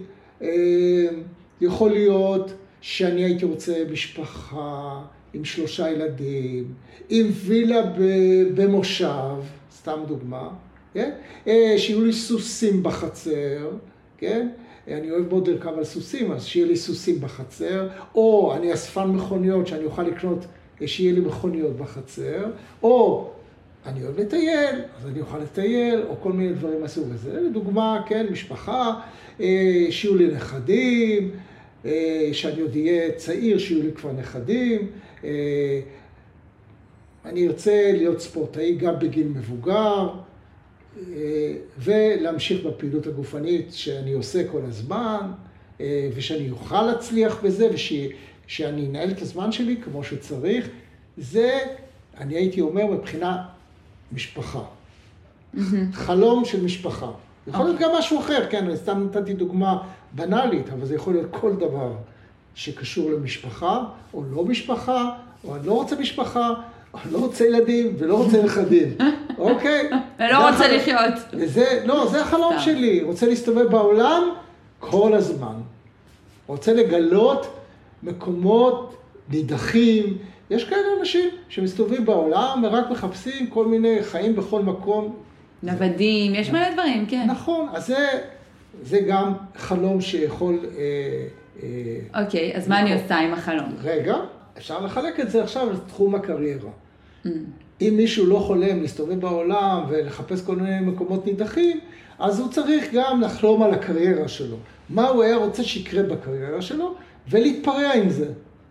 יכול 1.61 1.91
להיות 1.91 2.51
שאני 2.81 3.23
הייתי 3.23 3.45
רוצה 3.45 3.83
משפחה 3.91 5.01
עם 5.33 5.45
שלושה 5.45 5.91
ילדים, 5.91 6.73
עם 7.09 7.27
וילה 7.45 7.81
במושב, 8.55 9.35
סתם 9.75 9.99
דוגמה, 10.07 10.49
כן? 10.93 11.11
אה, 11.47 11.73
שיהיו 11.77 12.05
לי 12.05 12.13
סוסים 12.13 12.83
בחצר, 12.83 13.69
כן? 14.17 14.47
אני 14.87 15.11
אוהב 15.11 15.27
מאוד 15.27 15.47
לרכב 15.47 15.77
על 15.77 15.83
סוסים, 15.83 16.31
אז 16.31 16.45
שיהיה 16.45 16.67
לי 16.67 16.75
סוסים 16.75 17.21
בחצר, 17.21 17.87
או 18.15 18.53
אני 18.55 18.73
אספן 18.73 19.07
מכוניות 19.07 19.67
שאני 19.67 19.85
אוכל 19.85 20.03
לקנות, 20.03 20.45
אה, 20.81 20.87
שיהיה 20.87 21.13
לי 21.13 21.19
מכוניות 21.19 21.77
בחצר, 21.77 22.45
או 22.83 23.29
אני 23.85 24.03
אוהב 24.03 24.19
לטייל, 24.19 24.81
אז 24.97 25.07
אני 25.07 25.19
אוכל 25.19 25.39
לטייל, 25.39 26.03
או 26.09 26.15
כל 26.21 26.33
מיני 26.33 26.53
דברים 26.53 26.81
מהסוג 26.81 27.07
הזה. 27.13 27.41
לדוגמה, 27.41 28.01
כן, 28.07 28.27
משפחה, 28.31 28.99
אה, 29.41 29.87
שיהיו 29.89 30.15
לי 30.15 30.27
נכדים, 30.27 31.31
שאני 32.31 32.61
עוד 32.61 32.75
אהיה 32.75 33.11
צעיר, 33.11 33.57
שיהיו 33.57 33.83
לי 33.83 33.91
כבר 33.91 34.11
נכדים. 34.11 34.87
אני 37.25 37.47
ארצה 37.47 37.91
להיות 37.93 38.21
ספורטאי 38.21 38.75
גם 38.75 38.99
בגיל 38.99 39.27
מבוגר. 39.27 40.09
ולהמשיך 41.77 42.65
בפעילות 42.65 43.07
הגופנית 43.07 43.73
שאני 43.73 44.13
עושה 44.13 44.47
כל 44.47 44.61
הזמן, 44.63 45.31
אה, 45.81 46.09
ושאני 46.15 46.49
אוכל 46.49 46.81
להצליח 46.81 47.43
בזה, 47.43 47.69
ושאני 47.73 48.87
אנהל 48.87 49.11
את 49.11 49.21
הזמן 49.21 49.51
שלי 49.51 49.75
כמו 49.83 50.03
שצריך. 50.03 50.69
זה, 51.17 51.59
אני 52.17 52.35
הייתי 52.35 52.61
אומר, 52.61 52.85
מבחינה 52.85 53.43
משפחה. 54.13 54.59
חלום 55.93 56.45
של 56.45 56.63
משפחה. 56.63 57.07
יכול 57.47 57.65
להיות 57.65 57.75
אוקיי. 57.75 57.89
גם 57.89 57.95
משהו 57.99 58.19
אחר, 58.19 58.45
כן, 58.49 58.75
סתם 58.75 59.03
נתתי 59.05 59.33
דוגמה 59.33 59.77
בנאלית, 60.11 60.69
אבל 60.69 60.85
זה 60.85 60.95
יכול 60.95 61.13
להיות 61.13 61.27
כל 61.31 61.53
דבר 61.55 61.93
שקשור 62.55 63.11
למשפחה, 63.11 63.83
או 64.13 64.23
לא 64.31 64.45
משפחה, 64.45 65.09
או 65.47 65.55
אני 65.55 65.67
לא 65.67 65.73
רוצה 65.73 65.95
משפחה, 65.95 66.53
אני 67.03 67.13
לא 67.13 67.17
רוצה 67.17 67.45
ילדים 67.45 67.95
ולא 67.97 68.23
רוצה 68.23 68.43
נכדים, 68.43 68.89
אוקיי? 69.37 69.89
ולא 70.19 70.49
רוצה 70.49 70.67
לחיות. 70.77 71.13
וזה, 71.33 71.81
לא, 71.85 72.07
זה 72.11 72.21
החלום 72.21 72.59
שלי. 72.59 73.01
רוצה 73.03 73.27
להסתובב 73.27 73.67
בעולם 73.71 74.23
כל 74.79 75.13
הזמן. 75.13 75.55
רוצה 76.47 76.73
לגלות 76.73 77.47
מקומות 78.03 78.95
נידחים. 79.29 80.17
יש 80.51 80.63
כאלה 80.63 80.87
אנשים 80.99 81.29
שמסתובבים 81.49 82.05
בעולם 82.05 82.63
ורק 82.63 82.89
מחפשים 82.89 83.47
כל 83.47 83.65
מיני 83.65 84.03
חיים 84.03 84.35
בכל 84.35 84.61
מקום. 84.61 85.15
נוודים, 85.63 86.35
יש 86.35 86.49
מלא 86.49 86.73
דברים, 86.73 87.05
כן. 87.05 87.25
נכון, 87.27 87.67
אז 87.73 87.87
זה, 87.87 88.07
זה 88.83 88.99
גם 88.99 89.33
חלום 89.55 90.01
שיכול... 90.01 90.59
אה, 90.77 91.27
אה, 91.63 92.23
אוקיי, 92.23 92.55
אז 92.55 92.67
מה 92.67 92.79
אני 92.79 92.93
עושה 92.93 93.19
עם 93.19 93.33
החלום? 93.33 93.75
רגע, 93.83 94.15
אפשר 94.57 94.85
לחלק 94.85 95.19
את 95.19 95.31
זה 95.31 95.43
עכשיו 95.43 95.73
לתחום 95.73 96.15
הקריירה. 96.15 96.69
Mm. 97.25 97.29
אם 97.81 97.93
מישהו 97.97 98.25
לא 98.25 98.39
חולם 98.39 98.81
להסתובב 98.81 99.19
בעולם 99.19 99.83
ולחפש 99.89 100.41
כל 100.41 100.55
מיני 100.55 100.79
מקומות 100.79 101.25
נידחים, 101.25 101.79
אז 102.19 102.39
הוא 102.39 102.49
צריך 102.49 102.93
גם 102.93 103.21
לחלום 103.21 103.63
על 103.63 103.73
הקריירה 103.73 104.27
שלו. 104.27 104.57
מה 104.89 105.07
הוא 105.07 105.23
היה 105.23 105.35
רוצה 105.35 105.63
שיקרה 105.63 106.03
בקריירה 106.03 106.61
שלו, 106.61 106.95
ולהתפרע 107.29 107.93
עם 107.93 108.09
זה, 108.09 108.27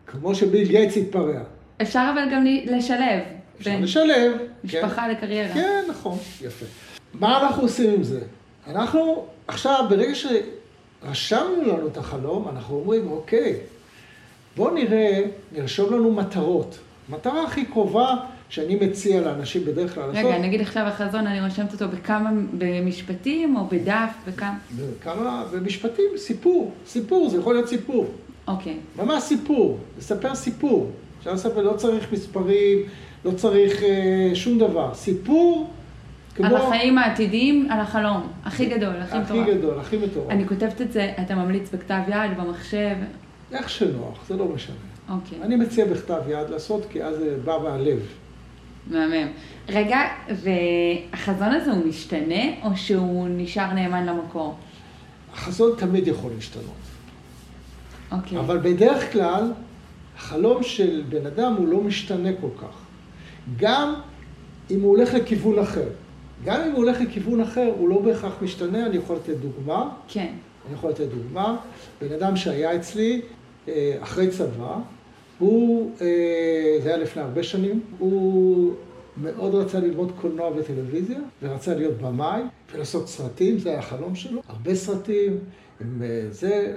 כמו 0.06 0.34
שביל 0.34 0.68
גייטס 0.68 0.96
התפרע. 0.96 1.40
אפשר 1.82 2.10
אבל 2.14 2.32
גם 2.32 2.44
לשלב. 2.64 3.20
אפשר 3.60 3.78
לשלב. 3.80 4.32
משפחה 4.64 5.02
כן. 5.02 5.10
לקריירה. 5.10 5.54
כן, 5.54 5.82
נכון, 5.90 6.18
יפה. 6.42 6.66
מה 7.14 7.42
אנחנו 7.42 7.62
עושים 7.62 7.94
עם 7.94 8.02
זה? 8.02 8.20
אנחנו 8.66 9.26
עכשיו, 9.48 9.84
ברגע 9.90 10.12
שרשמנו 10.14 11.62
לנו 11.62 11.86
את 11.86 11.96
החלום, 11.96 12.48
אנחנו 12.48 12.76
אומרים, 12.76 13.10
אוקיי, 13.10 13.56
בואו 14.56 14.74
נראה, 14.74 15.20
נרשום 15.52 15.94
לנו 15.94 16.12
מטרות. 16.12 16.78
המטרה 17.08 17.44
הכי 17.44 17.64
קרובה 17.64 18.16
שאני 18.48 18.74
מציע 18.74 19.20
לאנשים 19.20 19.64
בדרך 19.64 19.94
כלל 19.94 20.06
לעשות... 20.06 20.24
רגע, 20.24 20.38
נגיד 20.38 20.60
עכשיו 20.60 20.82
החזון, 20.82 21.26
אני 21.26 21.40
רושמת 21.40 21.72
אותו 21.72 21.88
בכמה, 21.88 22.30
במשפטים 22.58 23.56
או 23.56 23.66
בדף, 23.66 24.10
בכמה? 24.26 24.58
בכמה, 24.76 25.44
במשפטים, 25.52 26.10
סיפור. 26.16 26.72
סיפור, 26.86 27.28
זה 27.28 27.38
יכול 27.38 27.54
להיות 27.54 27.68
סיפור. 27.68 28.06
אוקיי. 28.48 28.76
ממש 28.96 29.22
סיפור, 29.22 29.78
לספר 29.98 30.34
סיפור. 30.34 30.90
אפשר 31.20 31.32
לספר, 31.32 31.62
לא 31.62 31.72
צריך 31.72 32.12
מספרים, 32.12 32.78
לא 33.24 33.30
צריך 33.30 33.82
אה, 33.82 34.30
שום 34.34 34.58
דבר. 34.58 34.94
סיפור 34.94 35.70
כמו... 36.34 36.46
על 36.46 36.56
החיים 36.56 36.98
העתידיים, 36.98 37.68
על 37.70 37.80
החלום. 37.80 38.28
הכי 38.44 38.66
גדול, 38.66 38.96
הכי 38.96 39.18
מטורף. 39.18 39.40
הכי 39.40 39.54
גדול, 39.54 39.80
הכי 39.80 39.96
מטורף. 39.96 40.30
אני 40.30 40.48
כותבת 40.48 40.80
את 40.80 40.92
זה, 40.92 41.12
אתה 41.22 41.34
ממליץ 41.34 41.70
בכתב 41.74 42.00
יד, 42.08 42.38
במחשב? 42.38 42.96
איך 43.52 43.70
שנוח, 43.70 44.18
זה 44.28 44.36
לא 44.36 44.44
משנה. 44.44 44.76
אוקיי. 45.08 45.38
אני 45.42 45.56
מציע 45.56 45.84
בכתב 45.84 46.20
יד 46.28 46.50
לעשות, 46.50 46.86
כי 46.90 47.02
אז 47.02 47.16
זה 47.16 47.36
בא 47.44 47.58
מהלב. 47.62 47.98
מהמם. 48.86 49.28
רגע, 49.68 49.98
והחזון 50.28 51.48
הזה 51.48 51.72
הוא 51.72 51.86
משתנה, 51.86 52.42
או 52.62 52.76
שהוא 52.76 53.28
נשאר 53.30 53.72
נאמן 53.72 54.06
למקור? 54.06 54.54
החזון 55.34 55.72
תמיד 55.78 56.08
יכול 56.08 56.30
להשתנות. 56.34 56.64
אוקיי. 58.12 58.38
אבל 58.38 58.58
בדרך 58.58 59.12
כלל, 59.12 59.52
החלום 60.20 60.62
של 60.62 61.02
בן 61.08 61.26
אדם 61.26 61.54
הוא 61.58 61.68
לא 61.68 61.80
משתנה 61.80 62.28
כל 62.40 62.62
כך. 62.62 62.82
גם 63.56 63.94
אם 64.70 64.80
הוא 64.80 64.96
הולך 64.96 65.14
לכיוון 65.14 65.58
אחר. 65.58 65.88
גם 66.44 66.60
אם 66.60 66.70
הוא 66.70 66.84
הולך 66.84 67.00
לכיוון 67.00 67.40
אחר, 67.40 67.72
הוא 67.78 67.88
לא 67.88 68.00
בהכרח 68.00 68.32
משתנה. 68.42 68.86
אני 68.86 68.96
יכול 68.96 69.16
לתת 69.16 69.36
דוגמה. 69.36 69.88
כן. 70.08 70.32
אני 70.66 70.74
יכול 70.74 70.90
לתת 70.90 71.06
דוגמה. 71.06 71.56
בן 72.00 72.12
אדם 72.12 72.36
שהיה 72.36 72.76
אצלי 72.76 73.20
אה, 73.68 73.96
אחרי 74.00 74.28
צבא, 74.28 74.78
הוא, 75.38 75.90
אה, 76.00 76.78
זה 76.82 76.88
היה 76.88 76.98
לפני 76.98 77.22
הרבה 77.22 77.42
שנים, 77.42 77.80
הוא 77.98 78.74
מאוד 79.16 79.54
רצה 79.54 79.80
ללמוד 79.80 80.12
קולנוע 80.20 80.50
וטלוויזיה, 80.56 81.18
ורצה 81.42 81.74
להיות 81.74 81.98
במאי 81.98 82.42
ולעשות 82.74 83.08
סרטים, 83.08 83.58
זה 83.58 83.70
היה 83.70 83.78
החלום 83.78 84.14
שלו. 84.14 84.42
הרבה 84.48 84.74
סרטים, 84.74 85.38
עם 85.80 86.02
אה, 86.02 86.26
זה, 86.30 86.76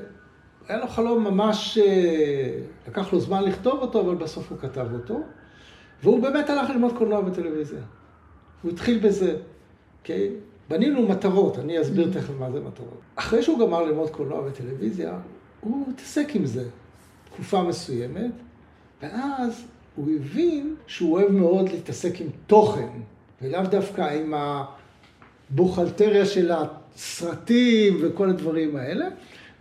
היה 0.68 0.78
לו 0.78 0.88
חלום 0.88 1.24
ממש, 1.24 1.78
לקח 2.88 3.14
לו 3.14 3.20
זמן 3.20 3.43
לכתוב 3.43 3.82
אותו, 3.82 4.01
אבל 4.01 4.16
בסוף 4.16 4.51
הוא 4.51 4.57
כתב 4.59 4.88
אותו. 4.93 5.22
והוא 6.03 6.22
באמת 6.22 6.49
הלך 6.49 6.70
ללמוד 6.70 6.97
קולנוע 6.97 7.20
וטלוויזיה. 7.26 7.82
הוא 8.61 8.72
התחיל 8.72 8.99
בזה, 8.99 9.38
אוקיי? 10.01 10.30
בנינו 10.70 11.07
מטרות, 11.07 11.59
אני 11.59 11.82
אסביר 11.82 12.09
mm-hmm. 12.09 12.14
תכף 12.14 12.34
מה 12.39 12.51
זה 12.51 12.59
מטרות. 12.59 13.01
אחרי 13.16 13.43
שהוא 13.43 13.59
גמר 13.59 13.84
ללמוד 13.84 14.09
קולנוע 14.09 14.39
וטלוויזיה, 14.47 15.20
הוא 15.59 15.88
התעסק 15.89 16.36
עם 16.36 16.45
זה 16.45 16.66
תקופה 17.34 17.64
מסוימת, 17.64 18.32
ואז 19.03 19.66
הוא 19.95 20.07
הבין 20.16 20.76
שהוא 20.88 21.14
אוהב 21.14 21.32
מאוד 21.32 21.70
להתעסק 21.70 22.22
עם 22.22 22.28
תוכן, 22.47 22.89
ולאו 23.41 23.61
דווקא 23.64 24.01
עם 24.01 24.34
הבוכלטריה 25.51 26.26
של 26.26 26.51
הסרטים 26.51 27.97
וכל 28.01 28.30
הדברים 28.30 28.76
האלה, 28.76 29.05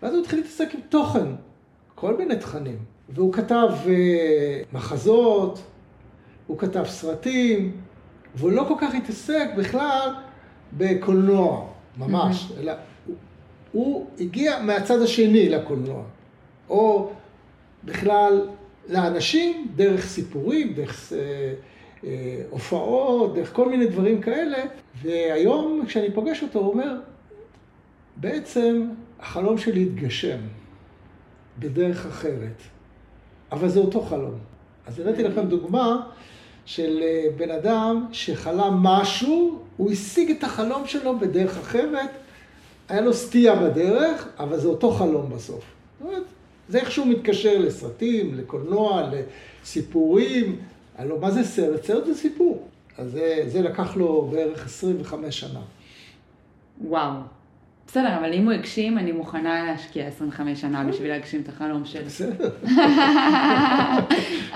ואז 0.02 0.14
הוא 0.14 0.20
התחיל 0.20 0.38
להתעסק 0.38 0.74
עם 0.74 0.80
תוכן, 0.88 1.26
כל 1.94 2.16
מיני 2.16 2.36
תכנים. 2.36 2.78
והוא 3.08 3.32
כתב 3.32 3.68
uh, 3.84 3.88
מחזות, 4.72 5.62
הוא 6.46 6.58
כתב 6.58 6.84
סרטים, 6.86 7.76
והוא 8.34 8.52
לא 8.52 8.64
כל 8.68 8.74
כך 8.78 8.94
התעסק 8.94 9.48
בכלל 9.56 10.10
בקולנוע, 10.72 11.66
ממש, 11.98 12.50
mm-hmm. 12.50 12.60
אלא 12.60 12.72
הוא, 13.06 13.16
הוא 13.72 14.06
הגיע 14.20 14.62
מהצד 14.62 15.02
השני 15.02 15.48
לקולנוע, 15.48 16.02
או 16.68 17.10
בכלל 17.84 18.48
לאנשים 18.88 19.68
דרך 19.76 20.06
סיפורים, 20.06 20.72
דרך 20.72 21.12
אה, 21.12 21.18
אה, 22.04 22.42
הופעות, 22.50 23.34
דרך 23.34 23.54
כל 23.54 23.68
מיני 23.68 23.86
דברים 23.86 24.20
כאלה, 24.20 24.58
והיום 25.02 25.84
כשאני 25.86 26.12
פוגש 26.14 26.42
אותו 26.42 26.58
הוא 26.58 26.72
אומר, 26.72 26.96
בעצם 28.16 28.88
החלום 29.22 29.58
שלי 29.58 29.82
התגשם 29.82 30.38
בדרך 31.58 32.06
אחרת, 32.06 32.62
אבל 33.52 33.68
זה 33.68 33.80
אותו 33.80 34.02
חלום. 34.02 34.38
אז 34.86 35.00
הבאתי 35.00 35.22
לכם 35.22 35.46
דוגמה 35.46 36.08
של 36.64 36.98
אה, 37.02 37.24
בן 37.36 37.50
אדם 37.50 38.06
שחלם 38.12 38.74
משהו, 38.74 39.58
הוא 39.76 39.92
השיג 39.92 40.30
את 40.30 40.44
החלום 40.44 40.86
שלו 40.86 41.18
בדרך 41.18 41.58
אחרת, 41.58 42.10
היה 42.88 43.00
לו 43.00 43.14
סטייה 43.14 43.54
בדרך, 43.54 44.28
אבל 44.38 44.58
זה 44.58 44.68
אותו 44.68 44.90
חלום 44.90 45.30
בסוף. 45.30 45.64
זאת 46.00 46.08
אומרת, 46.08 46.22
זה 46.68 46.78
איכשהו 46.78 47.06
מתקשר 47.06 47.58
לסרטים, 47.58 48.34
לקולנוע, 48.34 49.10
לסיפורים. 49.62 50.56
הלוא 50.98 51.20
מה 51.20 51.30
זה 51.30 51.44
סרט? 51.44 51.84
סרט 51.84 52.06
זה 52.06 52.14
סיפור. 52.14 52.68
אז 52.98 53.10
זה, 53.10 53.44
זה 53.46 53.62
לקח 53.62 53.96
לו 53.96 54.28
בערך 54.30 54.66
25 54.66 55.40
שנה. 55.40 55.60
וואו. 56.84 57.12
בסדר, 57.86 58.18
אבל 58.18 58.32
אם 58.32 58.44
הוא 58.44 58.52
הגשים, 58.52 58.98
אני 58.98 59.12
מוכנה 59.12 59.64
להשקיע 59.64 60.06
25 60.06 60.60
שנה 60.60 60.84
בשביל 60.84 61.08
להגשים 61.08 61.40
את 61.40 61.48
החלום 61.48 61.84
שלי. 61.84 62.04
בסדר. 62.04 62.50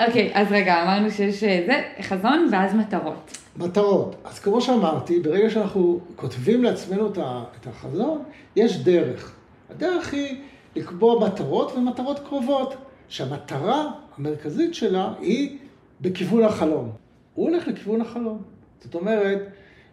אוקיי, 0.06 0.30
אז 0.34 0.46
רגע, 0.50 0.82
אמרנו 0.82 1.10
שיש 1.10 1.44
אה, 1.44 1.64
זה, 1.66 1.82
חזון 2.02 2.48
ואז 2.52 2.74
מטרות. 2.74 3.38
מטרות. 3.56 4.16
אז 4.24 4.38
כמו 4.38 4.60
שאמרתי, 4.60 5.20
ברגע 5.20 5.50
שאנחנו 5.50 6.00
כותבים 6.16 6.64
לעצמנו 6.64 7.12
את 7.60 7.66
החזון, 7.66 8.22
יש 8.56 8.76
דרך. 8.76 9.34
הדרך 9.70 10.12
היא 10.12 10.36
לקבוע 10.76 11.26
מטרות 11.26 11.72
ומטרות 11.76 12.18
קרובות, 12.18 12.74
שהמטרה 13.08 13.90
המרכזית 14.18 14.74
שלה 14.74 15.12
היא 15.20 15.58
בכיוון 16.00 16.44
החלום. 16.44 16.90
הוא 17.34 17.50
הולך 17.50 17.68
לכיוון 17.68 18.00
החלום. 18.00 18.42
זאת 18.80 18.94
אומרת, 18.94 19.38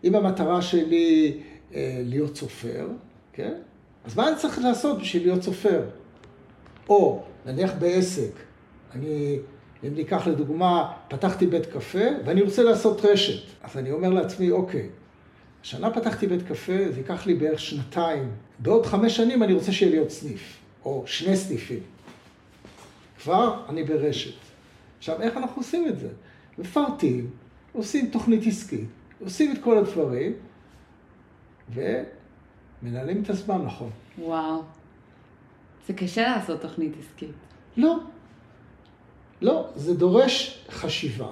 אם 0.03 0.15
המטרה 0.15 0.61
שלי 0.61 1.37
אה, 1.75 2.01
להיות 2.05 2.37
סופר, 2.37 2.87
כן? 3.33 3.53
אז 4.05 4.17
מה 4.17 4.27
אני 4.27 4.37
צריך 4.37 4.59
לעשות 4.59 4.99
בשביל 4.99 5.23
להיות 5.23 5.43
סופר? 5.43 5.81
או, 6.89 7.23
נניח 7.45 7.71
בעסק, 7.79 8.31
אני, 8.93 9.39
אם 9.83 9.95
ניקח 9.95 10.27
לדוגמה, 10.27 10.93
פתחתי 11.07 11.47
בית 11.47 11.65
קפה 11.65 12.05
ואני 12.25 12.41
רוצה 12.41 12.63
לעשות 12.63 13.05
רשת. 13.05 13.43
אז 13.63 13.77
אני 13.77 13.91
אומר 13.91 14.09
לעצמי, 14.09 14.51
אוקיי, 14.51 14.89
השנה 15.61 15.91
פתחתי 15.91 16.27
בית 16.27 16.41
קפה, 16.47 16.91
זה 16.91 16.99
ייקח 16.99 17.25
לי 17.25 17.33
בערך 17.33 17.59
שנתיים. 17.59 18.31
בעוד 18.59 18.85
חמש 18.85 19.17
שנים 19.17 19.43
אני 19.43 19.53
רוצה 19.53 19.71
שיהיה 19.71 19.91
לי 19.91 19.97
עוד 19.97 20.09
סניף, 20.09 20.57
או 20.85 21.03
שני 21.05 21.37
סניפים. 21.37 21.79
כבר 23.23 23.65
אני 23.69 23.83
ברשת. 23.83 24.35
עכשיו, 24.97 25.21
איך 25.21 25.37
אנחנו 25.37 25.61
עושים 25.61 25.87
את 25.87 25.99
זה? 25.99 26.09
מפרטים, 26.57 27.29
עושים 27.73 28.09
תוכנית 28.09 28.47
עסקית, 28.47 28.89
עושים 29.19 29.51
את 29.51 29.57
כל 29.63 29.77
הדברים, 29.77 30.33
ו... 31.73 32.03
מנהלים 32.83 33.23
את 33.23 33.29
הזמן 33.29 33.61
נכון. 33.65 33.89
וואו. 34.17 34.61
זה 35.87 35.93
קשה 35.93 36.21
לעשות 36.21 36.61
תוכנית 36.61 36.93
עסקית. 36.99 37.35
לא. 37.77 37.97
לא, 39.41 39.67
זה 39.75 39.93
דורש 39.93 40.65
חשיבה. 40.69 41.31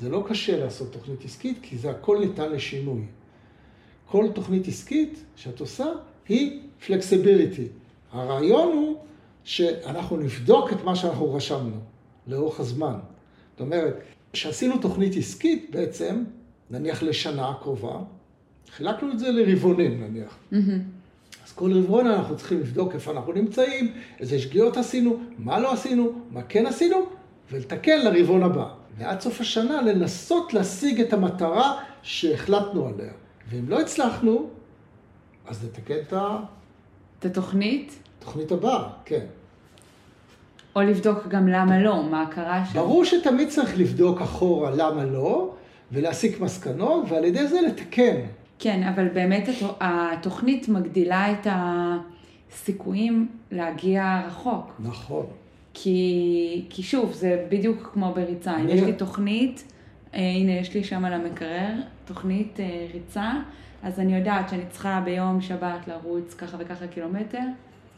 זה 0.00 0.08
לא 0.08 0.24
קשה 0.28 0.64
לעשות 0.64 0.92
תוכנית 0.92 1.24
עסקית, 1.24 1.58
כי 1.62 1.78
זה 1.78 1.90
הכל 1.90 2.18
ניתן 2.20 2.52
לשינוי. 2.52 3.02
כל 4.06 4.26
תוכנית 4.34 4.68
עסקית 4.68 5.24
שאת 5.36 5.60
עושה 5.60 5.86
היא 6.28 6.60
פלקסיביליטי. 6.86 7.68
הרעיון 8.12 8.72
הוא 8.72 8.96
שאנחנו 9.44 10.16
נבדוק 10.16 10.72
את 10.72 10.84
מה 10.84 10.96
שאנחנו 10.96 11.34
רשמנו 11.34 11.76
לאורך 12.26 12.60
הזמן. 12.60 12.98
זאת 13.50 13.60
אומרת, 13.60 13.96
כשעשינו 14.32 14.78
תוכנית 14.78 15.16
עסקית 15.16 15.70
בעצם, 15.70 16.24
נניח 16.70 17.02
לשנה 17.02 17.50
הקרובה, 17.50 17.98
חילקנו 18.76 19.12
את 19.12 19.18
זה 19.18 19.30
לרבעונים 19.30 20.04
נניח. 20.04 20.36
Mm-hmm. 20.52 20.56
אז 21.46 21.52
כל 21.52 21.72
רבעון 21.72 22.06
אנחנו 22.06 22.36
צריכים 22.36 22.60
לבדוק 22.60 22.94
איפה 22.94 23.10
אנחנו 23.10 23.32
נמצאים, 23.32 23.92
איזה 24.20 24.38
שגיאות 24.38 24.76
עשינו, 24.76 25.18
מה 25.38 25.58
לא 25.58 25.72
עשינו, 25.72 26.12
מה 26.30 26.42
כן 26.42 26.66
עשינו, 26.66 26.96
ולתקן 27.52 28.00
לרבעון 28.04 28.42
הבא. 28.42 28.68
ועד 28.98 29.20
סוף 29.20 29.40
השנה 29.40 29.82
לנסות 29.82 30.54
להשיג 30.54 31.00
את 31.00 31.12
המטרה 31.12 31.80
שהחלטנו 32.02 32.88
עליה. 32.88 33.12
ואם 33.50 33.68
לא 33.68 33.80
הצלחנו, 33.80 34.48
אז 35.46 35.64
נתקן 35.64 35.94
את 36.08 36.12
ה... 36.12 36.38
את 37.18 37.24
התוכנית? 37.24 37.98
תוכנית 38.18 38.52
הבאה, 38.52 38.88
כן. 39.04 39.24
או 40.76 40.82
לבדוק 40.82 41.26
גם 41.28 41.48
למה 41.48 41.78
לא, 41.78 42.02
מה 42.10 42.26
קרה 42.30 42.66
שם. 42.66 42.78
ברור 42.78 43.04
שתמיד 43.04 43.48
צריך 43.48 43.78
לבדוק 43.78 44.20
אחורה 44.20 44.70
למה 44.70 45.04
לא, 45.04 45.54
ולהסיק 45.92 46.40
מסקנות, 46.40 47.04
ועל 47.08 47.24
ידי 47.24 47.46
זה 47.46 47.60
לתקן. 47.60 48.16
כן, 48.58 48.82
אבל 48.82 49.08
באמת 49.08 49.48
התוכנית 49.80 50.68
מגדילה 50.68 51.32
את 51.32 51.46
הסיכויים 51.50 53.28
להגיע 53.50 54.22
רחוק. 54.26 54.72
נכון. 54.78 55.26
כי, 55.74 56.64
כי 56.70 56.82
שוב, 56.82 57.12
זה 57.12 57.46
בדיוק 57.48 57.90
כמו 57.92 58.12
בריצה. 58.12 58.56
אם 58.56 58.68
יש 58.68 58.82
לי 58.82 58.92
תוכנית, 58.92 59.72
אה, 60.14 60.20
הנה, 60.20 60.52
יש 60.52 60.74
לי 60.74 60.84
שם 60.84 61.04
על 61.04 61.12
המקרר, 61.12 61.70
תוכנית 62.04 62.60
אה, 62.60 62.86
ריצה, 62.94 63.32
אז 63.82 64.00
אני 64.00 64.16
יודעת 64.16 64.48
שאני 64.48 64.62
צריכה 64.70 65.02
ביום 65.04 65.40
שבת 65.40 65.88
לרוץ 65.88 66.34
ככה 66.34 66.56
וככה 66.60 66.86
קילומטר. 66.86 67.42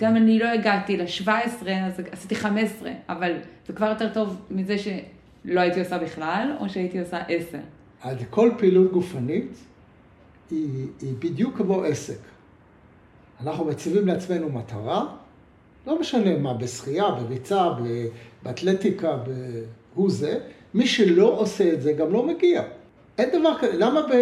גם 0.01 0.17
אני 0.17 0.39
לא 0.39 0.49
הגעתי 0.49 0.97
ל-17, 0.97 1.29
אז 1.69 2.01
עשיתי 2.13 2.35
15, 2.35 2.91
אבל 3.09 3.33
זה 3.67 3.73
כבר 3.73 3.87
יותר 3.87 4.13
טוב 4.15 4.41
מזה 4.51 4.77
שלא 4.79 5.61
הייתי 5.61 5.81
עושה 5.81 5.99
בכלל, 5.99 6.57
או 6.61 6.69
שהייתי 6.69 7.01
עושה 7.01 7.19
10. 7.29 7.59
אז 8.03 8.17
כל 8.31 8.51
פעילות 8.59 8.93
גופנית 8.93 9.57
היא, 10.51 10.87
היא 11.01 11.15
בדיוק 11.19 11.57
כמו 11.57 11.83
עסק. 11.83 12.19
אנחנו 13.41 13.65
מציבים 13.65 14.07
לעצמנו 14.07 14.49
מטרה, 14.49 15.07
לא 15.87 16.01
משנה 16.01 16.39
מה, 16.39 16.55
בשחייה, 16.55 17.11
בריצה, 17.11 17.69
באתלטיקה, 18.43 19.19
הוא 19.95 20.11
זה, 20.11 20.39
מי 20.75 20.87
שלא 20.87 21.41
עושה 21.41 21.73
את 21.73 21.83
זה 21.83 21.93
גם 21.93 22.13
לא 22.13 22.27
מגיע. 22.27 22.63
אין 23.19 23.41
דבר 23.41 23.59
כזה, 23.61 23.77
למה, 23.77 24.03
ב, 24.03 24.13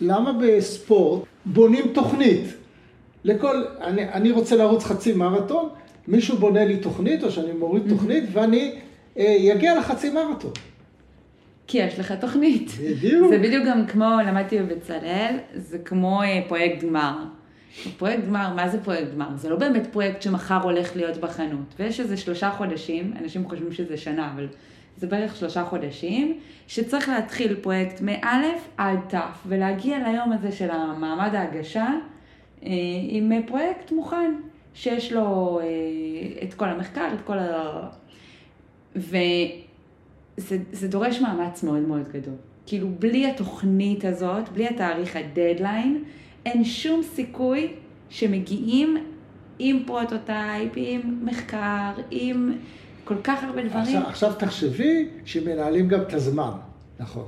למה 0.00 0.32
בספורט 0.32 1.22
בונים 1.44 1.92
תוכנית? 1.94 2.44
לכל, 3.24 3.64
אני, 3.80 4.08
אני 4.08 4.30
רוצה 4.30 4.56
לרוץ 4.56 4.84
חצי 4.84 5.12
מרתון, 5.12 5.68
מישהו 6.08 6.38
בונה 6.38 6.64
לי 6.64 6.76
תוכנית, 6.76 7.24
או 7.24 7.30
שאני 7.30 7.52
מוריד 7.52 7.82
תוכנית, 7.88 8.24
ואני 8.32 8.78
אגיע 9.52 9.72
אה, 9.72 9.78
לחצי 9.78 10.10
מרתון. 10.10 10.52
כי 11.66 11.78
יש 11.78 11.98
לך 11.98 12.12
תוכנית. 12.12 12.70
בדיוק. 12.80 13.28
זה 13.28 13.38
בדיוק 13.38 13.66
גם 13.66 13.86
כמו, 13.86 14.10
למדתי 14.26 14.58
בבצלאל, 14.58 15.36
זה 15.54 15.78
כמו 15.78 16.22
אה, 16.22 16.40
פרויקט 16.48 16.84
גמר. 16.84 17.18
פרויקט 17.98 18.24
גמר, 18.24 18.54
מה 18.54 18.68
זה 18.68 18.82
פרויקט 18.84 19.12
גמר? 19.14 19.28
זה 19.36 19.48
לא 19.48 19.56
באמת 19.56 19.86
פרויקט 19.92 20.22
שמחר 20.22 20.62
הולך 20.62 20.96
להיות 20.96 21.16
בחנות. 21.16 21.74
ויש 21.78 22.00
איזה 22.00 22.16
שלושה 22.16 22.50
חודשים, 22.50 23.14
אנשים 23.20 23.48
חושבים 23.48 23.72
שזה 23.72 23.96
שנה, 23.96 24.32
אבל 24.34 24.48
זה 24.96 25.06
בערך 25.06 25.36
שלושה 25.36 25.64
חודשים, 25.64 26.38
שצריך 26.66 27.08
להתחיל 27.08 27.54
פרויקט 27.54 28.00
מאלף 28.00 28.68
עד 28.76 28.98
תף, 29.08 29.42
ולהגיע 29.46 29.98
ליום 29.98 30.32
הזה 30.32 30.52
של 30.52 30.70
המעמד 30.70 31.34
ההגשה 31.34 31.88
אה, 32.64 32.70
עם 33.08 33.32
פרויקט 33.46 33.92
מוכן, 33.92 34.34
שיש 34.74 35.12
לו 35.12 35.60
אה, 35.62 35.66
את 36.42 36.54
כל 36.54 36.68
המחקר, 36.68 37.08
את 37.14 37.20
כל 37.24 37.38
ה... 37.38 37.88
וזה 40.38 40.88
דורש 40.88 41.20
מאמץ 41.20 41.62
מאוד 41.62 41.80
מאוד 41.80 42.08
גדול. 42.12 42.34
כאילו, 42.66 42.88
בלי 42.98 43.30
התוכנית 43.30 44.04
הזאת, 44.04 44.48
בלי 44.48 44.66
התאריך 44.66 45.16
הדדליין, 45.16 46.04
אין 46.46 46.64
שום 46.64 47.02
סיכוי 47.02 47.72
שמגיעים 48.10 48.96
עם 49.58 49.82
prototype, 49.86 50.72
עם 50.76 51.00
מחקר, 51.24 51.92
עם 52.10 52.52
כל 53.04 53.14
כך 53.24 53.44
הרבה 53.44 53.62
דברים. 53.62 53.82
עכשיו, 53.82 54.02
עכשיו 54.06 54.32
תחשבי 54.38 55.08
שמנהלים 55.24 55.88
גם 55.88 56.00
את 56.00 56.14
הזמן, 56.14 56.50
נכון. 57.00 57.26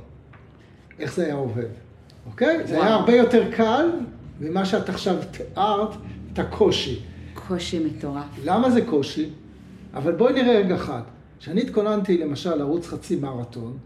איך 0.99 1.15
זה 1.15 1.25
היה 1.25 1.35
עובד, 1.35 1.69
אוקיי? 2.27 2.57
וואו. 2.57 2.67
זה 2.67 2.83
היה 2.83 2.95
הרבה 2.95 3.13
יותר 3.13 3.51
קל 3.53 3.91
ממה 4.41 4.65
שאת 4.65 4.89
עכשיו 4.89 5.17
תיארת, 5.31 5.91
את 6.33 6.39
הקושי. 6.39 7.01
קושי 7.35 7.79
מטורף. 7.79 8.25
למה 8.45 8.71
זה 8.71 8.85
קושי? 8.85 9.29
אבל 9.95 10.13
בואי 10.13 10.33
נראה 10.33 10.59
רגע 10.59 10.75
אחד. 10.75 11.03
כשאני 11.41 11.61
התכוננתי 11.61 12.19
למשל 12.19 12.55
לרוץ 12.55 12.87
חצי 12.87 13.17
מרתון, 13.17 13.77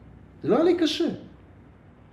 זה 0.43 0.49
לא 0.49 0.55
היה 0.55 0.65
לי 0.65 0.77
קשה. 0.77 1.09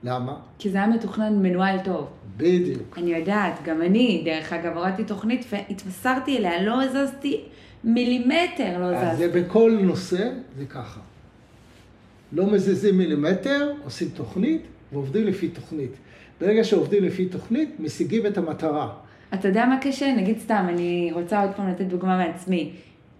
למה? 0.03 0.35
כי 0.59 0.69
זה 0.69 0.77
היה 0.77 0.87
מתוכנן 0.87 1.41
מנוהל 1.41 1.79
טוב. 1.79 2.07
בדיוק. 2.37 2.97
אני 2.97 3.13
יודעת, 3.13 3.59
גם 3.65 3.81
אני, 3.81 4.21
דרך 4.25 4.53
אגב, 4.53 4.77
הורדתי 4.77 5.03
תוכנית 5.03 5.45
והתמסרתי 5.49 6.37
אליה, 6.37 6.63
לא 6.63 6.83
הזזתי 6.83 7.41
מילימטר, 7.83 8.79
לא 8.79 8.93
זזתי. 8.93 9.05
אז 9.05 9.17
זה 9.17 9.27
בכל 9.27 9.77
נושא, 9.81 10.31
זה 10.57 10.65
ככה. 10.65 10.99
לא 12.31 12.51
מזיזים 12.51 12.97
מילימטר, 12.97 13.71
עושים 13.83 14.09
תוכנית 14.09 14.61
ועובדים 14.91 15.27
לפי 15.27 15.47
תוכנית. 15.47 15.91
ברגע 16.41 16.63
שעובדים 16.63 17.03
לפי 17.03 17.25
תוכנית, 17.25 17.79
משיגים 17.79 18.25
את 18.25 18.37
המטרה. 18.37 18.89
אתה 19.33 19.47
יודע 19.47 19.65
מה 19.65 19.77
קשה? 19.81 20.13
נגיד 20.15 20.39
סתם, 20.39 20.65
אני 20.69 21.09
רוצה 21.13 21.41
עוד 21.41 21.51
פעם 21.55 21.69
לתת 21.69 21.85
דוגמה 21.85 22.17
מעצמי. 22.17 22.73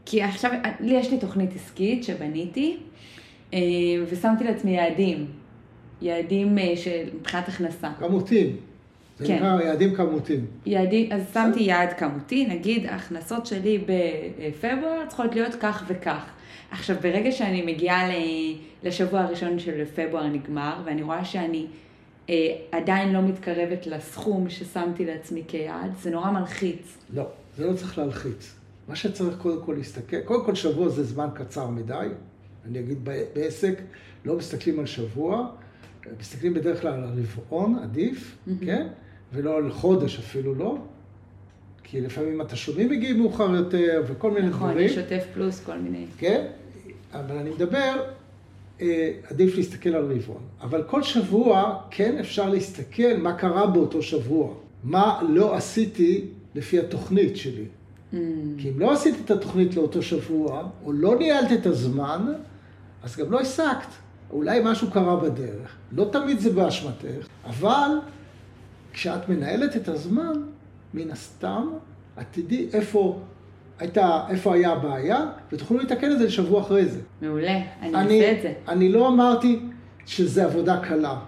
כי 0.06 0.24
עכשיו, 0.24 0.51
לי 0.80 0.93
יש 0.93 1.12
לי 1.12 1.18
תוכנית 1.20 1.49
עסקית 1.56 2.03
שבניתי, 2.03 2.78
אה, 3.53 3.60
ושמתי 4.10 4.43
לעצמי 4.43 4.72
יעדים. 4.72 5.26
יעדים 6.01 6.58
אה, 6.58 6.74
של 6.76 7.10
מבחינת 7.20 7.47
הכנסה. 7.47 7.89
כמותיים. 7.99 8.56
זה 9.20 9.28
כן. 9.28 9.36
נקרא 9.36 9.62
יעדים 9.62 9.95
כמותיים. 9.95 10.45
יעדים, 10.66 11.12
אז 11.12 11.22
שמתי 11.34 11.60
יעד 11.60 11.93
כמותי, 11.93 12.45
נגיד 12.45 12.86
ההכנסות 12.86 13.45
שלי 13.45 13.78
בפברואר 13.78 15.06
צריכות 15.08 15.36
להיות 15.36 15.56
כך 15.60 15.84
וכך. 15.88 16.26
עכשיו, 16.72 16.95
ברגע 17.01 17.32
שאני 17.32 17.62
מגיעה 17.62 18.10
לשבוע 18.84 19.20
הראשון 19.20 19.60
של 19.60 19.86
פברואר 19.95 20.28
נגמר, 20.28 20.82
ואני 20.86 21.01
רואה 21.01 21.26
שאני 21.26 21.66
אה, 22.30 22.56
עדיין 22.72 23.14
לא 23.14 23.22
מתקרבת 23.22 23.88
לסכום 23.88 24.49
ששמתי 24.49 25.06
לעצמי 25.06 25.43
כיעד, 25.47 25.91
זה 26.01 26.12
נורא 26.12 26.32
מלחיץ. 26.32 26.97
לא, 27.14 27.24
זה 27.58 27.68
לא 27.68 27.74
צריך 27.74 27.97
להלחיץ. 27.97 28.56
מה 28.88 28.96
שצריך 28.96 29.38
קודם 29.38 29.62
כל 29.66 29.74
להסתכל, 29.74 30.22
קודם 30.22 30.46
כל 30.46 30.56
שבוע 30.56 30.90
זה 30.90 31.04
זמן 31.04 31.28
קצר 31.34 31.70
מדי. 31.70 32.08
אני 32.66 32.80
אגיד 32.80 33.06
בעסק, 33.06 33.82
לא 34.26 34.38
מסתכלים 34.38 34.80
על 34.80 34.86
שבוע, 34.86 35.48
מסתכלים 36.20 36.54
בדרך 36.54 36.82
כלל 36.82 36.94
על 36.94 37.04
רבעון, 37.04 37.80
עדיף, 37.84 38.36
mm-hmm. 38.48 38.66
כן? 38.66 38.88
ולא 39.34 39.58
על 39.58 39.72
חודש 39.72 40.20
אפילו 40.20 40.56
לא. 40.56 40.78
כי 41.84 42.02
לפעמים 42.02 42.42
התשלומים 42.42 42.90
מגיעים 42.90 43.20
מאוחר 43.20 43.56
יותר 43.56 44.04
וכל 44.08 44.32
מיני 44.32 44.48
נכון, 44.48 44.70
דברים. 44.72 44.90
נכון, 44.90 45.04
שוטף 45.04 45.24
פלוס 45.34 45.64
כל 45.64 45.78
מיני. 45.78 46.06
כן, 46.18 46.46
אבל 47.14 47.38
אני 47.38 47.50
מדבר, 47.50 48.04
אה, 48.82 49.12
עדיף 49.30 49.56
להסתכל 49.56 49.90
על 49.90 50.12
רבעון. 50.12 50.42
אבל 50.62 50.84
כל 50.84 51.04
שבוע 51.04 51.82
כן 51.92 52.18
אפשר 52.18 52.50
להסתכל 52.50 53.18
מה 53.18 53.34
קרה 53.34 53.68
באותו 53.68 54.02
שבוע. 54.02 54.54
מה 54.84 55.22
לא 55.30 55.56
עשיתי 55.56 56.26
לפי 56.56 56.80
התוכנית 56.80 57.38
שלי. 57.38 57.66
Mm. 58.16 58.61
כי 58.61 58.70
אם 58.70 58.80
לא 58.80 58.91
עשית 58.91 59.16
את 59.26 59.32
התוכנית 59.32 59.76
לאותו 59.76 60.01
שבוע, 60.01 60.68
או 60.86 60.93
לא 60.93 61.16
ניהלת 61.20 61.51
את 61.51 61.66
הזמן, 61.66 62.34
אז 63.03 63.18
גם 63.18 63.32
לא 63.32 63.39
השגת. 63.39 63.88
אולי 64.32 64.59
משהו 64.63 64.91
קרה 64.91 65.16
בדרך. 65.16 65.76
לא 65.91 66.09
תמיד 66.11 66.39
זה 66.39 66.49
באשמתך, 66.49 67.28
אבל 67.45 67.89
כשאת 68.93 69.30
מנהלת 69.30 69.76
את 69.76 69.88
הזמן, 69.88 70.34
מן 70.93 71.11
הסתם, 71.11 71.68
את 72.20 72.26
תדעי 72.32 72.68
איפה 72.74 73.20
הייתה, 73.80 74.24
איפה 74.30 74.53
היה 74.53 74.72
הבעיה, 74.72 75.26
ותוכלו 75.51 75.78
לתקן 75.78 76.11
את 76.11 76.20
זה 76.20 76.26
לשבוע 76.26 76.61
אחרי 76.61 76.86
זה. 76.86 76.99
מעולה, 77.22 77.61
אני, 77.82 77.95
אני 77.95 78.20
אעשה 78.22 78.32
את 78.32 78.41
זה. 78.41 78.53
אני 78.68 78.89
לא 78.89 79.07
אמרתי 79.07 79.59
שזה 80.05 80.45
עבודה 80.45 80.80
קלה 80.80 81.20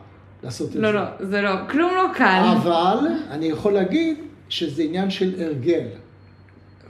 לעשות 0.44 0.70
את 0.70 0.76
לא, 0.76 0.92
זה. 0.92 0.98
לא, 0.98 1.04
לא, 1.04 1.10
זה 1.20 1.42
לא, 1.42 1.52
כלום 1.70 1.92
לא 1.96 2.14
קל. 2.14 2.44
אבל 2.58 2.98
אני 3.30 3.46
יכול 3.46 3.74
להגיד 3.74 4.18
שזה 4.50 4.84
עניין 4.84 5.10
של 5.10 5.34
הרגל. 5.44 5.88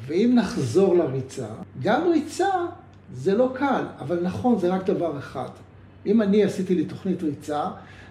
ואם 0.07 0.31
נחזור 0.35 0.95
לריצה, 0.95 1.47
גם 1.81 2.07
ריצה 2.11 2.49
זה 3.13 3.35
לא 3.35 3.51
קל, 3.53 3.83
אבל 3.99 4.19
נכון, 4.23 4.59
זה 4.59 4.73
רק 4.73 4.83
דבר 4.85 5.17
אחד. 5.17 5.49
אם 6.05 6.21
אני 6.21 6.43
עשיתי 6.43 6.75
לי 6.75 6.85
תוכנית 6.85 7.23
ריצה, 7.23 7.65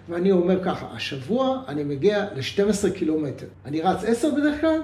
ואני 0.09 0.31
אומר 0.31 0.63
ככה, 0.63 0.87
השבוע 0.91 1.63
אני 1.67 1.83
מגיע 1.83 2.25
ל-12 2.35 2.91
קילומטר. 2.97 3.45
אני 3.65 3.81
רץ 3.81 4.03
10 4.03 4.31
בדרך 4.31 4.61
כלל, 4.61 4.81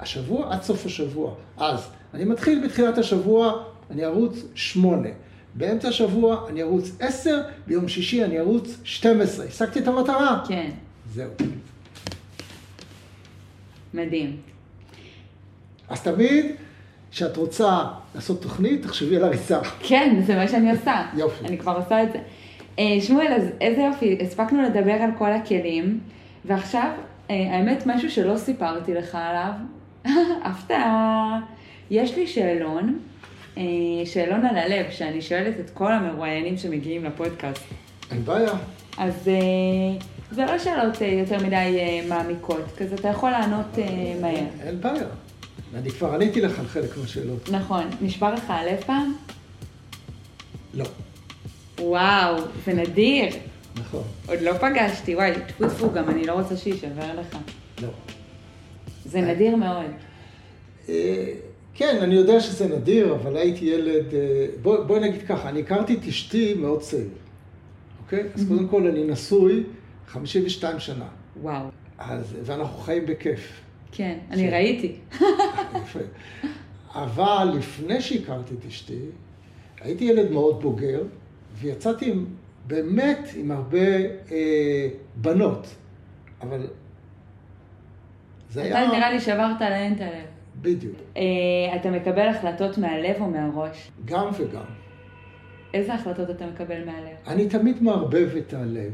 השבוע 0.00 0.54
עד 0.54 0.62
סוף 0.62 0.86
השבוע. 0.86 1.34
אז 1.56 1.88
אני 2.14 2.24
מתחיל 2.24 2.64
בתחילת 2.64 2.98
השבוע, 2.98 3.64
אני 3.90 4.04
ארוץ 4.04 4.38
8. 4.54 5.08
באמצע 5.54 5.88
השבוע 5.88 6.46
אני 6.48 6.62
ארוץ 6.62 6.90
10, 7.00 7.42
ביום 7.66 7.88
שישי 7.88 8.24
אני 8.24 8.40
ארוץ 8.40 8.76
12. 8.84 9.46
השגתי 9.46 9.78
את 9.78 9.88
המטרה? 9.88 10.44
כן. 10.48 10.70
זהו. 11.14 11.30
מדהים. 13.94 14.53
אז 15.88 16.02
תמיד, 16.02 16.46
כשאת 17.10 17.36
רוצה 17.36 17.84
לעשות 18.14 18.42
תוכנית, 18.42 18.82
תחשבי 18.82 19.16
על 19.16 19.24
הריצה. 19.24 19.60
כן, 19.80 20.20
זה 20.26 20.36
מה 20.36 20.48
שאני 20.48 20.70
עושה. 20.70 21.02
יופי. 21.16 21.44
אני 21.44 21.58
כבר 21.58 21.76
עושה 21.76 22.02
את 22.02 22.12
זה. 22.12 22.18
אה, 22.78 23.00
שמואל, 23.00 23.32
אז 23.36 23.42
איזה 23.60 23.80
יופי, 23.80 24.18
הספקנו 24.20 24.62
לדבר 24.62 24.92
על 24.92 25.10
כל 25.18 25.32
הכלים, 25.32 26.00
ועכשיו, 26.44 26.88
אה, 27.30 27.56
האמת, 27.56 27.86
משהו 27.86 28.10
שלא 28.10 28.36
סיפרתי 28.36 28.94
לך 28.94 29.18
עליו, 29.20 29.52
הפתעה. 30.48 31.40
יש 31.90 32.16
לי 32.16 32.26
שאלון, 32.26 32.98
אה, 33.58 33.62
שאלון 34.04 34.46
על 34.46 34.56
הלב, 34.56 34.86
שאני 34.90 35.22
שואלת 35.22 35.60
את 35.60 35.70
כל 35.70 35.92
המרואיינים 35.92 36.56
שמגיעים 36.56 37.04
לפודקאסט. 37.04 37.64
אין 38.10 38.24
בעיה. 38.24 38.52
אז 38.98 39.28
זה 40.30 40.44
לא 40.44 40.58
שאלות 40.58 41.00
יותר 41.00 41.46
מדי 41.46 42.00
מעמיקות, 42.08 42.64
כזה 42.78 42.94
אתה 42.94 43.08
יכול 43.08 43.30
לענות 43.30 43.78
מהר. 44.20 44.34
אין 44.62 44.80
בעיה. 44.80 45.06
אני 45.74 45.90
כבר 45.90 46.14
עניתי 46.14 46.40
לך 46.40 46.58
על 46.58 46.66
חלק 46.66 46.96
מהשאלות. 46.96 47.48
נכון. 47.52 47.84
נשבר 48.00 48.34
לך 48.34 48.50
הלב 48.50 48.80
פעם? 48.86 49.14
לא. 50.74 50.84
וואו, 51.80 52.36
זה 52.64 52.72
נדיר. 52.72 53.28
נכון. 53.76 54.02
עוד 54.28 54.40
לא 54.40 54.52
פגשתי, 54.58 55.14
וואי, 55.14 55.32
טפו 55.48 55.68
טפו, 55.68 55.92
גם 55.92 56.10
אני 56.10 56.26
לא 56.26 56.32
רוצה 56.32 56.56
שיישבר 56.56 57.20
לך. 57.20 57.38
לא. 57.82 57.88
זה 59.04 59.20
נדיר 59.20 59.56
מאוד. 59.56 59.90
אה, 60.88 61.32
כן, 61.74 61.98
אני 62.02 62.14
יודע 62.14 62.40
שזה 62.40 62.76
נדיר, 62.76 63.14
אבל 63.14 63.36
הייתי 63.36 63.64
ילד... 63.64 64.14
אה, 64.14 64.46
בואי 64.62 64.84
בוא 64.86 64.98
נגיד 64.98 65.22
ככה, 65.28 65.48
אני 65.48 65.60
הכרתי 65.60 65.94
את 65.94 66.08
אשתי 66.08 66.54
מאוד 66.54 66.80
צעיר, 66.80 67.08
אוקיי? 68.04 68.22
אז 68.34 68.44
קודם 68.48 68.68
כל 68.68 68.86
אני 68.86 69.04
נשוי 69.04 69.62
52 70.08 70.80
שנה. 70.80 71.06
וואו. 71.42 71.66
אז, 71.98 72.36
ואנחנו 72.44 72.78
חיים 72.78 73.06
בכיף. 73.06 73.63
כן, 73.96 74.18
אני 74.30 74.50
ראיתי. 74.50 74.96
יפה. 75.82 75.98
אבל 76.94 77.48
לפני 77.58 78.00
שהכרתי 78.00 78.54
את 78.54 78.66
אשתי, 78.68 79.00
הייתי 79.80 80.04
ילד 80.04 80.30
מאוד 80.30 80.62
בוגר, 80.62 81.02
ויצאתי 81.54 82.10
עם, 82.10 82.26
באמת 82.66 83.28
עם 83.36 83.50
הרבה 83.50 83.86
אה, 84.32 84.88
בנות. 85.16 85.66
אבל 86.40 86.66
זה 88.50 88.62
היה... 88.62 88.84
אתה 88.84 88.92
נראה 88.96 89.10
לי 89.10 89.20
שברת 89.20 89.60
להן 89.60 89.92
את 89.92 90.00
הלב. 90.00 90.26
בדיוק. 90.62 90.96
אה, 91.16 91.22
אתה 91.76 91.90
מקבל 91.90 92.28
החלטות 92.28 92.78
מהלב 92.78 93.16
או 93.20 93.30
מהראש? 93.30 93.90
גם 94.04 94.28
וגם. 94.38 94.64
איזה 95.74 95.94
החלטות 95.94 96.30
אתה 96.30 96.46
מקבל 96.46 96.84
מהלב? 96.84 97.16
אני 97.26 97.48
תמיד 97.48 97.82
מערבב 97.82 98.36
את 98.38 98.54
הלב. 98.54 98.92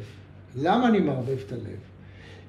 למה 0.57 0.89
אני 0.89 1.01
מערבב 1.01 1.39
את 1.47 1.53
הלב? 1.53 1.90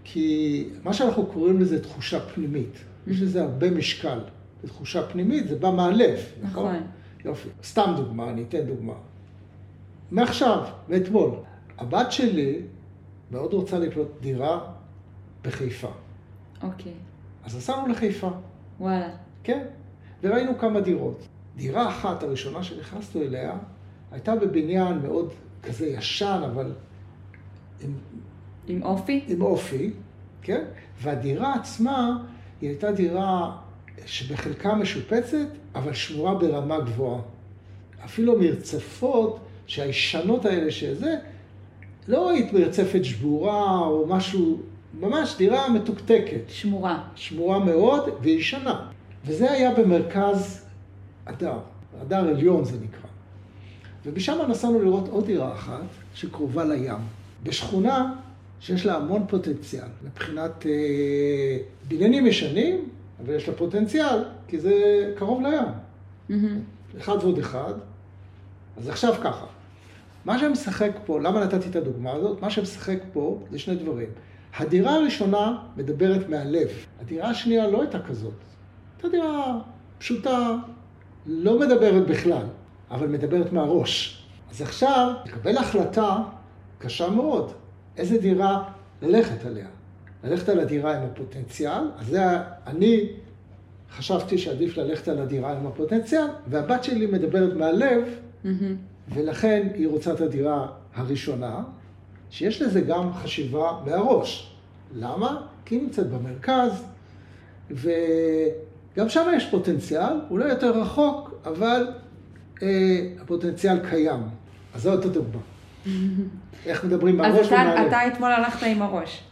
כי 0.04 0.70
מה 0.84 0.93
שאנחנו 0.93 1.26
קוראים 1.26 1.60
לזה 1.60 1.84
תחושה 1.84 2.20
פנימית. 2.20 2.74
יש 3.08 3.22
לזה 3.22 3.43
הרבה 3.43 3.72
משקל. 3.72 4.20
זו 4.64 4.68
תחושה 4.68 5.08
פנימית, 5.08 5.47
זה 5.47 5.56
בא 5.56 5.72
מהלב, 5.72 6.20
נכון? 6.41 6.76
נכון. 6.76 6.88
יופי. 7.26 7.49
סתם 7.64 7.93
דוגמה, 7.95 8.30
אני 8.30 8.43
אתן 8.43 8.62
דוגמה. 8.62 8.93
מעכשיו, 10.12 10.64
מאתמול, 10.89 11.32
הבת 11.78 12.12
שלי 12.12 12.62
מאוד 13.32 13.54
רוצה 13.54 13.80
לקנות 13.80 14.08
דירה 14.22 14.60
בחיפה. 15.43 15.91
אוקיי. 16.64 16.93
אז 17.43 17.58
נסענו 17.58 17.88
לחיפה, 17.88 18.30
וואלה. 18.80 19.10
כן, 19.43 19.64
וראינו 20.24 20.58
כמה 20.58 20.82
דירות. 20.82 21.28
דירה 21.56 21.89
אחת, 21.89 22.24
הראשונה 22.24 22.64
שנכנסנו 22.64 23.22
אליה, 23.22 23.58
הייתה 24.12 24.36
בבניין 24.36 24.99
מאוד 24.99 25.34
כזה 25.64 25.88
ישן, 25.88 26.41
אבל 26.54 26.72
עם, 27.82 27.93
עם 28.68 28.84
אופי? 28.84 29.24
עם 29.28 29.41
אופי, 29.41 29.91
כן? 30.41 30.64
והדירה 31.01 31.53
עצמה, 31.53 32.18
היא 32.62 32.70
הייתה 32.70 32.91
דירה 32.91 33.57
שבחלקה 34.05 34.76
משופצת, 34.76 35.47
אבל 35.76 35.93
שמורה 35.93 36.36
ברמה 36.36 36.80
גבוהה. 36.80 37.22
אפילו 38.05 38.39
מרצפות 38.39 39.39
שהישנות 39.68 40.45
האלה 40.45 40.72
שזה, 40.72 41.16
לא 42.07 42.30
היית 42.30 42.53
מרצפת 42.53 43.05
שבורה 43.05 43.80
או 43.80 44.05
משהו, 44.07 44.59
ממש 44.99 45.36
דירה 45.38 45.70
מתוקתקת. 45.70 46.41
שמורה. 46.47 47.03
שמורה 47.16 47.59
מאוד 47.59 48.09
וישנה. 48.22 48.88
וזה 49.26 49.51
היה 49.51 49.74
במרכז 49.74 50.66
הדר, 51.26 51.59
הדר 52.01 52.30
עליון 52.30 52.66
זה 52.66 52.78
נקרא. 52.84 53.09
ומשם 54.05 54.39
נסענו 54.49 54.82
לראות 54.82 55.07
עוד 55.07 55.26
דירה 55.26 55.53
אחת 55.53 55.84
שקרובה 56.14 56.64
לים, 56.64 56.97
בשכונה 57.43 58.14
שיש 58.62 58.86
לה 58.86 58.95
המון 58.95 59.26
פוטנציאל 59.28 59.88
מבחינת 60.03 60.66
אה, 60.66 61.57
בניינים 61.88 62.28
ישנים, 62.28 62.89
אבל 63.24 63.34
יש 63.34 63.47
לה 63.47 63.55
פוטנציאל, 63.55 64.24
כי 64.47 64.59
זה 64.59 64.74
קרוב 65.18 65.41
לים. 65.41 65.53
Mm-hmm. 66.30 66.97
אחד 66.97 67.18
ועוד 67.22 67.38
אחד. 67.38 67.74
אז 68.78 68.89
עכשיו 68.89 69.14
ככה, 69.24 69.45
מה 70.26 70.39
שמשחק 70.39 70.91
פה, 71.05 71.20
למה 71.20 71.45
נתתי 71.45 71.70
את 71.70 71.76
הדוגמה 71.76 72.12
הזאת? 72.12 72.41
מה 72.41 72.49
שמשחק 72.49 72.97
פה 73.14 73.39
זה 73.51 73.59
שני 73.59 73.76
דברים. 73.76 74.09
הדירה 74.57 74.95
הראשונה 74.95 75.57
מדברת 75.78 76.30
מהלב, 76.30 76.70
הדירה 77.01 77.30
השנייה 77.30 77.68
לא 77.68 77.82
הייתה 77.82 77.99
כזאת. 77.99 78.34
הייתה 78.95 79.18
דירה 79.18 79.59
פשוטה, 79.97 80.55
לא 81.26 81.59
מדברת 81.59 82.07
בכלל, 82.07 82.45
אבל 82.91 83.07
מדברת 83.07 83.53
מהראש. 83.53 84.24
אז 84.51 84.62
עכשיו, 84.62 85.14
לקבל 85.26 85.57
החלטה 85.57 86.18
קשה 86.78 87.09
מאוד, 87.09 87.53
איזה 87.98 88.18
דירה 88.18 88.64
ללכת 89.02 89.46
עליה. 89.46 89.68
ללכת 90.24 90.50
על 90.50 90.60
הדירה 90.60 90.98
עם 90.98 91.04
הפוטנציאל, 91.04 91.82
אז 91.98 92.08
זה, 92.08 92.24
אני 92.68 93.10
חשבתי 93.98 94.38
שעדיף 94.38 94.78
ללכת 94.78 95.08
על 95.08 95.20
הדירה 95.20 95.58
עם 95.58 95.68
הפוטנציאל, 95.68 96.28
והבת 96.48 96.84
שלי 96.84 97.06
מדברת 97.06 97.54
מהלב, 97.54 98.04
Mm-hmm. 98.46 99.14
ולכן 99.14 99.68
היא 99.74 99.88
רוצה 99.88 100.14
את 100.14 100.22
הדירה 100.22 100.68
הראשונה, 100.96 101.64
שיש 102.30 102.62
לזה 102.62 102.82
גם 102.82 103.14
חשיבה 103.14 103.82
מהראש. 103.86 104.56
למה? 104.96 105.48
כי 105.66 105.76
היא 105.76 105.82
נמצאת 105.82 106.08
במרכז, 106.10 106.84
וגם 107.72 109.10
שם 109.10 109.32
יש 109.36 109.50
פוטנציאל, 109.52 110.14
אולי 110.30 110.50
יותר 110.50 110.82
רחוק, 110.82 111.34
אבל 111.46 111.88
אה, 112.64 112.68
הפוטנציאל 113.22 113.80
קיים. 113.89 114.20
אז 114.74 114.82
זאת 114.82 115.06
הדוגמה. 115.06 115.42
איך 116.65 116.84
מדברים 116.84 117.17
מהראש 117.17 117.39
אז 117.39 117.45
אתה, 117.45 117.55
ומהלב. 117.55 117.88
אתה 117.88 118.07
אתמול 118.07 118.32
הלכת 118.32 118.63
עם 118.63 118.82
הראש. 118.82 119.23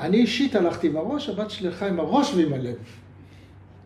אני 0.00 0.16
אישית 0.16 0.54
הלכתי 0.54 0.86
עם 0.86 0.96
הראש, 0.96 1.28
הבת 1.28 1.50
שלי 1.50 1.68
הלכה 1.68 1.86
עם 1.86 2.00
הראש 2.00 2.34
ועם 2.34 2.52
הלב. 2.52 2.76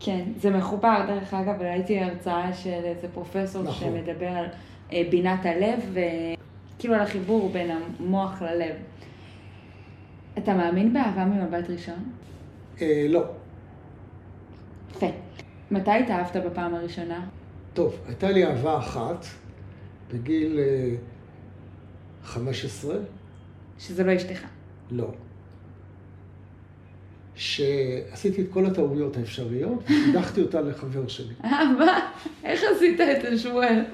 כן, 0.00 0.24
זה 0.36 0.50
מחובר, 0.50 1.04
דרך 1.06 1.34
אגב, 1.34 1.62
ראיתי 1.62 2.00
הרצאה 2.00 2.52
של 2.52 2.80
איזה 2.84 3.08
פרופסור 3.14 3.62
נכון. 3.62 3.88
שמדבר 3.88 4.28
על 4.28 4.46
אה, 4.92 5.02
בינת 5.10 5.46
הלב, 5.46 5.80
וכאילו 5.92 6.94
על 6.94 7.00
החיבור 7.00 7.50
בין 7.52 7.70
המוח 7.70 8.42
ללב. 8.42 8.74
אתה 10.38 10.54
מאמין 10.54 10.92
באהבה 10.92 11.24
ממבט 11.24 11.70
ראשון? 11.70 12.04
אה, 12.80 13.06
לא. 13.08 13.24
יפה. 14.90 15.06
מתי 15.70 15.90
התאהבת 15.90 16.36
בפעם 16.36 16.74
הראשונה? 16.74 17.26
טוב, 17.74 17.98
הייתה 18.06 18.30
לי 18.30 18.46
אהבה 18.46 18.78
אחת 18.78 19.26
בגיל 20.12 20.58
אה, 20.58 20.94
15, 22.24 22.96
שזה 23.78 24.04
לא 24.04 24.16
אשתך. 24.16 24.40
לא. 24.90 25.10
שעשיתי 27.34 28.42
את 28.42 28.46
כל 28.50 28.66
הטעויות 28.66 29.16
האפשריות, 29.16 29.84
והדחתי 29.90 30.42
אותה 30.42 30.60
לחבר 30.60 31.08
שלי. 31.08 31.34
אה, 31.44 31.72
מה? 31.78 32.10
איך 32.44 32.60
עשית 32.76 33.00
את 33.00 33.22
זה, 33.22 33.38
שמואל? 33.38 33.84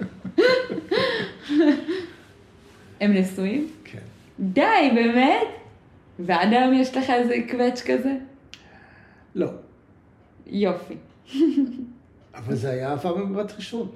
הם 3.01 3.13
נשואים? 3.13 3.71
כן. 3.85 4.03
די, 4.41 4.91
באמת? 4.95 5.47
ועד 6.19 6.53
היום 6.53 6.75
יש 6.75 6.97
לך 6.97 7.11
איזה 7.11 7.35
קווץ' 7.51 7.83
כזה? 7.87 8.17
לא. 9.35 9.49
יופי. 10.47 10.97
אבל 12.35 12.55
זה 12.55 12.71
היה 12.71 12.91
אהבה 12.91 13.13
במבט 13.13 13.53
ראשון. 13.57 13.89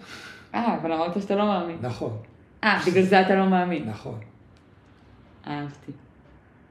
אה, 0.55 0.77
אבל 0.77 0.93
אמרת 0.93 1.23
שאתה 1.23 1.37
לא 1.37 1.45
מאמין. 1.47 1.79
נכון, 1.81 2.19
אה, 2.65 2.81
בגלל 2.87 3.05
זה 3.05 3.21
אתה 3.21 3.35
לא 3.35 3.47
מאמין. 3.47 3.89
נכון. 3.89 4.19
אהבתי. 5.47 5.93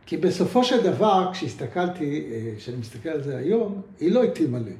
כי 0.05 0.17
בסופו 0.17 0.63
של 0.63 0.83
דבר, 0.83 1.29
כשהסתכלתי, 1.33 2.27
אה, 2.31 2.55
כשאני 2.57 2.77
מסתכל 2.77 3.09
על 3.09 3.21
זה 3.21 3.37
היום, 3.37 3.81
היא 3.99 4.11
לא 4.11 4.23
התאימה 4.23 4.59
לי. 4.59 4.73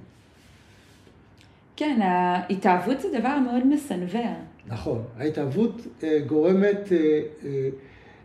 כן, 1.75 1.99
ההתאהבות 2.01 2.99
זה 2.99 3.19
דבר 3.19 3.39
מאוד 3.39 3.67
מסנוור. 3.67 4.35
נכון. 4.67 5.03
ההתאהבות 5.17 5.81
אה, 6.03 6.19
גורמת 6.27 6.91
אה, 6.91 7.69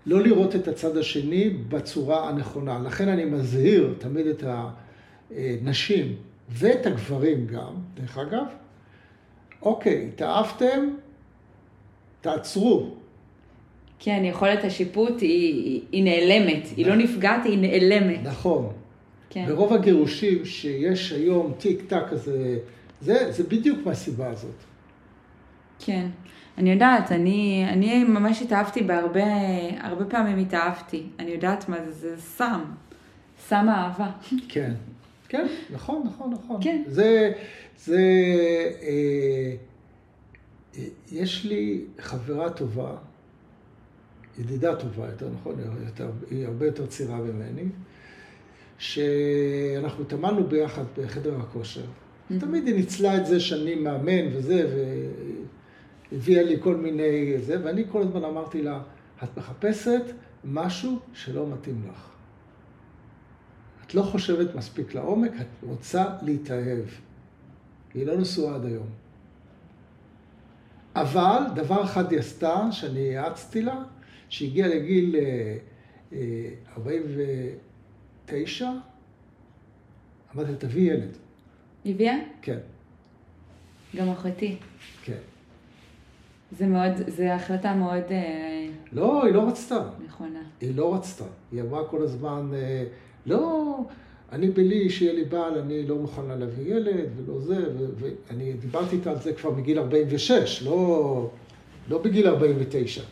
לא 0.06 0.22
לראות 0.22 0.56
את 0.56 0.68
הצד 0.68 0.96
השני 0.96 1.50
בצורה 1.50 2.28
הנכונה. 2.28 2.78
לכן 2.78 3.08
אני 3.08 3.24
מזהיר 3.24 3.94
תמיד 3.98 4.26
את 4.26 4.44
הנשים 5.30 6.16
ואת 6.48 6.86
הגברים 6.86 7.46
גם, 7.46 7.74
דרך 7.94 8.18
אגב, 8.18 8.44
אוקיי, 9.62 10.08
התאהבתם, 10.08 10.88
תעצרו. 12.20 12.90
כן, 13.98 14.22
יכולת 14.24 14.64
השיפוט 14.64 15.20
היא, 15.20 15.80
היא 15.92 16.04
נעלמת. 16.04 16.68
היא 16.76 16.86
לא 16.86 16.96
נפגעת, 16.96 17.44
היא 17.44 17.58
נעלמת. 17.58 18.20
נכון. 18.22 18.72
כן. 19.30 19.46
ברוב 19.48 19.72
הגירושים 19.72 20.44
שיש 20.44 21.12
היום 21.12 21.52
טיק 21.58 21.82
טק 21.88 22.02
כזה, 22.10 22.58
זה, 23.00 23.32
זה 23.32 23.42
בדיוק 23.44 23.86
מהסיבה 23.86 24.28
הזאת. 24.28 24.54
כן. 25.78 26.06
אני 26.58 26.72
יודעת, 26.72 27.12
אני, 27.12 27.66
אני 27.68 28.04
ממש 28.04 28.42
התאהבתי 28.42 28.82
בהרבה, 28.82 29.24
הרבה 29.80 30.04
פעמים 30.04 30.38
התאהבתי. 30.38 31.02
אני 31.18 31.30
יודעת 31.30 31.68
מה 31.68 31.76
זה, 31.84 31.92
זה 31.92 32.20
סם. 32.20 32.60
סם 33.48 33.68
האהבה. 33.68 34.10
כן, 34.48 34.72
כן, 35.28 35.46
נכון, 35.70 36.02
נכון, 36.06 36.30
נכון. 36.32 36.56
כן. 36.60 36.82
זה, 36.86 37.32
זה, 37.76 38.00
אה, 38.82 39.54
יש 41.12 41.44
לי 41.44 41.84
חברה 41.98 42.50
טובה, 42.50 42.96
ידידה 44.38 44.76
טובה 44.76 45.06
יותר, 45.06 45.28
נכון, 45.40 45.58
היא, 45.58 45.86
יותר, 45.86 46.10
היא 46.30 46.46
הרבה 46.46 46.66
יותר 46.66 46.86
צעירה 46.86 47.18
ממני, 47.18 47.64
שאנחנו 48.78 50.04
התאמנו 50.04 50.46
ביחד 50.46 50.84
בחדר 50.98 51.40
הכושר. 51.40 51.84
תמיד 52.40 52.66
היא 52.66 52.74
ניצלה 52.74 53.16
את 53.16 53.26
זה 53.26 53.40
שאני 53.40 53.74
מאמן 53.74 54.36
וזה, 54.36 54.90
והביאה 56.12 56.42
לי 56.42 56.56
כל 56.60 56.76
מיני 56.76 57.38
זה, 57.38 57.64
ואני 57.64 57.84
כל 57.88 58.02
הזמן 58.02 58.24
אמרתי 58.24 58.62
לה, 58.62 58.82
את 59.24 59.38
מחפשת 59.38 60.02
משהו 60.44 60.98
שלא 61.12 61.46
מתאים 61.46 61.82
לך. 61.90 62.08
את 63.86 63.94
לא 63.94 64.02
חושבת 64.02 64.54
מספיק 64.54 64.94
לעומק, 64.94 65.32
את 65.40 65.46
רוצה 65.62 66.04
להתאהב. 66.22 66.84
היא 67.94 68.06
לא 68.06 68.16
נשואה 68.16 68.54
עד 68.54 68.64
היום. 68.64 69.05
אבל 70.96 71.42
דבר 71.54 71.84
אחד 71.84 72.12
היא 72.12 72.18
עשתה, 72.18 72.68
שאני 72.70 73.16
האצתי 73.16 73.62
לה, 73.62 73.82
שהגיעה 74.28 74.68
לגיל 74.68 75.16
49, 76.76 78.64
אה, 78.64 78.70
אה, 78.70 78.76
אמרתי 80.34 80.50
לה, 80.50 80.56
תביאי 80.58 80.84
ילד. 80.84 81.16
הביאה? 81.86 82.14
כן. 82.42 82.58
גם 83.96 84.08
אחותי. 84.08 84.56
כן. 85.04 85.18
זה 86.52 86.66
מאוד, 86.66 86.92
זה 87.08 87.34
החלטה 87.34 87.74
מאוד... 87.74 88.04
אה, 88.10 88.68
לא, 88.92 89.24
היא 89.24 89.34
לא 89.34 89.48
רצתה. 89.48 89.88
נכונה. 90.06 90.42
היא 90.60 90.76
לא 90.76 90.94
רצתה. 90.94 91.24
היא 91.52 91.62
אמרה 91.62 91.88
כל 91.88 92.02
הזמן, 92.02 92.50
לא, 93.26 93.78
אני 94.32 94.50
בלי 94.50 94.90
שיהיה 94.90 95.12
לי 95.12 95.24
בעל, 95.24 95.58
אני 95.58 95.86
לא 95.86 95.96
מוכנה 95.96 96.36
להביא 96.36 96.74
ילד 96.74 97.08
ולא 97.16 97.40
זה, 97.40 97.56
ואני 97.98 98.52
דיברתי 98.52 98.96
איתה 98.96 99.10
על 99.10 99.18
זה 99.20 99.32
כבר 99.32 99.50
מגיל 99.50 99.78
46, 99.78 100.62
לא, 100.62 101.30
לא 101.88 101.98
בגיל 101.98 102.28
49. 102.28 103.02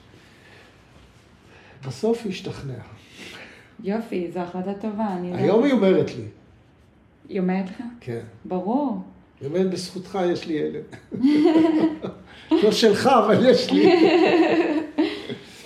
בסוף 1.86 2.20
היא 2.24 2.32
השתכנעה. 2.32 2.86
יופי, 3.84 4.30
זו 4.32 4.40
החלטה 4.40 4.74
טובה. 4.74 5.06
היום 5.32 5.64
היא 5.64 5.72
אומרת 5.72 6.16
לי. 6.16 6.24
היא 7.28 7.40
אומרת 7.40 7.70
לך? 7.70 7.82
כן. 8.00 8.20
ברור. 8.44 9.02
היא 9.40 9.48
אומרת, 9.48 9.70
בזכותך 9.70 10.18
יש 10.32 10.46
לי 10.46 10.54
ילד. 10.54 10.82
לא 12.62 12.72
שלך, 12.72 13.06
אבל 13.06 13.48
יש 13.48 13.72
לי. 13.72 13.92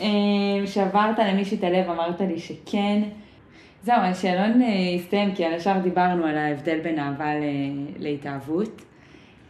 אה, 0.01 0.07
שברת 0.67 1.19
למישהו 1.19 1.57
את 1.59 1.65
הלב, 1.65 1.91
אמרת 1.91 2.21
לי 2.21 2.39
שכן. 2.39 3.03
זהו, 3.83 3.97
השאלון 3.97 4.63
אה, 4.63 4.95
הסתיים, 4.97 5.35
כי 5.35 5.45
על 5.45 5.55
השאר 5.55 5.79
דיברנו 5.79 6.27
על 6.27 6.39
ההבדל 6.39 6.79
בין 6.81 6.99
אהבה 6.99 7.31
להתאהבות. 7.99 8.85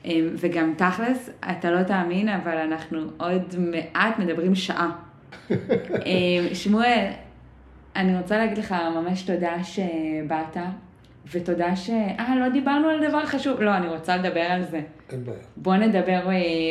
אה, 0.05 0.21
וגם 0.35 0.75
תכלס, 0.77 1.31
אתה 1.51 1.71
לא 1.71 1.83
תאמין, 1.83 2.29
אבל 2.29 2.57
אנחנו 2.57 3.01
עוד 3.17 3.55
מעט 3.59 4.19
מדברים 4.19 4.55
שעה. 4.55 4.91
אה, 5.51 6.55
שמואל, 6.55 7.07
אני 7.97 8.19
רוצה 8.19 8.39
להגיד 8.39 8.59
לך 8.59 8.75
ממש 8.95 9.23
תודה 9.23 9.65
שבאת, 9.65 10.57
ותודה 11.33 11.77
ש... 11.77 11.91
אה, 11.91 12.37
לא 12.41 12.49
דיברנו 12.49 12.89
על 12.89 13.09
דבר 13.09 13.27
חשוב. 13.27 13.61
לא, 13.61 13.77
אני 13.77 13.89
רוצה 13.89 14.17
לדבר 14.17 14.41
על 14.41 14.63
זה. 14.63 14.81
אין 15.13 15.25
בעיה. 15.25 15.39
בוא 15.57 15.77
נדבר 15.77 16.21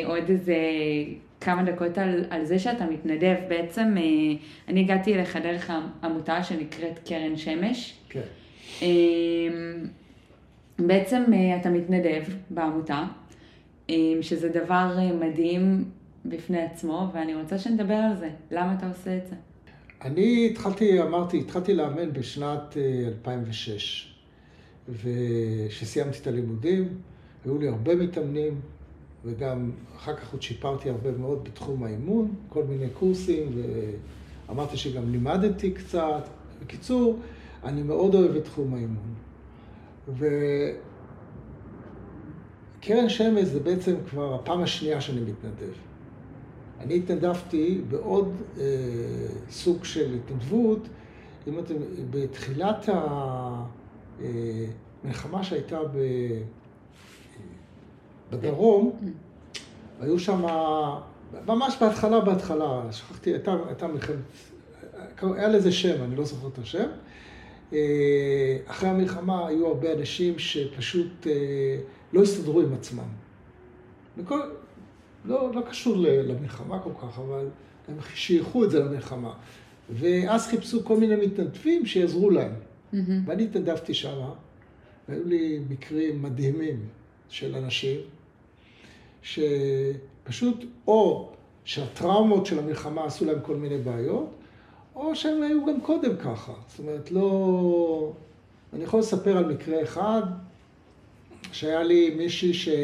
עוד 0.05 0.30
איזה 0.30 0.55
כמה 1.42 1.64
דקות 1.64 1.98
על, 1.98 2.26
על 2.30 2.46
זה 2.46 2.60
שאתה 2.60 2.86
מתנדב. 2.86 3.36
בעצם 3.48 3.96
אה, 3.98 4.04
אני 4.68 4.80
הגעתי 4.80 5.14
אליך 5.14 5.36
דרך 5.36 5.72
עמותה 6.04 6.44
שנקראת 6.44 7.00
קרן 7.06 7.38
שמש. 7.38 7.98
כן. 8.10 8.22
אה, 8.82 8.88
בעצם 10.80 11.24
אה, 11.34 11.58
אתה 11.62 11.70
מתנדב 11.70 12.24
בעמותה, 12.50 13.04
שזה 14.22 14.50
דבר 14.50 14.98
מדהים 15.20 15.86
בפני 16.26 16.62
עצמו, 16.62 17.10
ואני 17.14 17.36
רוצה 17.36 17.58
שנדבר 17.58 17.94
על 17.94 18.16
זה. 18.16 18.30
למה 18.52 18.76
אתה 18.78 18.88
עושה 18.88 19.18
את 19.18 19.28
זה? 19.28 19.36
אני 20.02 20.48
התחלתי, 20.52 21.02
אמרתי, 21.02 21.40
התחלתי 21.40 21.74
לאמן 21.74 22.14
בשנת 22.14 22.78
2006, 23.08 24.16
וכשסיימתי 24.90 26.18
את 26.22 26.28
הלימודים, 26.28 26.88
היו 27.46 27.58
לי 27.58 27.68
הרבה 27.68 27.96
מתאמנים, 27.96 28.62
וגם 29.28 29.72
אחר 29.96 30.16
כך 30.16 30.32
עוד 30.32 30.42
שיפרתי 30.42 30.90
הרבה 30.90 31.12
מאוד 31.12 31.44
בתחום 31.44 31.84
האימון, 31.84 32.36
כל 32.50 32.64
מיני 32.64 32.90
קורסים, 32.90 33.52
ואמרתי 34.48 34.78
שגם 34.78 35.12
לימדתי 35.12 35.72
קצת. 35.72 36.28
בקיצור, 36.62 37.20
אני 37.64 37.84
מאוד 37.84 38.16
אוהב 38.16 38.36
את 38.36 38.44
תחום 38.44 38.74
האימון. 38.74 39.14
וקרן 42.80 43.10
שמש 43.10 43.44
זה 43.44 43.60
בעצם 43.60 43.96
כבר 44.10 44.36
הפעם 44.36 44.62
השנייה 44.62 45.02
שאני 45.02 45.22
מתנדב. 45.22 45.74
אני 46.80 46.96
התנדבתי 46.96 47.82
בעוד 47.90 48.36
אה, 48.58 48.64
סוג 49.50 49.84
של 49.84 50.14
התנדבות, 50.16 50.88
אם 51.48 51.60
אתם, 51.60 51.76
בתחילת 52.10 52.90
המלחמה 55.04 55.38
אה, 55.38 55.44
שהייתה 55.44 55.80
ב... 55.84 55.98
בדרום, 58.32 59.00
היו 60.00 60.20
שם, 60.20 60.46
ממש 61.48 61.78
בהתחלה, 61.82 62.20
בהתחלה, 62.20 62.82
שכחתי, 62.92 63.30
הייתה, 63.30 63.56
הייתה 63.68 63.88
מלחמת, 63.88 64.16
היה 65.22 65.48
לזה 65.48 65.72
שם, 65.72 66.04
אני 66.04 66.16
לא 66.16 66.26
זוכר 66.26 66.48
את 66.48 66.58
השם. 66.58 66.88
אה, 67.74 68.58
אחרי 68.66 68.90
המלחמה 68.90 69.48
היו 69.48 69.68
הרבה 69.68 69.94
אנשים 69.94 70.40
שפשוט 70.40 71.28
אה, 71.28 71.78
לא 72.14 72.22
הסתדרו 72.22 72.62
עם 72.62 72.74
עצמם. 72.74 73.08
וכל, 74.18 74.40
לא, 75.26 75.52
לא 75.56 75.62
קשור 75.62 75.96
למלחמה 75.98 76.80
כל 76.80 76.94
כך, 77.02 77.20
אבל 77.20 77.48
הם 77.88 77.96
שייכו 78.16 78.64
את 78.64 78.72
זה 78.72 78.80
למלחמה. 78.80 79.34
ואז 79.90 80.48
חיפשו 80.48 80.86
כל 80.86 80.98
מיני 80.98 81.16
מתנדבים 81.16 81.86
שיעזרו 81.86 82.30
להם. 82.30 82.52
Mm-hmm. 82.54 82.98
ואני 83.26 83.44
התנדבתי 83.44 83.94
שם, 83.94 84.30
והיו 85.10 85.24
לי 85.28 85.60
מקרים 85.70 86.22
מדהימים 86.22 86.80
של 87.30 87.56
אנשים 87.56 88.00
שפשוט 89.28 90.66
או 90.88 91.30
שהטראומות 91.66 92.46
של 92.46 92.60
המלחמה 92.60 93.06
עשו 93.06 93.26
להם 93.26 93.40
כל 93.42 93.56
מיני 93.56 93.78
בעיות, 93.78 94.30
או 94.96 95.16
שהם 95.16 95.44
היו 95.44 95.66
גם 95.66 95.82
קודם 95.82 96.18
ככה. 96.18 96.54
זאת 96.68 96.80
אומרת, 96.80 97.12
לא... 97.12 98.12
אני 98.74 98.84
יכול 98.84 99.00
לספר 99.00 99.38
על 99.38 99.46
מקרה 99.46 99.84
אחד, 99.84 100.22
שהיה 101.52 101.84
לי 101.84 102.10
מישהי 102.10 102.54
שהיא 102.54 102.84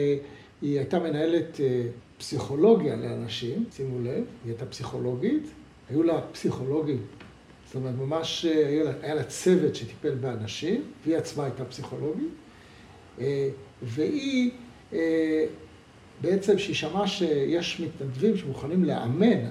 הייתה 0.61 0.99
מנהלת 0.99 1.59
אה, 1.59 1.83
פסיכולוגיה 2.17 2.95
לאנשים, 2.95 3.65
שימו 3.71 3.99
לב, 3.99 4.13
היא 4.13 4.25
הייתה 4.45 4.65
פסיכולוגית, 4.65 5.43
היו 5.89 6.03
לה 6.03 6.21
פסיכולוגים, 6.31 7.01
זאת 7.65 7.75
אומרת, 7.75 7.95
ממש 7.95 8.45
אה, 8.45 8.67
היה 8.67 8.83
לה, 8.83 8.91
היה 9.01 9.15
לה 9.15 9.23
צוות 9.23 9.75
שטיפל 9.75 10.15
באנשים, 10.15 10.83
והיא 11.03 11.17
עצמה 11.17 11.43
הייתה 11.43 11.65
פסיכולוגית, 11.65 12.33
אה, 13.19 13.49
והיא 13.81 14.51
בעצם 16.23 16.57
שהיא 16.57 16.75
שמעה 16.75 17.07
שיש 17.07 17.79
מתנדבים 17.79 18.37
שמוכנים 18.37 18.83
לאמן, 18.83 19.49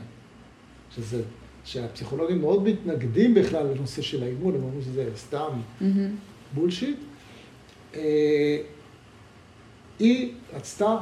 שזה, 0.94 1.22
שהפסיכולוגים 1.64 2.40
מאוד 2.40 2.62
מתנגדים 2.62 3.34
בכלל 3.34 3.66
לנושא 3.66 4.02
של 4.02 4.22
האימון, 4.22 4.54
הם 4.54 4.62
אומרים 4.62 4.82
שזה 4.82 5.10
סתם 5.16 5.48
mm-hmm. 5.48 5.84
בולשיט. 6.54 6.96
אה, 7.94 8.58
היא 9.98 10.32
רצתה 10.54 10.96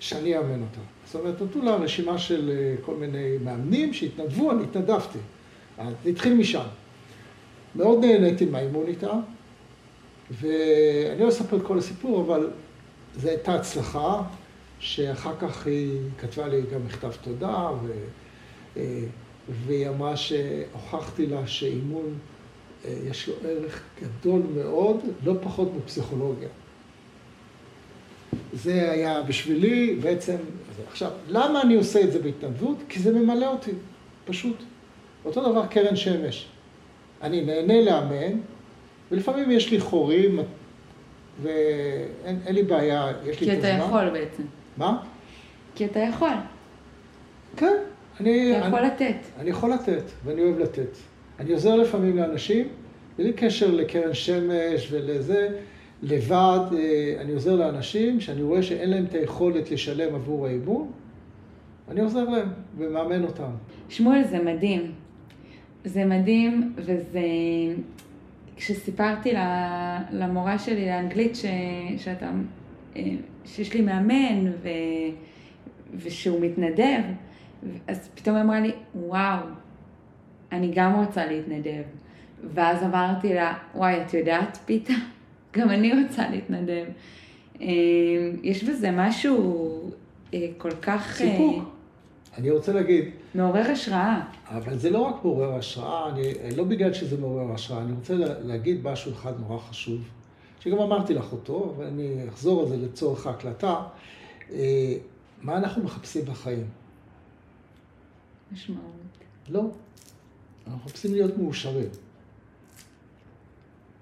שאני 0.00 0.38
אאמן 0.38 0.62
אותה. 0.62 0.80
זאת 1.06 1.14
אומרת, 1.14 1.42
נתנו 1.42 1.62
לה 1.62 1.74
רשימה 1.74 2.18
של 2.18 2.50
אה, 2.50 2.84
כל 2.84 2.94
מיני 2.94 3.38
מאמנים 3.44 3.94
שהתנדבו, 3.94 4.50
אני 4.50 4.62
התנדבתי. 4.62 5.18
זה 5.76 6.10
התחיל 6.10 6.34
משם. 6.34 6.66
מאוד 7.74 8.04
נהניתי 8.04 8.44
מהאימון 8.44 8.86
איתה, 8.86 9.12
ואני 10.30 11.20
לא 11.20 11.28
אספר 11.28 11.56
את 11.56 11.62
כל 11.62 11.78
הסיפור, 11.78 12.20
אבל 12.20 12.50
זו 13.16 13.28
הייתה 13.28 13.54
הצלחה. 13.54 14.22
שאחר 14.82 15.36
כך 15.40 15.66
היא 15.66 15.98
כתבה 16.18 16.48
לי 16.48 16.60
גם 16.72 16.86
מכתב 16.86 17.10
תודה, 17.22 17.70
ו... 17.82 17.92
אה, 18.76 19.04
והיא 19.66 19.88
אמרה 19.88 20.16
שהוכחתי 20.16 21.26
לה 21.26 21.46
שאימון 21.46 22.18
אה, 22.84 22.94
יש 23.10 23.28
לו 23.28 23.34
ערך 23.44 23.82
גדול 24.02 24.42
מאוד, 24.56 25.00
לא 25.24 25.34
פחות 25.42 25.72
מפסיכולוגיה. 25.76 26.48
זה 28.52 28.92
היה 28.92 29.22
בשבילי 29.22 29.98
בעצם, 30.02 30.36
עכשיו, 30.90 31.10
למה 31.28 31.62
אני 31.62 31.74
עושה 31.74 32.00
את 32.00 32.12
זה 32.12 32.18
בהתנדבות? 32.18 32.76
כי 32.88 33.00
זה 33.00 33.12
ממלא 33.12 33.46
אותי, 33.46 33.72
פשוט. 34.24 34.56
אותו 35.24 35.50
דבר 35.50 35.66
קרן 35.66 35.96
שמש. 35.96 36.48
אני 37.22 37.44
נהנה 37.44 37.82
לאמן, 37.82 38.38
ולפעמים 39.10 39.50
יש 39.50 39.70
לי 39.70 39.80
חורים, 39.80 40.40
ואין 41.42 42.40
לי 42.48 42.62
בעיה, 42.62 43.12
יש 43.26 43.40
לי 43.40 43.52
את 43.52 43.58
הזמן. 43.58 43.70
כי 43.70 43.76
אתה 43.76 43.84
יכול 43.84 44.10
בעצם. 44.10 44.42
מה? 44.76 45.02
כי 45.74 45.84
אתה 45.84 46.00
יכול. 46.00 46.28
כן. 47.56 47.76
אני, 48.20 48.58
אתה 48.58 48.66
יכול 48.66 48.78
אני, 48.78 48.88
לתת. 48.88 49.16
אני 49.38 49.50
יכול 49.50 49.72
לתת, 49.72 50.02
ואני 50.24 50.40
אוהב 50.42 50.58
לתת. 50.58 50.96
אני 51.38 51.52
עוזר 51.52 51.74
לפעמים 51.74 52.16
לאנשים, 52.16 52.68
בלי 53.18 53.32
קשר 53.32 53.70
לקרן 53.70 54.14
שמש 54.14 54.92
ולזה, 54.92 55.48
לבד, 56.02 56.60
אה, 56.72 57.14
אני 57.20 57.32
עוזר 57.32 57.56
לאנשים 57.56 58.20
שאני 58.20 58.42
רואה 58.42 58.62
שאין 58.62 58.90
להם 58.90 59.04
את 59.04 59.14
היכולת 59.14 59.70
לשלם 59.70 60.14
עבור 60.14 60.46
האימון, 60.46 60.90
אני 61.88 62.00
עוזר 62.00 62.28
להם 62.28 62.48
ומאמן 62.78 63.24
אותם. 63.24 63.50
שמואל, 63.88 64.24
זה 64.24 64.38
מדהים. 64.38 64.92
זה 65.84 66.04
מדהים, 66.04 66.72
וזה... 66.76 67.20
כשסיפרתי 68.56 69.32
למורה 70.12 70.58
שלי 70.58 70.86
לאנגלית 70.86 71.36
ש... 71.36 71.44
שאתה 71.96 72.30
אה, 72.96 73.02
שיש 73.44 73.74
לי 73.74 73.80
מאמן 73.80 74.46
ו... 74.62 74.68
ושהוא 75.94 76.40
מתנדב, 76.40 77.02
אז 77.88 78.08
פתאום 78.14 78.36
אמרה 78.36 78.60
לי, 78.60 78.72
וואו, 78.94 79.40
אני 80.52 80.70
גם 80.74 80.94
רוצה 80.94 81.26
להתנדב. 81.26 81.82
ואז 82.54 82.82
אמרתי 82.82 83.34
לה, 83.34 83.54
וואי, 83.74 84.02
את 84.02 84.14
יודעת, 84.14 84.58
פיתה? 84.64 84.92
גם 85.56 85.70
אני 85.70 86.02
רוצה 86.02 86.30
להתנדב. 86.30 86.84
אה, 87.60 87.66
יש 88.42 88.64
בזה 88.64 88.90
משהו 88.90 89.90
אה, 90.34 90.46
כל 90.58 90.70
כך... 90.70 91.14
סיפוק. 91.16 91.64
אני 92.38 92.50
רוצה 92.50 92.72
להגיד... 92.72 93.04
מעורר 93.34 93.70
השראה. 93.70 94.20
אבל 94.48 94.78
זה 94.78 94.90
לא 94.90 94.98
רק 94.98 95.24
מעורר 95.24 95.54
השראה, 95.54 96.10
אני, 96.10 96.22
לא 96.56 96.64
בגלל 96.64 96.92
שזה 96.92 97.20
מעורר 97.20 97.52
השראה, 97.52 97.82
אני 97.82 97.92
רוצה 97.92 98.14
להגיד 98.42 98.84
משהו 98.84 99.12
אחד 99.12 99.32
נורא 99.40 99.58
חשוב, 99.58 100.00
שגם 100.62 100.78
אמרתי 100.78 101.14
לך 101.14 101.32
אותו, 101.32 101.74
אבל 101.76 101.84
אני 101.84 102.28
אחזור 102.28 102.62
על 102.62 102.68
זה 102.68 102.76
לצורך 102.76 103.26
ההקלטה. 103.26 103.86
מה 105.42 105.56
אנחנו 105.56 105.84
מחפשים 105.84 106.24
בחיים? 106.24 106.66
משמעות. 108.52 108.82
לא. 109.48 109.70
אנחנו 110.66 110.80
מחפשים 110.84 111.12
להיות 111.12 111.38
מאושרים. 111.38 111.88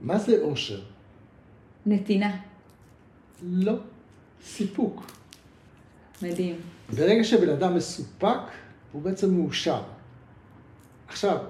מה 0.00 0.18
זה 0.18 0.42
אושר? 0.42 0.80
נתינה. 1.86 2.40
לא. 3.42 3.74
סיפוק. 4.44 5.12
מדהים. 6.22 6.56
ברגע 6.96 7.24
שבן 7.24 7.48
אדם 7.48 7.76
מסופק, 7.76 8.40
הוא 8.92 9.02
בעצם 9.02 9.34
מאושר. 9.34 9.82
עכשיו, 11.08 11.44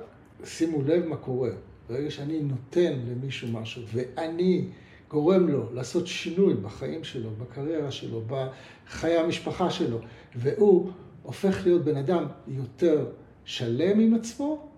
שימו 0.45 0.83
לב 0.83 1.07
מה 1.07 1.17
קורה. 1.17 1.51
ברגע 1.89 2.11
שאני 2.11 2.41
נותן 2.43 2.93
למישהו 2.93 3.49
משהו, 3.49 3.83
ואני 3.93 4.69
גורם 5.11 5.49
לו 5.49 5.73
לעשות 5.75 6.07
שינוי 6.07 6.55
בחיים 6.55 7.05
שלו, 7.05 7.31
בקריירה 7.31 7.91
שלו, 7.91 8.23
בחיי 8.27 9.17
המשפחה 9.17 9.71
שלו, 9.71 9.99
והוא 10.37 10.91
הופך 11.23 11.67
להיות 11.67 11.85
בן 11.85 11.97
אדם 11.97 12.27
יותר 12.49 13.07
שלם 13.45 14.01
עם 14.01 14.15
עצמו, 14.15 14.69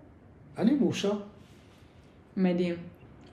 אני 0.57 0.73
מאושר. 0.73 1.11
מדהים. 2.37 2.75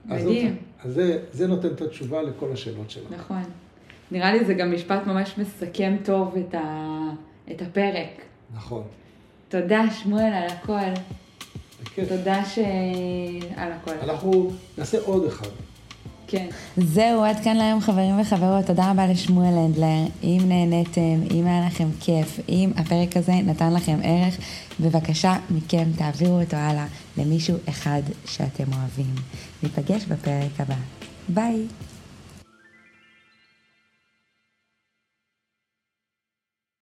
מדהים. 0.05 0.57
אז 0.83 0.93
זה, 0.93 1.23
זה 1.31 1.47
נותן 1.47 1.67
את 1.67 1.81
התשובה 1.81 2.21
לכל 2.21 2.51
השאלות 2.51 2.89
שלך. 2.89 3.11
נכון. 3.11 3.43
נראה 4.11 4.33
לי 4.33 4.45
זה 4.45 4.53
גם 4.53 4.73
משפט 4.73 5.07
ממש 5.07 5.37
מסכם 5.37 5.97
טוב 6.05 6.35
את, 6.35 6.53
ה, 6.55 6.87
את 7.51 7.61
הפרק. 7.61 8.21
נכון. 8.55 8.83
תודה, 9.49 9.81
שמואל, 9.91 10.33
על 10.33 10.47
הכל. 10.47 11.01
בכיף. 11.81 12.09
תודה 12.09 12.45
ש... 12.45 12.59
על 13.55 13.71
הכל. 13.71 13.91
אנחנו 13.91 14.51
נעשה 14.77 14.99
עוד 14.99 15.25
אחד. 15.25 15.47
כן. 16.31 16.47
זהו, 16.77 17.23
עד 17.23 17.39
כאן 17.43 17.57
להיום 17.57 17.81
חברים 17.81 18.19
וחברות. 18.21 18.65
תודה 18.65 18.91
רבה 18.91 19.07
לשמואל 19.07 19.53
הנדלר. 19.57 20.05
אם 20.23 20.39
נהניתם, 20.45 21.21
אם 21.31 21.47
היה 21.47 21.67
לכם 21.67 21.87
כיף, 21.99 22.39
אם 22.49 22.71
הפרק 22.77 23.17
הזה 23.17 23.33
נתן 23.33 23.73
לכם 23.73 23.99
ערך, 24.03 24.37
בבקשה 24.79 25.35
מכם 25.49 25.85
תעבירו 25.97 26.41
אותו 26.41 26.57
הלאה 26.57 26.85
למישהו 27.17 27.57
אחד 27.69 28.01
שאתם 28.25 28.63
אוהבים. 28.73 29.15
ניפגש 29.63 30.05
בפרק 30.05 30.59
הבא. 30.59 30.75
ביי. 31.29 31.65